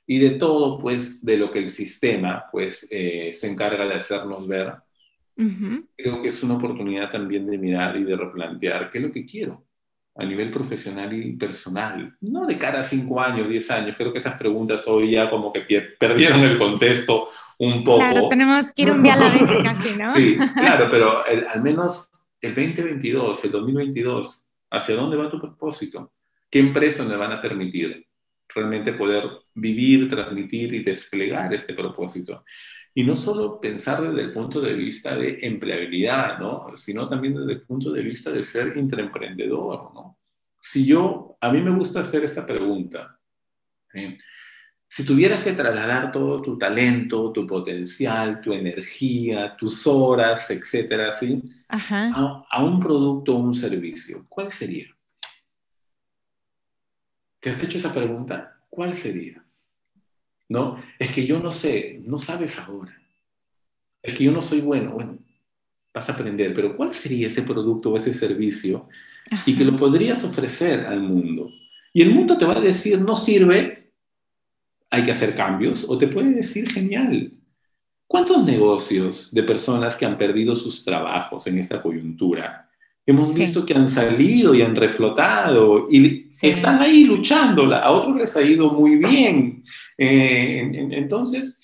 y 0.06 0.18
de 0.18 0.30
todo, 0.30 0.78
pues, 0.78 1.24
de 1.24 1.36
lo 1.36 1.50
que 1.50 1.60
el 1.60 1.70
sistema, 1.70 2.46
pues, 2.50 2.88
eh, 2.90 3.32
se 3.34 3.48
encarga 3.48 3.86
de 3.86 3.94
hacernos 3.94 4.48
ver, 4.48 4.74
creo 5.34 6.22
que 6.22 6.28
es 6.28 6.42
una 6.42 6.54
oportunidad 6.54 7.10
también 7.10 7.46
de 7.46 7.58
mirar 7.58 7.96
y 7.96 8.04
de 8.04 8.16
replantear 8.16 8.90
qué 8.90 8.98
es 8.98 9.04
lo 9.04 9.12
que 9.12 9.24
quiero 9.24 9.64
a 10.14 10.24
nivel 10.24 10.50
profesional 10.50 11.12
y 11.12 11.32
personal, 11.36 12.14
no 12.20 12.44
de 12.44 12.58
cara 12.58 12.80
a 12.80 12.84
cinco 12.84 13.20
años, 13.20 13.48
diez 13.48 13.70
años, 13.70 13.96
creo 13.96 14.12
que 14.12 14.18
esas 14.18 14.36
preguntas 14.36 14.86
hoy 14.86 15.12
ya 15.12 15.30
como 15.30 15.52
que 15.52 15.62
perdieron 15.98 16.40
el 16.40 16.58
contexto 16.58 17.30
un 17.58 17.82
poco. 17.82 17.98
Claro, 17.98 18.28
tenemos 18.28 18.72
que 18.74 18.82
ir 18.82 18.90
un 18.90 19.02
día 19.02 19.14
a 19.14 19.16
la 19.16 19.30
vez 19.30 19.62
casi, 19.62 19.96
¿no? 19.96 20.14
Sí, 20.14 20.36
claro, 20.54 20.88
pero 20.90 21.24
al 21.24 21.62
menos 21.62 22.10
el 22.40 22.54
2022, 22.54 23.44
el 23.44 23.50
2022, 23.52 24.44
¿hacia 24.70 24.96
dónde 24.96 25.16
va 25.16 25.30
tu 25.30 25.40
propósito? 25.40 26.12
¿Qué 26.50 26.58
empresas 26.58 27.06
me 27.06 27.16
van 27.16 27.32
a 27.32 27.40
permitir 27.40 28.06
realmente 28.54 28.92
poder 28.92 29.24
vivir, 29.54 30.10
transmitir 30.10 30.74
y 30.74 30.82
desplegar 30.82 31.54
este 31.54 31.72
propósito? 31.72 32.44
Y 32.94 33.04
no 33.04 33.16
solo 33.16 33.60
pensar 33.60 34.02
desde 34.02 34.20
el 34.20 34.32
punto 34.32 34.60
de 34.60 34.74
vista 34.74 35.16
de 35.16 35.38
empleabilidad, 35.42 36.38
¿no? 36.38 36.76
sino 36.76 37.08
también 37.08 37.34
desde 37.34 37.52
el 37.52 37.62
punto 37.62 37.90
de 37.92 38.02
vista 38.02 38.30
de 38.30 38.42
ser 38.42 38.76
intraemprendedor. 38.76 39.94
¿no? 39.94 40.18
Si 40.60 40.84
yo, 40.84 41.36
a 41.40 41.50
mí 41.50 41.60
me 41.60 41.70
gusta 41.70 42.00
hacer 42.00 42.24
esta 42.24 42.44
pregunta, 42.44 43.18
¿eh? 43.94 44.18
Si 44.94 45.06
tuvieras 45.06 45.42
que 45.42 45.54
trasladar 45.54 46.12
todo 46.12 46.42
tu 46.42 46.58
talento, 46.58 47.32
tu 47.32 47.46
potencial, 47.46 48.42
tu 48.42 48.52
energía, 48.52 49.56
tus 49.56 49.86
horas, 49.86 50.50
etcétera, 50.50 51.10
¿sí? 51.12 51.42
A, 51.66 52.62
un 52.62 52.78
producto 52.78 53.34
o 53.34 53.38
un 53.38 53.54
servicio, 53.54 54.26
¿cuál 54.28 54.52
sería? 54.52 54.94
¿Te 57.40 57.48
has 57.48 57.62
hecho 57.62 57.78
esa 57.78 57.94
pregunta? 57.94 58.60
¿Cuál 58.68 58.94
sería? 58.94 59.41
¿No? 60.52 60.76
Es 60.98 61.10
que 61.10 61.26
yo 61.26 61.40
no 61.40 61.50
sé, 61.50 62.02
no 62.04 62.18
sabes 62.18 62.58
ahora. 62.58 62.94
Es 64.02 64.14
que 64.14 64.24
yo 64.24 64.32
no 64.32 64.42
soy 64.42 64.60
bueno. 64.60 64.92
Bueno, 64.92 65.18
vas 65.94 66.10
a 66.10 66.12
aprender, 66.12 66.52
pero 66.54 66.76
¿cuál 66.76 66.92
sería 66.92 67.26
ese 67.26 67.42
producto 67.42 67.90
o 67.90 67.96
ese 67.96 68.12
servicio? 68.12 68.88
Y 69.46 69.56
que 69.56 69.64
lo 69.64 69.76
podrías 69.76 70.22
ofrecer 70.24 70.80
al 70.80 71.00
mundo. 71.00 71.50
Y 71.94 72.02
el 72.02 72.10
mundo 72.10 72.36
te 72.36 72.44
va 72.44 72.58
a 72.58 72.60
decir, 72.60 73.00
no 73.00 73.16
sirve, 73.16 73.92
hay 74.90 75.02
que 75.02 75.12
hacer 75.12 75.34
cambios, 75.34 75.86
o 75.88 75.96
te 75.96 76.08
puede 76.08 76.30
decir, 76.30 76.68
genial. 76.70 77.32
¿Cuántos 78.06 78.44
negocios 78.44 79.32
de 79.32 79.42
personas 79.42 79.96
que 79.96 80.04
han 80.04 80.18
perdido 80.18 80.54
sus 80.54 80.84
trabajos 80.84 81.46
en 81.46 81.56
esta 81.56 81.80
coyuntura 81.80 82.68
hemos 83.06 83.34
visto 83.34 83.64
que 83.64 83.74
han 83.74 83.88
salido 83.88 84.54
y 84.54 84.60
han 84.60 84.76
reflotado 84.76 85.86
y 85.90 86.28
están 86.42 86.82
ahí 86.82 87.04
luchándola? 87.04 87.78
A 87.78 87.90
otros 87.90 88.16
les 88.16 88.36
ha 88.36 88.42
ido 88.42 88.70
muy 88.70 88.96
bien. 88.96 89.64
Eh, 89.98 90.70
entonces, 90.92 91.60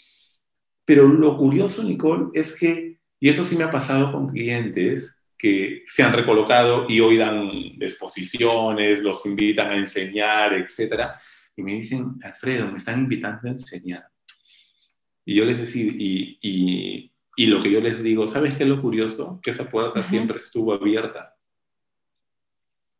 pero 0.84 1.06
lo 1.06 1.36
curioso, 1.36 1.82
Nicole, 1.82 2.26
es 2.34 2.56
que, 2.58 2.98
y 3.20 3.28
eso 3.28 3.44
sí 3.44 3.56
me 3.56 3.64
ha 3.64 3.70
pasado 3.70 4.12
con 4.12 4.28
clientes, 4.28 5.14
que 5.36 5.84
se 5.86 6.02
han 6.02 6.12
recolocado 6.12 6.86
y 6.88 6.98
hoy 7.00 7.16
dan 7.16 7.48
exposiciones, 7.80 8.98
los 8.98 9.24
invitan 9.24 9.70
a 9.70 9.76
enseñar, 9.76 10.54
etcétera 10.54 11.16
y 11.58 11.62
me 11.64 11.74
dicen, 11.74 12.20
Alfredo, 12.22 12.70
me 12.70 12.78
están 12.78 13.00
invitando 13.00 13.48
a 13.48 13.50
enseñar. 13.50 14.08
Y 15.24 15.34
yo 15.34 15.44
les 15.44 15.58
decía, 15.58 15.90
y, 15.92 16.38
y, 16.40 17.12
y 17.36 17.46
lo 17.46 17.60
que 17.60 17.72
yo 17.72 17.80
les 17.80 18.00
digo, 18.00 18.28
¿sabes 18.28 18.56
qué 18.56 18.62
es 18.62 18.68
lo 18.68 18.80
curioso? 18.80 19.40
Que 19.42 19.50
esa 19.50 19.68
puerta 19.68 20.04
siempre 20.04 20.36
estuvo 20.36 20.72
abierta. 20.72 21.36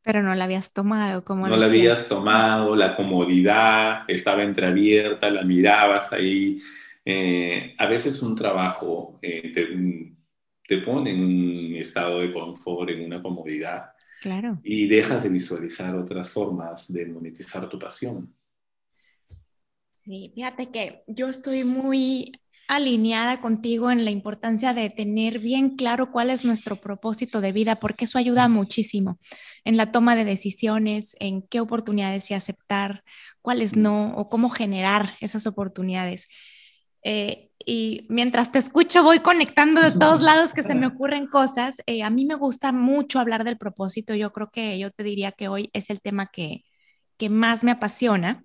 Pero 0.09 0.23
no 0.23 0.35
la 0.35 0.45
habías 0.45 0.73
tomado, 0.73 1.23
como 1.23 1.47
No 1.47 1.57
la 1.59 1.67
habías 1.67 2.09
tomado, 2.09 2.75
la 2.75 2.97
comodidad 2.97 4.05
estaba 4.09 4.43
entreabierta, 4.43 5.29
la 5.29 5.43
mirabas 5.43 6.11
ahí. 6.15 6.63
Eh, 7.05 7.75
a 7.77 7.87
veces 7.87 8.23
un 8.23 8.35
trabajo 8.35 9.19
eh, 9.21 9.53
te, 9.53 9.69
te, 10.67 10.79
pone 10.83 11.11
en 11.11 11.23
un 11.23 11.77
estado 11.77 12.21
de 12.21 12.33
confort, 12.33 12.89
en 12.89 13.05
una 13.05 13.21
comodidad. 13.21 13.93
Claro. 14.23 14.59
Y 14.63 14.87
dejas 14.87 15.23
de 15.23 15.29
visualizar 15.29 15.95
otras 15.95 16.31
formas 16.31 16.91
de 16.91 17.05
monetizar 17.05 17.69
tu 17.69 17.79
pasión. 17.79 18.35
Sí, 19.93 20.33
fíjate 20.35 20.71
que 20.71 21.03
yo 21.07 21.29
estoy 21.29 21.65
muy 21.65 22.33
alineada 22.69 23.41
contigo 23.41 23.91
en 23.91 24.05
la 24.05 24.11
importancia 24.11 24.75
de 24.75 24.91
tener 24.91 25.39
bien 25.39 25.77
claro 25.77 26.13
cuál 26.13 26.31
es 26.31 26.45
nuestro 26.45 26.81
propósito 26.81 27.41
de 27.41 27.53
vida, 27.53 27.81
porque 27.81 28.05
eso 28.05 28.19
ayuda 28.19 28.47
muchísimo 28.49 29.19
en 29.65 29.77
la 29.77 29.91
toma 29.91 30.15
de 30.15 30.25
decisiones, 30.25 31.17
en 31.19 31.43
qué 31.43 31.61
oportunidades 31.61 32.25
sí 32.25 32.35
aceptar, 32.35 33.03
cuáles 33.43 33.75
no, 33.75 34.15
o 34.17 34.29
cómo 34.29 34.51
generar 34.51 35.15
esas 35.21 35.47
oportunidades. 35.47 36.29
Eh, 37.03 37.51
y 37.65 38.07
mientras 38.11 38.53
te 38.53 38.59
escucho, 38.59 39.03
voy 39.03 39.21
conectando 39.21 39.81
de 39.81 39.93
todos 39.93 40.21
lados 40.23 40.53
que 40.53 40.63
se 40.63 40.75
me 40.75 40.87
ocurren 40.87 41.27
cosas. 41.27 41.83
Eh, 41.87 42.03
a 42.03 42.11
mí 42.11 42.27
me 42.27 42.35
gusta 42.35 42.73
mucho 42.73 43.19
hablar 43.19 43.45
del 43.45 43.57
propósito. 43.57 44.15
Yo 44.15 44.33
creo 44.33 44.51
que 44.51 44.79
yo 44.79 44.91
te 44.91 45.03
diría 45.03 45.33
que 45.33 45.49
hoy 45.49 45.71
es 45.73 45.89
el 45.89 46.03
tema 46.03 46.27
que, 46.27 46.65
que 47.17 47.31
más 47.31 47.65
me 47.65 47.71
apasiona. 47.71 48.45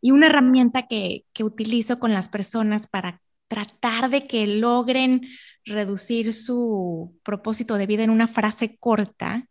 Y 0.00 0.12
una 0.12 0.26
herramienta 0.26 0.86
que, 0.86 1.24
utilizo 1.40 1.98
con 1.98 2.12
las 2.12 2.28
personas 2.28 2.86
para 2.86 3.22
tratar 3.48 4.10
de 4.10 4.22
que 4.26 4.46
logren 4.46 5.22
reducir 5.64 6.34
su 6.34 7.18
propósito 7.22 7.76
de 7.76 7.86
vida 7.86 8.04
en 8.04 8.10
una 8.10 8.28
frase 8.28 8.76
corta 8.78 9.46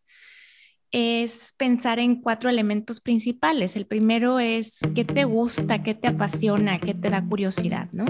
es 0.91 1.53
pensar 1.57 1.99
en 1.99 2.21
cuatro 2.21 2.49
elementos 2.49 2.99
principales. 2.99 3.75
El 3.75 3.85
primero 3.85 4.39
es 4.39 4.79
qué 4.95 5.05
te 5.05 5.23
gusta, 5.23 5.83
qué 5.83 5.93
te 5.93 6.07
apasiona, 6.07 6.79
qué 6.79 6.93
te 6.93 7.09
da 7.09 7.23
curiosidad, 7.23 7.89
¿no? 7.91 8.05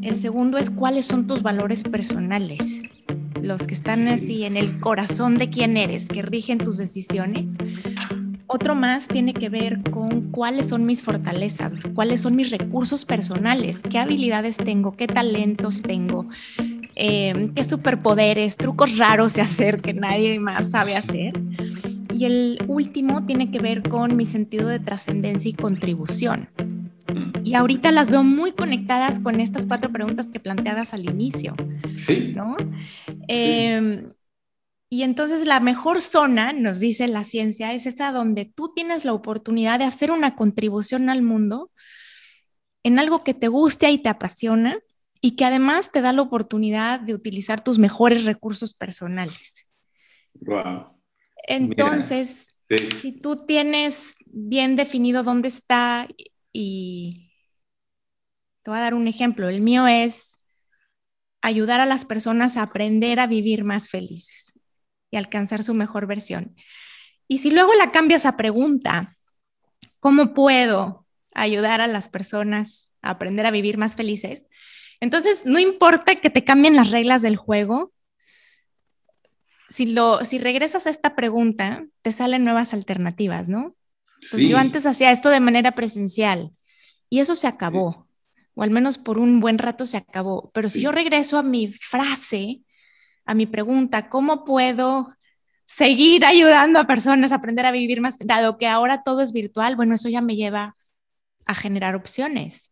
El 0.00 0.18
segundo 0.18 0.58
es 0.58 0.70
cuáles 0.70 1.06
son 1.06 1.26
tus 1.26 1.42
valores 1.42 1.82
personales, 1.82 2.80
los 3.42 3.66
que 3.66 3.74
están 3.74 4.08
así 4.08 4.44
en 4.44 4.56
el 4.56 4.80
corazón 4.80 5.36
de 5.36 5.50
quién 5.50 5.76
eres, 5.76 6.08
que 6.08 6.22
rigen 6.22 6.58
tus 6.58 6.78
decisiones. 6.78 7.56
Otro 8.54 8.74
más 8.74 9.08
tiene 9.08 9.32
que 9.32 9.48
ver 9.48 9.82
con 9.90 10.30
cuáles 10.30 10.68
son 10.68 10.84
mis 10.84 11.02
fortalezas, 11.02 11.84
cuáles 11.94 12.20
son 12.20 12.36
mis 12.36 12.50
recursos 12.50 13.06
personales, 13.06 13.80
qué 13.88 13.98
habilidades 13.98 14.58
tengo, 14.58 14.92
qué 14.94 15.06
talentos 15.06 15.80
tengo, 15.80 16.26
em, 16.94 17.54
qué 17.54 17.64
superpoderes, 17.64 18.58
trucos 18.58 18.98
raros 18.98 19.32
de 19.32 19.40
hacer 19.40 19.80
que 19.80 19.94
nadie 19.94 20.38
más 20.38 20.68
sabe 20.68 20.96
hacer. 20.96 21.32
Y 22.12 22.26
el 22.26 22.62
último 22.68 23.24
tiene 23.24 23.50
que 23.50 23.58
ver 23.58 23.88
con 23.88 24.16
mi 24.16 24.26
sentido 24.26 24.68
de 24.68 24.80
trascendencia 24.80 25.48
y 25.48 25.54
contribución. 25.54 26.50
Y 27.44 27.54
ahorita 27.54 27.90
las 27.90 28.10
veo 28.10 28.22
muy 28.22 28.52
conectadas 28.52 29.18
con 29.18 29.40
estas 29.40 29.64
cuatro 29.64 29.90
preguntas 29.90 30.28
que 30.30 30.40
planteabas 30.40 30.92
al 30.92 31.08
inicio. 31.08 31.54
Sí. 31.96 32.34
¿No? 32.36 32.56
Em, 33.28 34.12
Y 34.92 35.04
entonces 35.04 35.46
la 35.46 35.58
mejor 35.58 36.02
zona, 36.02 36.52
nos 36.52 36.78
dice 36.78 37.08
la 37.08 37.24
ciencia, 37.24 37.72
es 37.72 37.86
esa 37.86 38.12
donde 38.12 38.44
tú 38.44 38.74
tienes 38.74 39.06
la 39.06 39.14
oportunidad 39.14 39.78
de 39.78 39.86
hacer 39.86 40.10
una 40.10 40.36
contribución 40.36 41.08
al 41.08 41.22
mundo 41.22 41.70
en 42.82 42.98
algo 42.98 43.24
que 43.24 43.32
te 43.32 43.48
guste 43.48 43.90
y 43.90 43.96
te 43.96 44.10
apasiona 44.10 44.78
y 45.22 45.34
que 45.34 45.46
además 45.46 45.90
te 45.90 46.02
da 46.02 46.12
la 46.12 46.20
oportunidad 46.20 47.00
de 47.00 47.14
utilizar 47.14 47.64
tus 47.64 47.78
mejores 47.78 48.26
recursos 48.26 48.74
personales. 48.74 49.66
Wow. 50.34 51.00
Entonces, 51.48 52.48
si 53.00 53.12
tú 53.12 53.46
tienes 53.46 54.14
bien 54.26 54.76
definido 54.76 55.22
dónde 55.22 55.48
está 55.48 56.06
y 56.52 57.32
te 58.62 58.70
voy 58.70 58.78
a 58.78 58.82
dar 58.82 58.92
un 58.92 59.08
ejemplo, 59.08 59.48
el 59.48 59.62
mío 59.62 59.86
es 59.86 60.44
ayudar 61.40 61.80
a 61.80 61.86
las 61.86 62.04
personas 62.04 62.58
a 62.58 62.62
aprender 62.64 63.20
a 63.20 63.26
vivir 63.26 63.64
más 63.64 63.88
felices 63.88 64.51
y 65.12 65.16
alcanzar 65.16 65.62
su 65.62 65.74
mejor 65.74 66.08
versión. 66.08 66.56
Y 67.28 67.38
si 67.38 67.52
luego 67.52 67.72
la 67.74 67.92
cambias 67.92 68.26
a 68.26 68.36
pregunta, 68.36 69.16
¿cómo 70.00 70.34
puedo 70.34 71.06
ayudar 71.34 71.80
a 71.80 71.86
las 71.86 72.08
personas 72.08 72.92
a 73.02 73.10
aprender 73.10 73.46
a 73.46 73.52
vivir 73.52 73.78
más 73.78 73.94
felices? 73.94 74.46
Entonces, 75.00 75.46
no 75.46 75.60
importa 75.60 76.16
que 76.16 76.30
te 76.30 76.44
cambien 76.44 76.74
las 76.74 76.90
reglas 76.90 77.22
del 77.22 77.36
juego, 77.36 77.92
si, 79.68 79.86
lo, 79.86 80.24
si 80.24 80.38
regresas 80.38 80.86
a 80.86 80.90
esta 80.90 81.14
pregunta, 81.14 81.86
te 82.02 82.12
salen 82.12 82.44
nuevas 82.44 82.74
alternativas, 82.74 83.48
¿no? 83.48 83.74
Entonces, 84.22 84.48
yo 84.48 84.58
antes 84.58 84.86
hacía 84.86 85.10
esto 85.10 85.30
de 85.30 85.40
manera 85.40 85.72
presencial 85.72 86.52
y 87.10 87.20
eso 87.20 87.34
se 87.34 87.46
acabó, 87.46 88.06
o 88.54 88.62
al 88.62 88.70
menos 88.70 88.96
por 88.96 89.18
un 89.18 89.40
buen 89.40 89.58
rato 89.58 89.84
se 89.84 89.96
acabó. 89.96 90.48
Pero 90.54 90.68
si 90.68 90.80
yo 90.80 90.92
regreso 90.92 91.38
a 91.38 91.42
mi 91.42 91.72
frase, 91.72 92.60
a 93.24 93.34
mi 93.34 93.46
pregunta, 93.46 94.08
¿cómo 94.08 94.44
puedo 94.44 95.08
seguir 95.66 96.24
ayudando 96.24 96.78
a 96.78 96.86
personas 96.86 97.32
a 97.32 97.36
aprender 97.36 97.66
a 97.66 97.72
vivir 97.72 98.00
más? 98.00 98.16
Dado 98.18 98.58
que 98.58 98.66
ahora 98.66 99.02
todo 99.02 99.20
es 99.20 99.32
virtual, 99.32 99.76
bueno, 99.76 99.94
eso 99.94 100.08
ya 100.08 100.20
me 100.20 100.36
lleva 100.36 100.76
a 101.46 101.54
generar 101.54 101.94
opciones. 101.94 102.70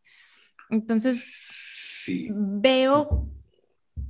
Entonces, 0.70 1.34
veo 2.30 3.28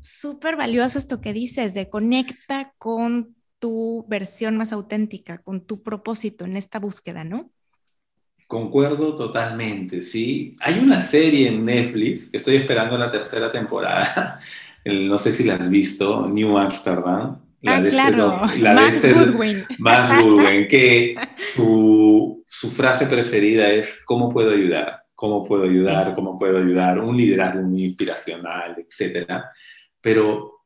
súper 0.01 0.57
valioso 0.57 0.99
esto 0.99 1.20
que 1.20 1.32
dices, 1.32 1.74
de 1.74 1.88
conecta 1.88 2.72
con 2.78 3.36
tu 3.59 4.07
versión 4.09 4.57
más 4.57 4.72
auténtica, 4.72 5.38
con 5.38 5.66
tu 5.66 5.82
propósito 5.82 6.45
en 6.45 6.57
esta 6.57 6.78
búsqueda, 6.78 7.24
¿no? 7.24 7.51
Concuerdo 8.47 9.14
totalmente, 9.14 10.03
sí. 10.03 10.57
Hay 10.61 10.80
una 10.80 11.03
serie 11.03 11.49
en 11.49 11.64
Netflix 11.64 12.28
que 12.30 12.38
estoy 12.38 12.57
esperando 12.57 12.99
la 12.99 13.11
tercera 13.11 13.53
temporada 13.53 14.41
no 14.85 15.18
sé 15.18 15.33
si 15.33 15.45
la 15.45 15.55
has 15.55 15.70
visto, 15.70 16.28
New 16.28 16.57
Amsterdam. 16.59 17.41
La 17.62 17.76
ah, 17.76 17.83
de 17.83 17.89
este 17.89 18.01
claro, 18.01 18.41
la 18.59 18.72
más 18.72 19.03
de 19.03 19.11
este 19.11 19.12
Goodwin. 19.12 19.64
Más 19.78 20.22
Goodwin, 20.24 20.66
que 20.66 21.14
su, 21.55 22.43
su, 22.47 22.70
frase 22.70 23.07
preferida 23.07 23.70
es, 23.70 24.03
¿cómo 24.05 24.31
puedo 24.31 24.53
ayudar? 24.53 25.05
¿Cómo 25.14 25.45
puedo 25.45 25.64
ayudar? 25.64 26.14
¿Cómo 26.14 26.39
puedo 26.39 26.57
ayudar? 26.57 26.99
Un 27.01 27.16
liderazgo 27.16 27.62
muy 27.62 27.85
inspiracional, 27.85 28.76
etc. 28.78 29.31
Pero 30.01 30.61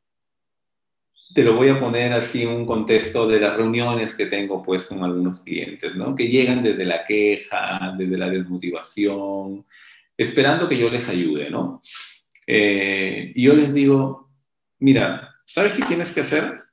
te 1.33 1.43
lo 1.43 1.55
voy 1.55 1.67
a 1.67 1.77
poner 1.77 2.13
así 2.13 2.43
en 2.43 2.49
un 2.49 2.65
contexto 2.65 3.27
de 3.27 3.41
las 3.41 3.57
reuniones 3.57 4.15
que 4.15 4.27
tengo 4.27 4.63
pues 4.63 4.85
con 4.85 5.03
algunos 5.03 5.41
clientes, 5.41 5.93
¿no? 5.93 6.15
Que 6.15 6.29
llegan 6.29 6.63
desde 6.63 6.85
la 6.85 7.03
queja, 7.03 7.93
desde 7.97 8.17
la 8.17 8.29
desmotivación, 8.29 9.65
esperando 10.15 10.69
que 10.69 10.77
yo 10.77 10.89
les 10.89 11.09
ayude, 11.09 11.49
¿no? 11.49 11.81
Eh, 12.47 13.31
y 13.35 13.43
yo 13.43 13.53
les 13.55 13.73
digo, 13.73 14.31
mira, 14.79 15.35
¿sabes 15.45 15.73
qué 15.73 15.83
tienes 15.83 16.11
que 16.11 16.21
hacer? 16.21 16.63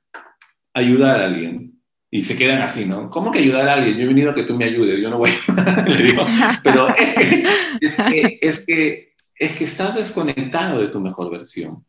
Ayudar 0.73 1.19
a 1.19 1.25
alguien. 1.25 1.81
Y 2.11 2.21
se 2.21 2.35
quedan 2.35 2.61
así, 2.61 2.85
¿no? 2.85 3.09
¿Cómo 3.09 3.31
que 3.31 3.39
ayudar 3.39 3.67
a 3.67 3.73
alguien? 3.73 3.97
Yo 3.97 4.03
he 4.03 4.07
venido 4.07 4.31
a 4.31 4.35
que 4.35 4.43
tú 4.43 4.55
me 4.55 4.65
ayudes, 4.65 5.01
yo 5.01 5.09
no 5.09 5.17
voy 5.17 5.31
a... 5.47 5.81
Le 5.87 6.03
digo, 6.03 6.25
pero 6.63 6.87
es 6.89 7.95
que, 7.95 8.39
es 8.39 8.65
que, 8.65 9.13
es 9.35 9.51
que, 9.53 9.63
estás 9.63 9.95
desconectado 9.95 10.79
de 10.79 10.89
tu 10.89 10.99
mejor 10.99 11.31
versión. 11.31 11.83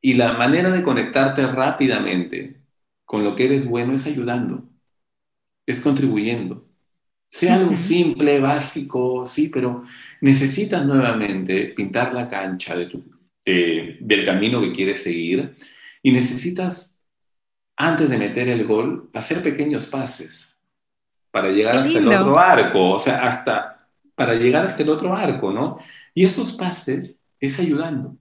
Y 0.00 0.14
la 0.14 0.34
manera 0.34 0.70
de 0.70 0.82
conectarte 0.82 1.46
rápidamente 1.46 2.62
con 3.04 3.24
lo 3.24 3.34
que 3.34 3.46
eres 3.46 3.66
bueno 3.66 3.94
es 3.94 4.06
ayudando, 4.06 4.68
es 5.66 5.80
contribuyendo. 5.80 6.68
Sea 7.28 7.56
algo 7.56 7.74
simple, 7.74 8.38
básico, 8.38 9.26
sí, 9.26 9.48
pero 9.48 9.84
necesitas 10.20 10.84
nuevamente 10.84 11.72
pintar 11.76 12.12
la 12.12 12.28
cancha 12.28 12.76
de 12.76 12.86
tu, 12.86 13.04
del 13.44 14.24
camino 14.24 14.60
que 14.60 14.72
quieres 14.72 15.02
seguir 15.02 15.56
y 16.02 16.12
necesitas, 16.12 17.02
antes 17.76 18.08
de 18.08 18.18
meter 18.18 18.48
el 18.48 18.66
gol, 18.66 19.10
hacer 19.14 19.42
pequeños 19.42 19.86
pases 19.86 20.54
para 21.30 21.50
llegar 21.50 21.76
hasta 21.76 21.98
el 21.98 22.08
otro 22.08 22.38
arco, 22.38 22.90
o 22.90 22.98
sea, 22.98 23.26
hasta 23.26 23.88
para 24.14 24.34
llegar 24.34 24.66
hasta 24.66 24.82
el 24.82 24.88
otro 24.88 25.14
arco, 25.14 25.52
¿no? 25.52 25.78
Y 26.14 26.24
esos 26.24 26.52
pases 26.52 27.20
es 27.38 27.60
ayudando. 27.60 28.16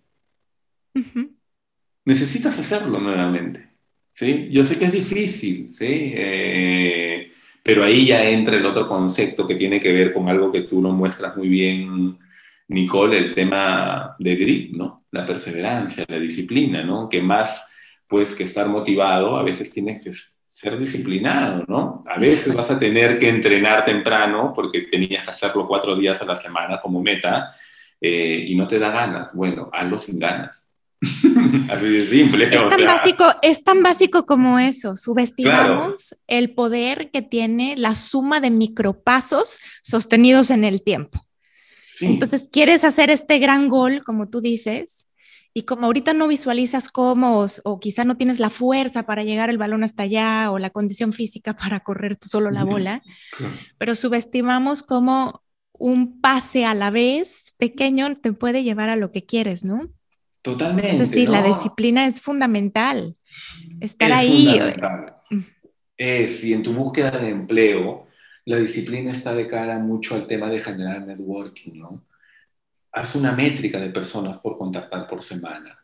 Necesitas 2.05 2.57
hacerlo 2.59 2.99
nuevamente, 2.99 3.67
¿sí? 4.11 4.49
Yo 4.51 4.63
sé 4.63 4.77
que 4.77 4.85
es 4.85 4.91
difícil, 4.91 5.73
¿sí? 5.73 6.13
Eh, 6.15 7.16
pero 7.67 7.83
ahí 7.83 8.05
ya 8.05 8.23
entra 8.23 8.55
el 8.55 8.65
otro 8.65 8.87
concepto 8.87 9.45
que 9.45 9.55
tiene 9.55 9.77
que 9.77 9.91
ver 9.91 10.13
con 10.13 10.29
algo 10.29 10.49
que 10.53 10.61
tú 10.61 10.81
nos 10.81 10.93
muestras 10.93 11.35
muy 11.35 11.49
bien, 11.49 12.17
Nicole, 12.69 13.17
el 13.17 13.35
tema 13.35 14.15
de 14.19 14.37
grit, 14.37 14.71
¿no? 14.71 15.03
La 15.11 15.25
perseverancia, 15.25 16.05
la 16.07 16.17
disciplina, 16.17 16.81
¿no? 16.83 17.09
Que 17.09 17.21
más, 17.21 17.69
pues, 18.07 18.33
que 18.33 18.45
estar 18.45 18.69
motivado, 18.69 19.35
a 19.35 19.43
veces 19.43 19.73
tienes 19.73 20.01
que 20.01 20.11
ser 20.47 20.79
disciplinado, 20.79 21.65
¿no? 21.67 22.05
A 22.07 22.17
veces 22.17 22.55
vas 22.55 22.71
a 22.71 22.79
tener 22.79 23.19
que 23.19 23.27
entrenar 23.27 23.83
temprano 23.83 24.53
porque 24.55 24.83
tenías 24.83 25.23
que 25.23 25.31
hacerlo 25.31 25.67
cuatro 25.67 25.93
días 25.97 26.21
a 26.21 26.25
la 26.25 26.37
semana 26.37 26.79
como 26.79 27.03
meta 27.03 27.53
eh, 27.99 28.45
y 28.47 28.55
no 28.55 28.65
te 28.65 28.79
da 28.79 28.91
ganas. 28.91 29.35
Bueno, 29.35 29.69
hazlo 29.73 29.97
sin 29.97 30.19
ganas 30.19 30.71
Así 31.69 31.87
de 31.87 32.07
simple. 32.07 32.49
Es 32.55 32.67
tan, 32.67 32.85
básico, 32.85 33.25
es 33.41 33.63
tan 33.63 33.83
básico 33.83 34.25
como 34.25 34.59
eso. 34.59 34.95
Subestimamos 34.95 36.15
el 36.27 36.53
poder 36.53 37.11
que 37.11 37.21
tiene 37.21 37.75
la 37.77 37.95
suma 37.95 38.39
de 38.39 38.49
micropasos 38.49 39.59
sostenidos 39.83 40.49
en 40.49 40.63
el 40.63 40.81
tiempo. 40.81 41.21
Entonces, 42.01 42.49
quieres 42.51 42.83
hacer 42.83 43.09
este 43.09 43.39
gran 43.39 43.69
gol, 43.69 44.03
como 44.03 44.29
tú 44.29 44.41
dices, 44.41 45.07
y 45.53 45.63
como 45.63 45.87
ahorita 45.87 46.13
no 46.13 46.27
visualizas 46.27 46.89
cómo, 46.89 47.45
o, 47.63 47.79
quizá 47.79 48.03
no 48.03 48.17
tienes 48.17 48.39
la 48.39 48.51
fuerza 48.51 49.07
para 49.07 49.23
llegar 49.23 49.49
el 49.49 49.57
balón 49.57 49.83
hasta 49.83 50.03
allá, 50.03 50.51
o 50.51 50.59
la 50.59 50.69
condición 50.69 51.13
física 51.13 51.55
para 51.57 51.79
correr 51.79 52.15
tú 52.15 52.27
solo 52.27 52.51
la 52.51 52.63
bola, 52.63 53.01
pero 53.77 53.95
subestimamos 53.95 54.83
cómo 54.83 55.43
un 55.73 56.21
pase 56.21 56.65
a 56.65 56.73
la 56.73 56.89
vez 56.89 57.53
pequeño 57.57 58.15
te 58.17 58.33
puede 58.33 58.63
llevar 58.63 58.89
a 58.89 58.95
lo 58.95 59.11
que 59.11 59.25
quieres, 59.25 59.63
¿no? 59.63 59.89
Totalmente. 60.51 60.91
Es 60.91 60.99
decir, 60.99 61.27
la 61.29 61.43
disciplina 61.43 62.05
es 62.07 62.21
fundamental. 62.21 63.17
Estar 63.81 64.11
ahí. 64.13 64.45
Fundamental. 64.45 65.15
Es, 65.97 66.43
y 66.43 66.53
en 66.53 66.63
tu 66.63 66.73
búsqueda 66.73 67.11
de 67.11 67.29
empleo, 67.29 68.07
la 68.45 68.57
disciplina 68.57 69.11
está 69.11 69.33
de 69.33 69.45
cara 69.45 69.77
mucho 69.77 70.15
al 70.15 70.25
tema 70.25 70.49
de 70.49 70.61
generar 70.61 71.05
networking, 71.05 71.73
¿no? 71.73 72.05
Haz 72.93 73.15
una 73.15 73.33
métrica 73.33 73.77
de 73.79 73.89
personas 73.89 74.37
por 74.37 74.55
contactar 74.55 75.05
por 75.05 75.21
semana. 75.21 75.77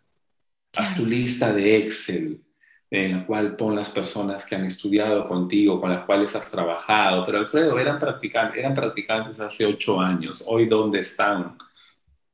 Haz 0.75 0.95
tu 0.95 1.05
lista 1.05 1.51
de 1.51 1.77
Excel 1.77 2.41
en 2.89 3.11
la 3.11 3.25
cual 3.25 3.55
pon 3.55 3.75
las 3.75 3.89
personas 3.89 4.45
que 4.45 4.55
han 4.55 4.65
estudiado 4.65 5.27
contigo, 5.27 5.81
con 5.81 5.89
las 5.89 6.05
cuales 6.05 6.35
has 6.35 6.49
trabajado. 6.49 7.25
Pero 7.25 7.39
Alfredo, 7.39 7.77
eran 7.79 7.99
practicantes, 7.99 8.59
eran 8.59 8.73
practicantes 8.73 9.39
hace 9.39 9.65
ocho 9.65 9.99
años. 9.99 10.43
Hoy, 10.45 10.67
¿dónde 10.67 10.99
están? 10.99 11.57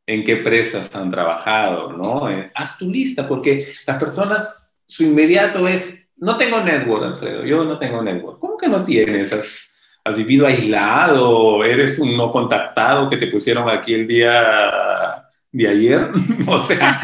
En 0.09 0.23
qué 0.23 0.31
empresas 0.31 0.93
han 0.95 1.11
trabajado, 1.11 1.93
¿no? 1.93 2.27
Eh, 2.31 2.49
haz 2.55 2.79
tu 2.79 2.89
lista, 2.89 3.27
porque 3.27 3.63
las 3.85 3.97
personas, 3.99 4.67
su 4.87 5.03
inmediato 5.03 5.67
es, 5.67 6.07
no 6.17 6.35
tengo 6.35 6.61
network, 6.61 7.03
Alfredo, 7.03 7.45
yo 7.45 7.63
no 7.63 7.77
tengo 7.77 8.01
network. 8.01 8.39
¿Cómo 8.39 8.57
que 8.57 8.67
no 8.67 8.83
tienes? 8.83 9.31
¿Has, 9.31 9.79
has 10.03 10.17
vivido 10.17 10.47
aislado? 10.47 11.63
¿Eres 11.63 11.99
un 11.99 12.17
no 12.17 12.31
contactado 12.31 13.07
que 13.07 13.17
te 13.17 13.27
pusieron 13.27 13.69
aquí 13.69 13.93
el 13.93 14.07
día 14.07 15.23
de 15.51 15.67
ayer? 15.67 16.09
o 16.47 16.63
sea, 16.63 16.99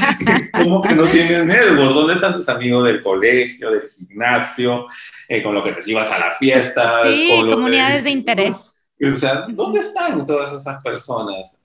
¿cómo 0.51 0.81
que 0.81 0.95
no 0.95 1.03
tienes 1.03 1.45
network? 1.45 1.93
¿Dónde 1.93 2.15
están 2.15 2.33
tus 2.33 2.49
amigos 2.49 2.87
del 2.87 3.03
colegio, 3.03 3.69
del 3.69 3.83
gimnasio, 3.87 4.87
eh, 5.29 5.43
con 5.43 5.53
lo 5.53 5.63
que 5.63 5.73
te 5.73 5.91
ibas 5.91 6.09
a 6.11 6.17
la 6.17 6.31
fiesta? 6.31 7.03
Sí, 7.03 7.29
comunidades 7.51 8.03
de 8.03 8.09
interés. 8.09 8.87
O 8.99 9.15
sea, 9.15 9.45
¿dónde 9.47 9.77
están 9.77 10.25
todas 10.25 10.53
esas 10.53 10.81
personas? 10.81 11.61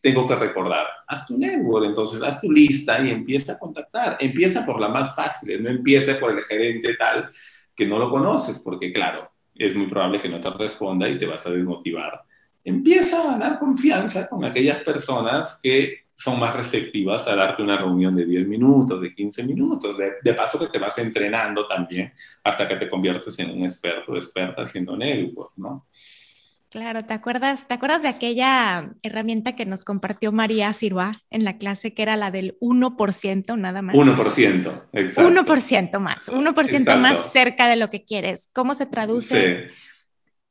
Tengo 0.00 0.26
que 0.26 0.34
recordar, 0.34 0.86
haz 1.06 1.26
tu 1.26 1.38
network, 1.38 1.86
entonces 1.86 2.22
haz 2.22 2.40
tu 2.40 2.50
lista 2.50 3.00
y 3.00 3.10
empieza 3.10 3.52
a 3.52 3.58
contactar. 3.58 4.16
Empieza 4.20 4.64
por 4.64 4.80
la 4.80 4.88
más 4.88 5.14
fácil, 5.14 5.62
no 5.62 5.70
empiece 5.70 6.14
por 6.16 6.32
el 6.32 6.44
gerente 6.44 6.94
tal 6.96 7.30
que 7.74 7.86
no 7.86 7.98
lo 7.98 8.10
conoces, 8.10 8.58
porque 8.58 8.92
claro, 8.92 9.30
es 9.54 9.74
muy 9.74 9.86
probable 9.86 10.20
que 10.20 10.28
no 10.28 10.40
te 10.40 10.50
responda 10.50 11.08
y 11.08 11.18
te 11.18 11.26
vas 11.26 11.46
a 11.46 11.50
desmotivar. 11.50 12.22
Empieza 12.64 13.22
a 13.22 13.32
ganar 13.32 13.58
confianza 13.58 14.28
con 14.28 14.44
aquellas 14.44 14.82
personas 14.82 15.58
que 15.62 16.08
son 16.12 16.40
más 16.40 16.54
receptivas 16.54 17.28
a 17.28 17.36
darte 17.36 17.62
una 17.62 17.78
reunión 17.78 18.16
de 18.16 18.24
10 18.26 18.48
minutos, 18.48 19.00
de 19.00 19.14
15 19.14 19.44
minutos, 19.44 19.96
de, 19.96 20.34
paso 20.34 20.58
que 20.58 20.66
te 20.66 20.78
vas 20.78 20.98
entrenando 20.98 21.66
también 21.68 22.12
hasta 22.42 22.66
que 22.66 22.74
te 22.74 22.90
conviertes 22.90 23.38
en 23.38 23.50
un 23.52 23.62
experto 23.62 24.12
o 24.12 24.16
experta 24.16 24.62
haciendo 24.62 24.96
network, 24.96 25.52
¿no? 25.56 25.86
Claro, 26.70 27.02
¿te 27.06 27.14
acuerdas, 27.14 27.66
¿te 27.66 27.72
acuerdas 27.72 28.02
de 28.02 28.08
aquella 28.08 28.92
herramienta 29.02 29.56
que 29.56 29.64
nos 29.64 29.84
compartió 29.84 30.32
María 30.32 30.70
Sirva 30.74 31.22
en 31.30 31.42
la 31.44 31.56
clase 31.56 31.94
que 31.94 32.02
era 32.02 32.16
la 32.16 32.30
del 32.30 32.58
1% 32.60 33.56
nada 33.56 33.80
más? 33.80 33.96
1%, 33.96 34.82
exacto. 34.92 35.30
1% 35.30 35.98
más, 35.98 36.28
1% 36.28 36.98
más 36.98 37.32
cerca 37.32 37.68
de 37.68 37.76
lo 37.76 37.88
que 37.88 38.04
quieres. 38.04 38.50
¿Cómo 38.52 38.74
se 38.74 38.84
traduce 38.84 39.68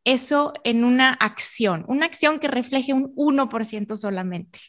eso 0.05 0.53
en 0.63 0.85
una 0.85 1.13
acción? 1.13 1.85
Una 1.87 2.07
acción 2.07 2.39
que 2.39 2.47
refleje 2.47 2.93
un 2.93 3.13
1% 3.15 3.95
solamente. 3.95 4.59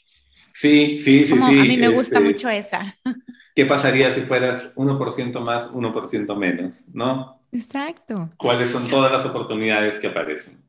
Sí, 0.53 0.99
sí, 1.01 1.25
sí, 1.25 1.35
sí. 1.35 1.61
A 1.61 1.65
mí 1.65 1.79
me 1.79 1.89
gusta 1.89 2.19
este, 2.19 2.29
mucho 2.29 2.49
esa. 2.51 2.99
¿Qué 3.55 3.65
pasaría 3.65 4.13
si 4.13 4.21
fueras 4.21 4.75
1% 4.77 5.41
más, 5.41 5.73
1% 5.73 6.37
menos? 6.37 6.85
¿No? 6.93 7.41
Exacto. 7.53 8.29
¿Cuáles 8.37 8.69
son 8.69 8.87
todas 8.89 9.11
las 9.11 9.25
oportunidades 9.25 9.99
que 9.99 10.09
aparecen? 10.09 10.68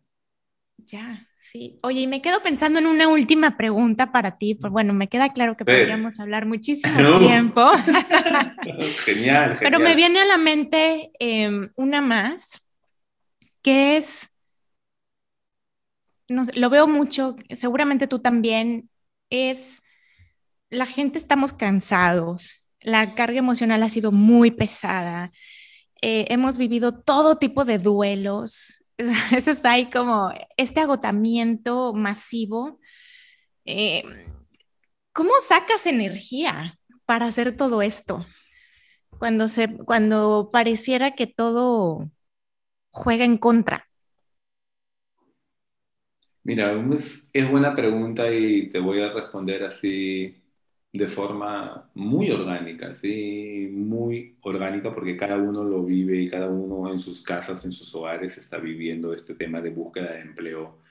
Ya, 0.91 1.27
sí. 1.35 1.77
Oye, 1.83 2.01
y 2.01 2.07
me 2.07 2.19
quedo 2.19 2.41
pensando 2.41 2.79
en 2.79 2.87
una 2.87 3.07
última 3.09 3.57
pregunta 3.57 4.11
para 4.11 4.39
ti. 4.39 4.55
Pues 4.55 4.73
bueno, 4.73 4.91
me 4.95 5.07
queda 5.07 5.31
claro 5.33 5.55
que 5.55 5.63
podríamos 5.63 6.19
hablar 6.19 6.47
muchísimo 6.47 6.95
tiempo. 7.19 7.69
genial, 9.05 9.57
Pero 9.59 9.79
me 9.79 9.95
viene 9.95 10.19
a 10.19 10.25
la 10.25 10.37
mente 10.37 11.11
em, 11.19 11.69
una 11.75 12.01
más, 12.01 12.65
que 13.61 13.97
es, 13.97 14.31
no 16.27 16.41
lo 16.55 16.69
veo 16.71 16.87
mucho, 16.87 17.35
seguramente 17.51 18.07
tú 18.07 18.17
también, 18.17 18.89
es, 19.29 19.83
la 20.71 20.87
gente 20.87 21.19
estamos 21.19 21.53
cansados, 21.53 22.65
la 22.79 23.13
carga 23.13 23.37
emocional 23.37 23.83
ha 23.83 23.89
sido 23.89 24.11
muy 24.11 24.49
pesada, 24.49 25.31
eh, 26.01 26.25
hemos 26.29 26.57
vivido 26.57 26.99
todo 26.99 27.37
tipo 27.37 27.63
de 27.63 27.77
duelos, 27.77 28.78
eso 29.35 29.51
es 29.51 29.61
como 29.91 30.31
este 30.57 30.81
agotamiento 30.81 31.93
masivo. 31.93 32.79
Eh, 33.65 34.03
¿Cómo 35.13 35.31
sacas 35.47 35.85
energía 35.85 36.79
para 37.05 37.27
hacer 37.27 37.55
todo 37.55 37.81
esto? 37.81 38.25
Cuando, 39.19 39.47
se, 39.47 39.77
cuando 39.77 40.49
pareciera 40.51 41.11
que 41.11 41.27
todo 41.27 42.09
juega 42.91 43.25
en 43.25 43.37
contra. 43.37 43.87
Mira, 46.43 46.73
es 47.33 47.51
buena 47.51 47.75
pregunta 47.75 48.31
y 48.31 48.69
te 48.69 48.79
voy 48.79 49.01
a 49.01 49.11
responder 49.13 49.63
así 49.63 50.38
de 50.91 51.07
forma 51.07 51.89
muy 51.93 52.31
orgánica, 52.31 52.93
sí, 52.93 53.69
muy 53.71 54.37
orgánica 54.41 54.93
porque 54.93 55.15
cada 55.15 55.37
uno 55.37 55.63
lo 55.63 55.83
vive 55.83 56.19
y 56.19 56.29
cada 56.29 56.49
uno 56.49 56.91
en 56.91 56.97
sus 56.97 57.21
casas, 57.21 57.63
en 57.65 57.71
sus 57.71 57.93
hogares 57.93 58.37
está 58.37 58.57
viviendo 58.57 59.13
este 59.13 59.35
tema 59.35 59.61
de 59.61 59.69
búsqueda 59.69 60.13
de 60.13 60.21
empleo 60.21 60.81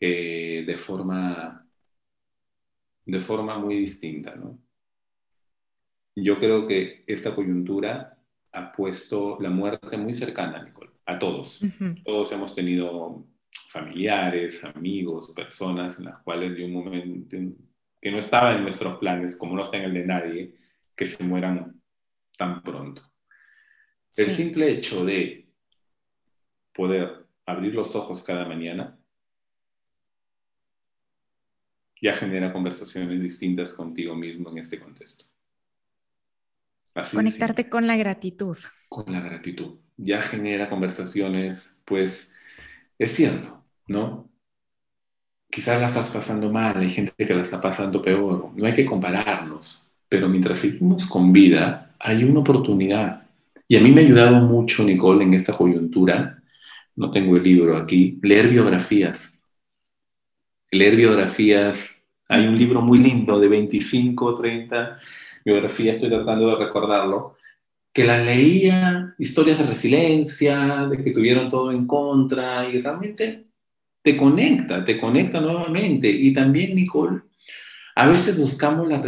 eh, 0.00 0.64
de 0.66 0.76
forma 0.76 1.66
de 3.06 3.20
forma 3.20 3.58
muy 3.58 3.76
distinta, 3.76 4.34
¿no? 4.36 4.58
Yo 6.14 6.38
creo 6.38 6.66
que 6.66 7.04
esta 7.06 7.34
coyuntura 7.34 8.18
ha 8.52 8.72
puesto 8.72 9.38
la 9.40 9.50
muerte 9.50 9.96
muy 9.96 10.12
cercana, 10.12 10.62
Nicole, 10.62 10.90
a 11.06 11.18
todos. 11.18 11.62
Todos 12.04 12.32
hemos 12.32 12.54
tenido 12.54 13.26
familiares, 13.68 14.64
amigos, 14.64 15.32
personas 15.34 15.98
en 15.98 16.06
las 16.06 16.18
cuales 16.22 16.56
de 16.56 16.64
un 16.64 16.72
momento, 16.72 17.36
que 18.00 18.10
no 18.10 18.18
estaba 18.18 18.54
en 18.54 18.62
nuestros 18.62 18.98
planes, 18.98 19.36
como 19.36 19.54
no 19.54 19.62
está 19.62 19.76
en 19.76 19.84
el 19.84 19.94
de 19.94 20.06
nadie, 20.06 20.54
que 20.96 21.06
se 21.06 21.22
mueran 21.22 21.80
tan 22.36 22.62
pronto. 22.62 23.02
El 24.16 24.30
simple 24.30 24.70
hecho 24.70 25.04
de 25.04 25.48
poder 26.72 27.26
abrir 27.46 27.74
los 27.74 27.94
ojos 27.94 28.22
cada 28.22 28.46
mañana 28.46 28.98
ya 32.00 32.14
genera 32.14 32.52
conversaciones 32.52 33.20
distintas 33.20 33.74
contigo 33.74 34.16
mismo 34.16 34.50
en 34.50 34.58
este 34.58 34.80
contexto. 34.80 35.26
Conectarte 37.12 37.68
con 37.68 37.86
la 37.86 37.96
gratitud. 37.96 38.56
Con 38.88 39.12
la 39.12 39.20
gratitud. 39.20 39.78
Ya 39.96 40.22
genera 40.22 40.68
conversaciones, 40.68 41.82
pues 41.84 42.32
es 42.98 43.12
cierto, 43.12 43.64
¿no? 43.86 44.29
Quizás 45.50 45.80
la 45.80 45.86
estás 45.86 46.08
pasando 46.10 46.50
mal, 46.50 46.78
hay 46.78 46.90
gente 46.90 47.12
que 47.16 47.34
la 47.34 47.42
está 47.42 47.60
pasando 47.60 48.00
peor, 48.00 48.50
no 48.54 48.66
hay 48.66 48.72
que 48.72 48.86
compararnos, 48.86 49.90
pero 50.08 50.28
mientras 50.28 50.60
seguimos 50.60 51.06
con 51.06 51.32
vida, 51.32 51.94
hay 51.98 52.24
una 52.24 52.40
oportunidad. 52.40 53.22
Y 53.66 53.76
a 53.76 53.80
mí 53.80 53.90
me 53.90 54.02
ha 54.02 54.04
ayudado 54.04 54.36
mucho, 54.46 54.84
Nicole, 54.84 55.24
en 55.24 55.34
esta 55.34 55.52
coyuntura, 55.52 56.42
no 56.96 57.10
tengo 57.10 57.36
el 57.36 57.42
libro 57.42 57.76
aquí, 57.76 58.18
leer 58.22 58.48
biografías. 58.48 59.42
Leer 60.70 60.96
biografías, 60.96 62.02
hay 62.28 62.46
un 62.46 62.56
libro 62.56 62.80
muy 62.80 62.98
lindo 62.98 63.40
de 63.40 63.48
25, 63.48 64.40
30 64.40 64.98
biografías, 65.44 65.96
estoy 65.96 66.10
tratando 66.10 66.48
de 66.48 66.64
recordarlo, 66.64 67.36
que 67.92 68.04
la 68.04 68.22
leía, 68.22 69.14
historias 69.18 69.58
de 69.58 69.66
resiliencia, 69.66 70.86
de 70.88 71.02
que 71.02 71.10
tuvieron 71.10 71.48
todo 71.48 71.72
en 71.72 71.86
contra, 71.86 72.68
y 72.68 72.80
realmente 72.80 73.49
te 74.02 74.16
conecta, 74.16 74.84
te 74.84 74.98
conecta 74.98 75.40
nuevamente. 75.40 76.08
Y 76.08 76.32
también, 76.32 76.74
Nicole, 76.74 77.22
a 77.94 78.06
veces 78.08 78.38
buscamos 78.38 78.88
la, 78.88 79.02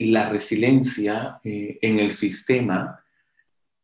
la 0.00 0.28
resiliencia 0.28 1.40
eh, 1.42 1.78
en 1.80 1.98
el 1.98 2.12
sistema 2.12 3.00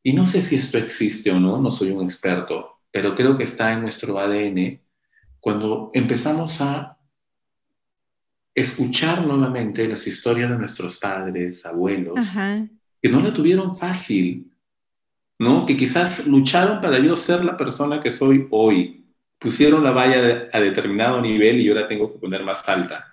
y 0.03 0.13
no 0.13 0.27
sé 0.27 0.41
si 0.41 0.57
esto 0.57 0.79
existe 0.79 1.31
o 1.31 1.39
no, 1.39 1.61
no 1.61 1.71
soy 1.71 1.91
un 1.91 2.03
experto, 2.03 2.81
pero 2.91 3.15
creo 3.15 3.37
que 3.39 3.45
está 3.45 3.73
en 3.73 3.83
nuestro 3.83 4.19
ADN 4.19 4.81
cuando 5.39 5.91
empezamos 5.95 6.61
a 6.61 6.99
escuchar 8.55 9.27
nuevamente 9.27 9.89
las 9.89 10.07
historias 10.07 10.51
de 10.51 10.59
nuestros 10.59 10.99
padres, 10.99 11.65
abuelos, 11.65 12.19
que 13.01 13.09
no 13.09 13.21
la 13.21 13.33
tuvieron 13.33 13.77
fácil, 13.77 14.53
¿no? 15.39 15.65
Que 15.65 15.77
quizás 15.77 16.27
lucharon 16.27 16.81
para 16.81 16.99
yo 16.99 17.17
ser 17.17 17.45
la 17.45 17.57
persona 17.57 18.01
que 18.01 18.11
soy 18.11 18.47
hoy, 18.51 19.02
pusieron 19.43 19.83
la 19.83 19.91
valla 19.91 20.49
a 20.53 20.61
determinado 20.61 21.21
nivel 21.21 21.61
y 21.61 21.65
yo 21.65 21.75
la 21.75 21.87
tengo 21.87 22.13
que 22.13 22.19
poner 22.19 22.45
más 22.45 22.67
alta. 22.69 23.13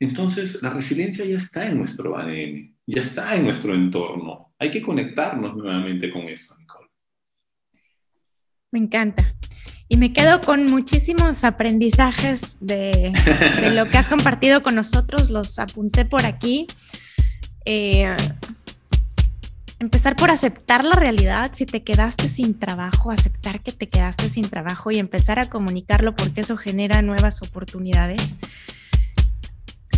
Entonces, 0.00 0.62
la 0.62 0.70
resiliencia 0.70 1.24
ya 1.24 1.38
está 1.38 1.68
en 1.68 1.78
nuestro 1.78 2.16
ADN, 2.16 2.74
ya 2.86 3.02
está 3.02 3.36
en 3.36 3.44
nuestro 3.44 3.74
entorno. 3.74 4.54
Hay 4.58 4.70
que 4.70 4.82
conectarnos 4.82 5.56
nuevamente 5.56 6.10
con 6.10 6.22
eso, 6.22 6.56
Nicole. 6.58 6.88
Me 8.72 8.80
encanta. 8.80 9.34
Y 9.88 9.98
me 9.98 10.12
quedo 10.12 10.40
con 10.40 10.66
muchísimos 10.66 11.44
aprendizajes 11.44 12.56
de, 12.60 13.12
lo 13.72 13.88
que 13.88 13.98
has 13.98 14.08
compartido 14.14 14.62
con 14.62 14.74
nosotros. 14.74 15.30
Los 15.30 15.58
apunté 15.58 16.04
por 16.04 16.24
aquí. 16.24 16.66
Eh, 17.66 18.16
empezar 19.84 20.16
por 20.16 20.30
aceptar 20.30 20.84
la 20.84 20.94
realidad, 20.94 21.50
si 21.54 21.66
te 21.66 21.82
quedaste 21.82 22.28
sin 22.28 22.58
trabajo, 22.58 23.10
aceptar 23.10 23.62
que 23.62 23.72
te 23.72 23.88
quedaste 23.88 24.28
sin 24.28 24.48
trabajo 24.48 24.90
y 24.90 24.98
empezar 24.98 25.38
a 25.38 25.46
comunicarlo 25.46 26.16
porque 26.16 26.40
eso 26.40 26.56
genera 26.56 27.02
nuevas 27.02 27.42
oportunidades. 27.42 28.34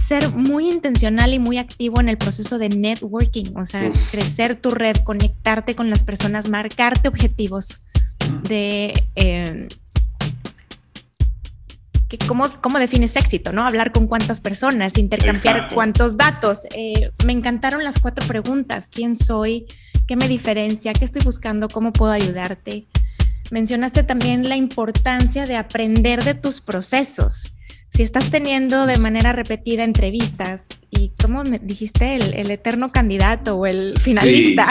Ser 0.07 0.31
muy 0.31 0.69
intencional 0.69 1.35
y 1.35 1.39
muy 1.39 1.59
activo 1.59 2.01
en 2.01 2.09
el 2.09 2.19
proceso 2.19 2.59
de 2.59 2.69
networking, 2.69 3.57
o 3.57 3.65
sea, 3.65 3.91
crecer 4.11 4.57
tu 4.57 4.71
red, 4.71 4.97
conectarte 4.99 5.75
con 5.75 5.89
las 5.91 6.05
personas, 6.05 6.49
marcarte 6.49 7.09
objetivos 7.09 7.81
de... 8.43 8.93
Eh, 9.15 9.69
cómo, 12.27 12.49
cómo, 12.61 12.79
defines 12.79 13.17
éxito, 13.17 13.53
¿no? 13.53 13.67
Hablar 13.67 13.93
con 13.93 14.07
cuántas 14.07 14.41
personas, 14.41 14.97
intercambiar 14.97 15.69
cuántos 15.75 16.17
datos. 16.17 16.61
Eh, 16.75 17.11
me 17.25 17.33
encantaron 17.33 17.83
las 17.83 17.99
cuatro 17.99 18.27
preguntas. 18.27 18.89
¿Quién 18.93 19.17
soy? 19.17 19.67
¿Qué 20.07 20.17
me 20.17 20.29
diferencia? 20.29 20.93
¿Qué 20.93 21.05
estoy 21.05 21.23
buscando? 21.25 21.69
¿Cómo 21.69 21.93
puedo 21.93 22.13
ayudarte? 22.13 22.87
Mencionaste 23.51 24.03
también 24.03 24.49
la 24.49 24.57
importancia 24.57 25.47
de 25.47 25.57
aprender 25.57 26.23
de 26.25 26.35
tus 26.35 26.61
procesos. 26.61 27.53
Si 27.91 28.03
estás 28.03 28.31
teniendo 28.31 28.87
de 28.87 28.99
manera 28.99 29.33
repetida 29.33 29.83
entrevistas 29.83 30.67
y, 30.91 31.13
¿cómo 31.21 31.45
me 31.45 31.59
dijiste? 31.59 32.17
El, 32.17 32.51
eterno 32.51 32.93
candidato 32.93 33.57
o 33.57 33.67
el 33.67 33.95
finalista. 34.01 34.69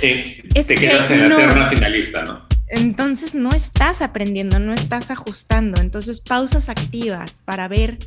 Sí. 0.00 0.42
te 0.66 0.74
quedas 0.74 1.10
en 1.10 1.28
la 1.28 1.34
eterna 1.34 1.66
finalista, 1.68 2.24
¿no? 2.24 2.51
Entonces 2.72 3.34
no 3.34 3.50
estás 3.50 4.00
aprendiendo, 4.00 4.58
no 4.58 4.72
estás 4.72 5.10
ajustando. 5.10 5.80
Entonces 5.80 6.20
pausas 6.20 6.70
activas 6.70 7.42
para 7.44 7.68
ver 7.68 7.98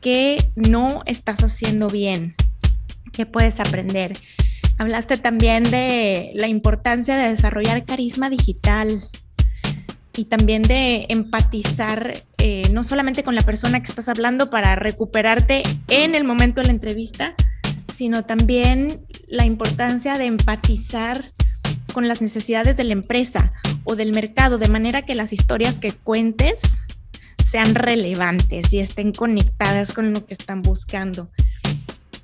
qué 0.00 0.50
no 0.56 1.02
estás 1.04 1.44
haciendo 1.44 1.88
bien, 1.88 2.34
qué 3.12 3.26
puedes 3.26 3.60
aprender. 3.60 4.14
Hablaste 4.78 5.18
también 5.18 5.62
de 5.64 6.32
la 6.34 6.48
importancia 6.48 7.18
de 7.18 7.28
desarrollar 7.28 7.84
carisma 7.84 8.30
digital 8.30 9.02
y 10.16 10.24
también 10.24 10.62
de 10.62 11.04
empatizar 11.10 12.14
eh, 12.38 12.62
no 12.72 12.82
solamente 12.82 13.22
con 13.22 13.34
la 13.34 13.42
persona 13.42 13.82
que 13.82 13.90
estás 13.90 14.08
hablando 14.08 14.48
para 14.48 14.74
recuperarte 14.74 15.62
en 15.88 16.14
el 16.14 16.24
momento 16.24 16.62
de 16.62 16.68
la 16.68 16.72
entrevista, 16.72 17.34
sino 17.94 18.24
también 18.24 19.04
la 19.28 19.44
importancia 19.44 20.16
de 20.16 20.24
empatizar 20.24 21.34
con 21.90 22.08
las 22.08 22.22
necesidades 22.22 22.76
de 22.76 22.84
la 22.84 22.92
empresa 22.92 23.52
o 23.84 23.96
del 23.96 24.12
mercado, 24.12 24.58
de 24.58 24.68
manera 24.68 25.02
que 25.02 25.14
las 25.14 25.32
historias 25.32 25.78
que 25.78 25.92
cuentes 25.92 26.60
sean 27.50 27.74
relevantes 27.74 28.72
y 28.72 28.78
estén 28.78 29.12
conectadas 29.12 29.92
con 29.92 30.12
lo 30.12 30.24
que 30.24 30.34
están 30.34 30.62
buscando. 30.62 31.30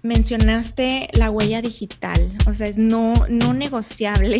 Mencionaste 0.02 1.08
la 1.14 1.30
huella 1.30 1.60
digital, 1.62 2.30
o 2.46 2.54
sea, 2.54 2.68
es 2.68 2.78
no, 2.78 3.12
no 3.28 3.52
negociable. 3.52 4.38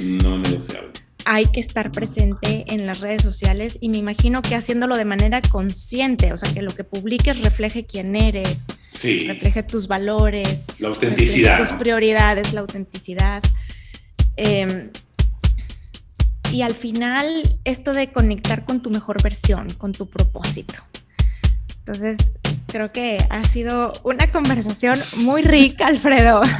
No 0.00 0.38
negociable. 0.38 0.92
Hay 1.24 1.46
que 1.46 1.60
estar 1.60 1.90
presente 1.90 2.64
en 2.68 2.86
las 2.86 3.00
redes 3.00 3.22
sociales 3.22 3.76
y 3.80 3.88
me 3.88 3.98
imagino 3.98 4.40
que 4.40 4.54
haciéndolo 4.54 4.96
de 4.96 5.04
manera 5.04 5.42
consciente, 5.42 6.32
o 6.32 6.36
sea, 6.36 6.52
que 6.54 6.62
lo 6.62 6.70
que 6.70 6.84
publiques 6.84 7.40
refleje 7.40 7.84
quién 7.84 8.14
eres, 8.14 8.66
refleje 9.02 9.62
tus 9.64 9.88
valores, 9.88 10.64
la 10.78 10.88
autenticidad, 10.88 11.58
tus 11.58 11.70
prioridades, 11.70 12.52
la 12.52 12.60
autenticidad. 12.60 13.42
Em, 14.36 14.90
y 16.52 16.62
al 16.62 16.74
final, 16.74 17.58
esto 17.64 17.92
de 17.92 18.10
conectar 18.12 18.64
con 18.64 18.82
tu 18.82 18.90
mejor 18.90 19.22
versión, 19.22 19.68
con 19.78 19.92
tu 19.92 20.08
propósito. 20.08 20.74
Entonces, 21.78 22.18
creo 22.66 22.92
que 22.92 23.18
ha 23.30 23.44
sido 23.44 23.92
una 24.04 24.30
conversación 24.30 24.98
muy 25.16 25.42
rica, 25.42 25.86
Alfredo. 25.86 26.42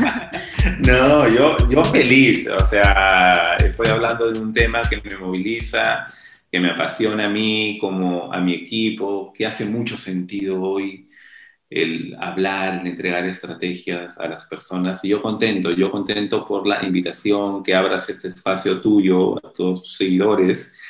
No, 0.87 1.27
yo, 1.27 1.57
yo 1.71 1.83
feliz, 1.85 2.47
o 2.47 2.67
sea, 2.67 3.57
estoy 3.65 3.89
hablando 3.89 4.31
de 4.31 4.41
un 4.41 4.53
tema 4.53 4.83
que 4.83 5.01
me 5.01 5.17
moviliza, 5.17 6.07
que 6.53 6.61
me 6.61 6.71
apasiona 6.71 7.27
a 7.27 7.29
mí, 7.31 7.79
como 7.81 8.31
a 8.31 8.41
mi 8.41 8.53
equipo, 8.53 9.33
que 9.33 9.47
hace 9.47 9.65
mucho 9.65 9.97
sentido 9.97 10.61
hoy 10.61 11.09
el 11.71 12.17
hablar, 12.19 12.81
el 12.81 12.89
entregar 12.89 13.25
estrategias 13.25 14.19
a 14.19 14.27
las 14.27 14.45
personas. 14.47 15.05
Y 15.05 15.09
yo 15.09 15.23
contento, 15.23 15.71
yo 15.71 15.91
contento 15.91 16.45
por 16.47 16.67
la 16.67 16.85
invitación, 16.85 17.63
que 17.63 17.75
abras 17.75 18.11
este 18.11 18.27
espacio 18.29 18.81
tuyo 18.81 19.39
a 19.39 19.53
todos 19.53 19.85
tus 19.85 19.97
seguidores, 19.97 20.81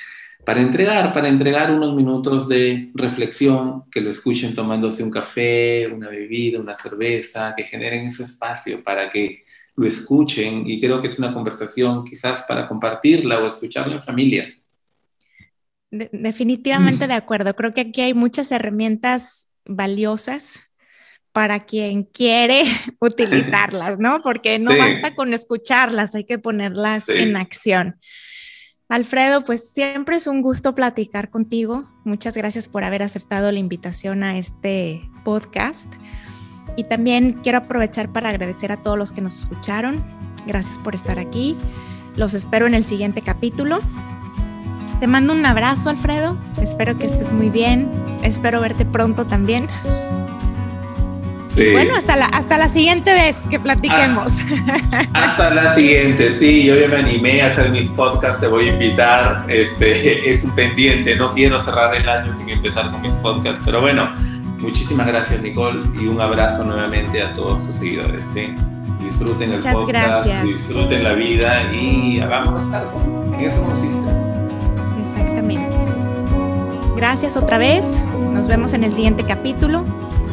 para 0.42 0.62
entregar, 0.62 1.12
para 1.12 1.28
entregar 1.28 1.70
unos 1.70 1.94
minutos 1.94 2.48
de 2.48 2.90
reflexión, 2.94 3.84
que 3.90 4.00
lo 4.00 4.08
escuchen 4.08 4.54
tomándose 4.54 5.02
un 5.02 5.10
café, 5.10 5.86
una 5.86 6.08
bebida, 6.08 6.58
una 6.58 6.74
cerveza, 6.74 7.52
que 7.54 7.64
generen 7.64 8.06
ese 8.06 8.22
espacio 8.22 8.82
para 8.82 9.10
que 9.10 9.44
lo 9.76 9.86
escuchen. 9.86 10.64
Y 10.66 10.80
creo 10.80 11.02
que 11.02 11.08
es 11.08 11.18
una 11.18 11.34
conversación 11.34 12.04
quizás 12.04 12.40
para 12.48 12.66
compartirla 12.66 13.38
o 13.38 13.46
escucharla 13.46 13.96
en 13.96 14.02
familia. 14.02 14.54
definitivamente 15.90 17.06
de 17.06 17.14
acuerdo. 17.14 17.54
Creo 17.54 17.72
que 17.72 17.82
aquí 17.82 18.00
hay 18.00 18.14
muchas 18.14 18.50
herramientas 18.50 19.48
valiosas 19.66 20.60
para 21.32 21.60
quien 21.60 22.04
quiere 22.04 22.64
utilizarlas, 23.00 23.98
¿no? 23.98 24.22
Porque 24.22 24.58
no 24.58 24.76
basta 24.76 25.14
con 25.14 25.32
escucharlas, 25.32 26.14
hay 26.14 26.24
que 26.24 26.38
ponerlas 26.38 27.08
en 27.08 27.36
acción. 27.36 27.96
Alfredo, 28.88 29.42
pues 29.44 29.70
siempre 29.70 30.16
es 30.16 30.26
un 30.26 30.42
gusto 30.42 30.74
platicar 30.74 31.30
contigo. 31.30 31.88
Muchas 32.04 32.36
gracias 32.36 32.66
por 32.66 32.82
haber 32.82 33.04
aceptado 33.04 33.52
la 33.52 33.60
invitación 33.60 34.24
a 34.24 34.36
este 34.36 35.08
podcast. 35.24 35.86
Y 36.76 36.84
también 36.84 37.34
quiero 37.44 37.58
aprovechar 37.58 38.12
para 38.12 38.30
agradecer 38.30 38.72
a 38.72 38.82
todos 38.82 38.98
los 38.98 39.12
que 39.12 39.20
nos 39.20 39.36
escucharon. 39.36 40.04
Gracias 40.44 40.78
por 40.80 40.96
estar 40.96 41.20
aquí. 41.20 41.56
Los 42.16 42.34
espero 42.34 42.66
en 42.66 42.74
el 42.74 42.84
siguiente 42.84 43.22
capítulo. 43.22 43.78
Te 44.98 45.06
mando 45.06 45.32
un 45.32 45.46
abrazo, 45.46 45.88
Alfredo. 45.88 46.36
Espero 46.60 46.98
que 46.98 47.06
estés 47.06 47.30
muy 47.30 47.48
bien. 47.48 47.88
Espero 48.24 48.60
verte 48.60 48.84
pronto 48.84 49.24
también. 49.24 49.68
Bueno, 51.54 51.96
hasta 51.96 52.16
la, 52.16 52.26
hasta 52.26 52.58
la 52.58 52.68
siguiente 52.68 53.12
vez 53.12 53.36
que 53.50 53.58
platiquemos. 53.58 54.32
Hasta, 55.12 55.52
la 55.52 55.74
siguiente, 55.74 56.32
sí, 56.38 56.64
yo 56.64 56.76
ya 56.76 56.88
me 56.88 56.96
animé 56.96 57.42
a 57.42 57.48
hacer 57.48 57.70
mi 57.70 57.82
podcast, 57.82 58.40
te 58.40 58.46
voy 58.46 58.68
a 58.68 58.72
invitar, 58.72 59.44
este, 59.48 60.30
es 60.30 60.44
un 60.44 60.54
pendiente, 60.54 61.16
no 61.16 61.34
quiero 61.34 61.62
cerrar 61.64 61.94
el 61.94 62.08
año 62.08 62.34
sin 62.36 62.48
empezar 62.50 62.90
con 62.90 63.02
mis 63.02 63.12
podcasts, 63.16 63.60
pero 63.64 63.80
bueno, 63.80 64.12
muchísimas 64.58 65.06
gracias 65.06 65.42
Nicole 65.42 65.82
y 66.00 66.06
un 66.06 66.20
abrazo 66.20 66.64
nuevamente 66.64 67.22
a 67.22 67.32
todos 67.32 67.66
tus 67.66 67.76
seguidores, 67.76 68.20
¿sí? 68.32 68.54
Disfruten 69.02 69.52
el 69.52 69.60
podcast, 69.60 70.28
disfruten 70.44 71.02
la 71.02 71.12
vida 71.14 71.72
y 71.72 72.20
hagamos 72.20 72.72
algo, 72.72 73.34
en 73.34 73.40
eso 73.40 73.62
consiste. 73.64 74.08
Exactamente. 75.04 75.76
Gracias 76.96 77.36
otra 77.36 77.58
vez, 77.58 77.84
nos 78.32 78.46
vemos 78.46 78.72
en 78.72 78.84
el 78.84 78.92
siguiente 78.92 79.24
capítulo. 79.24 79.84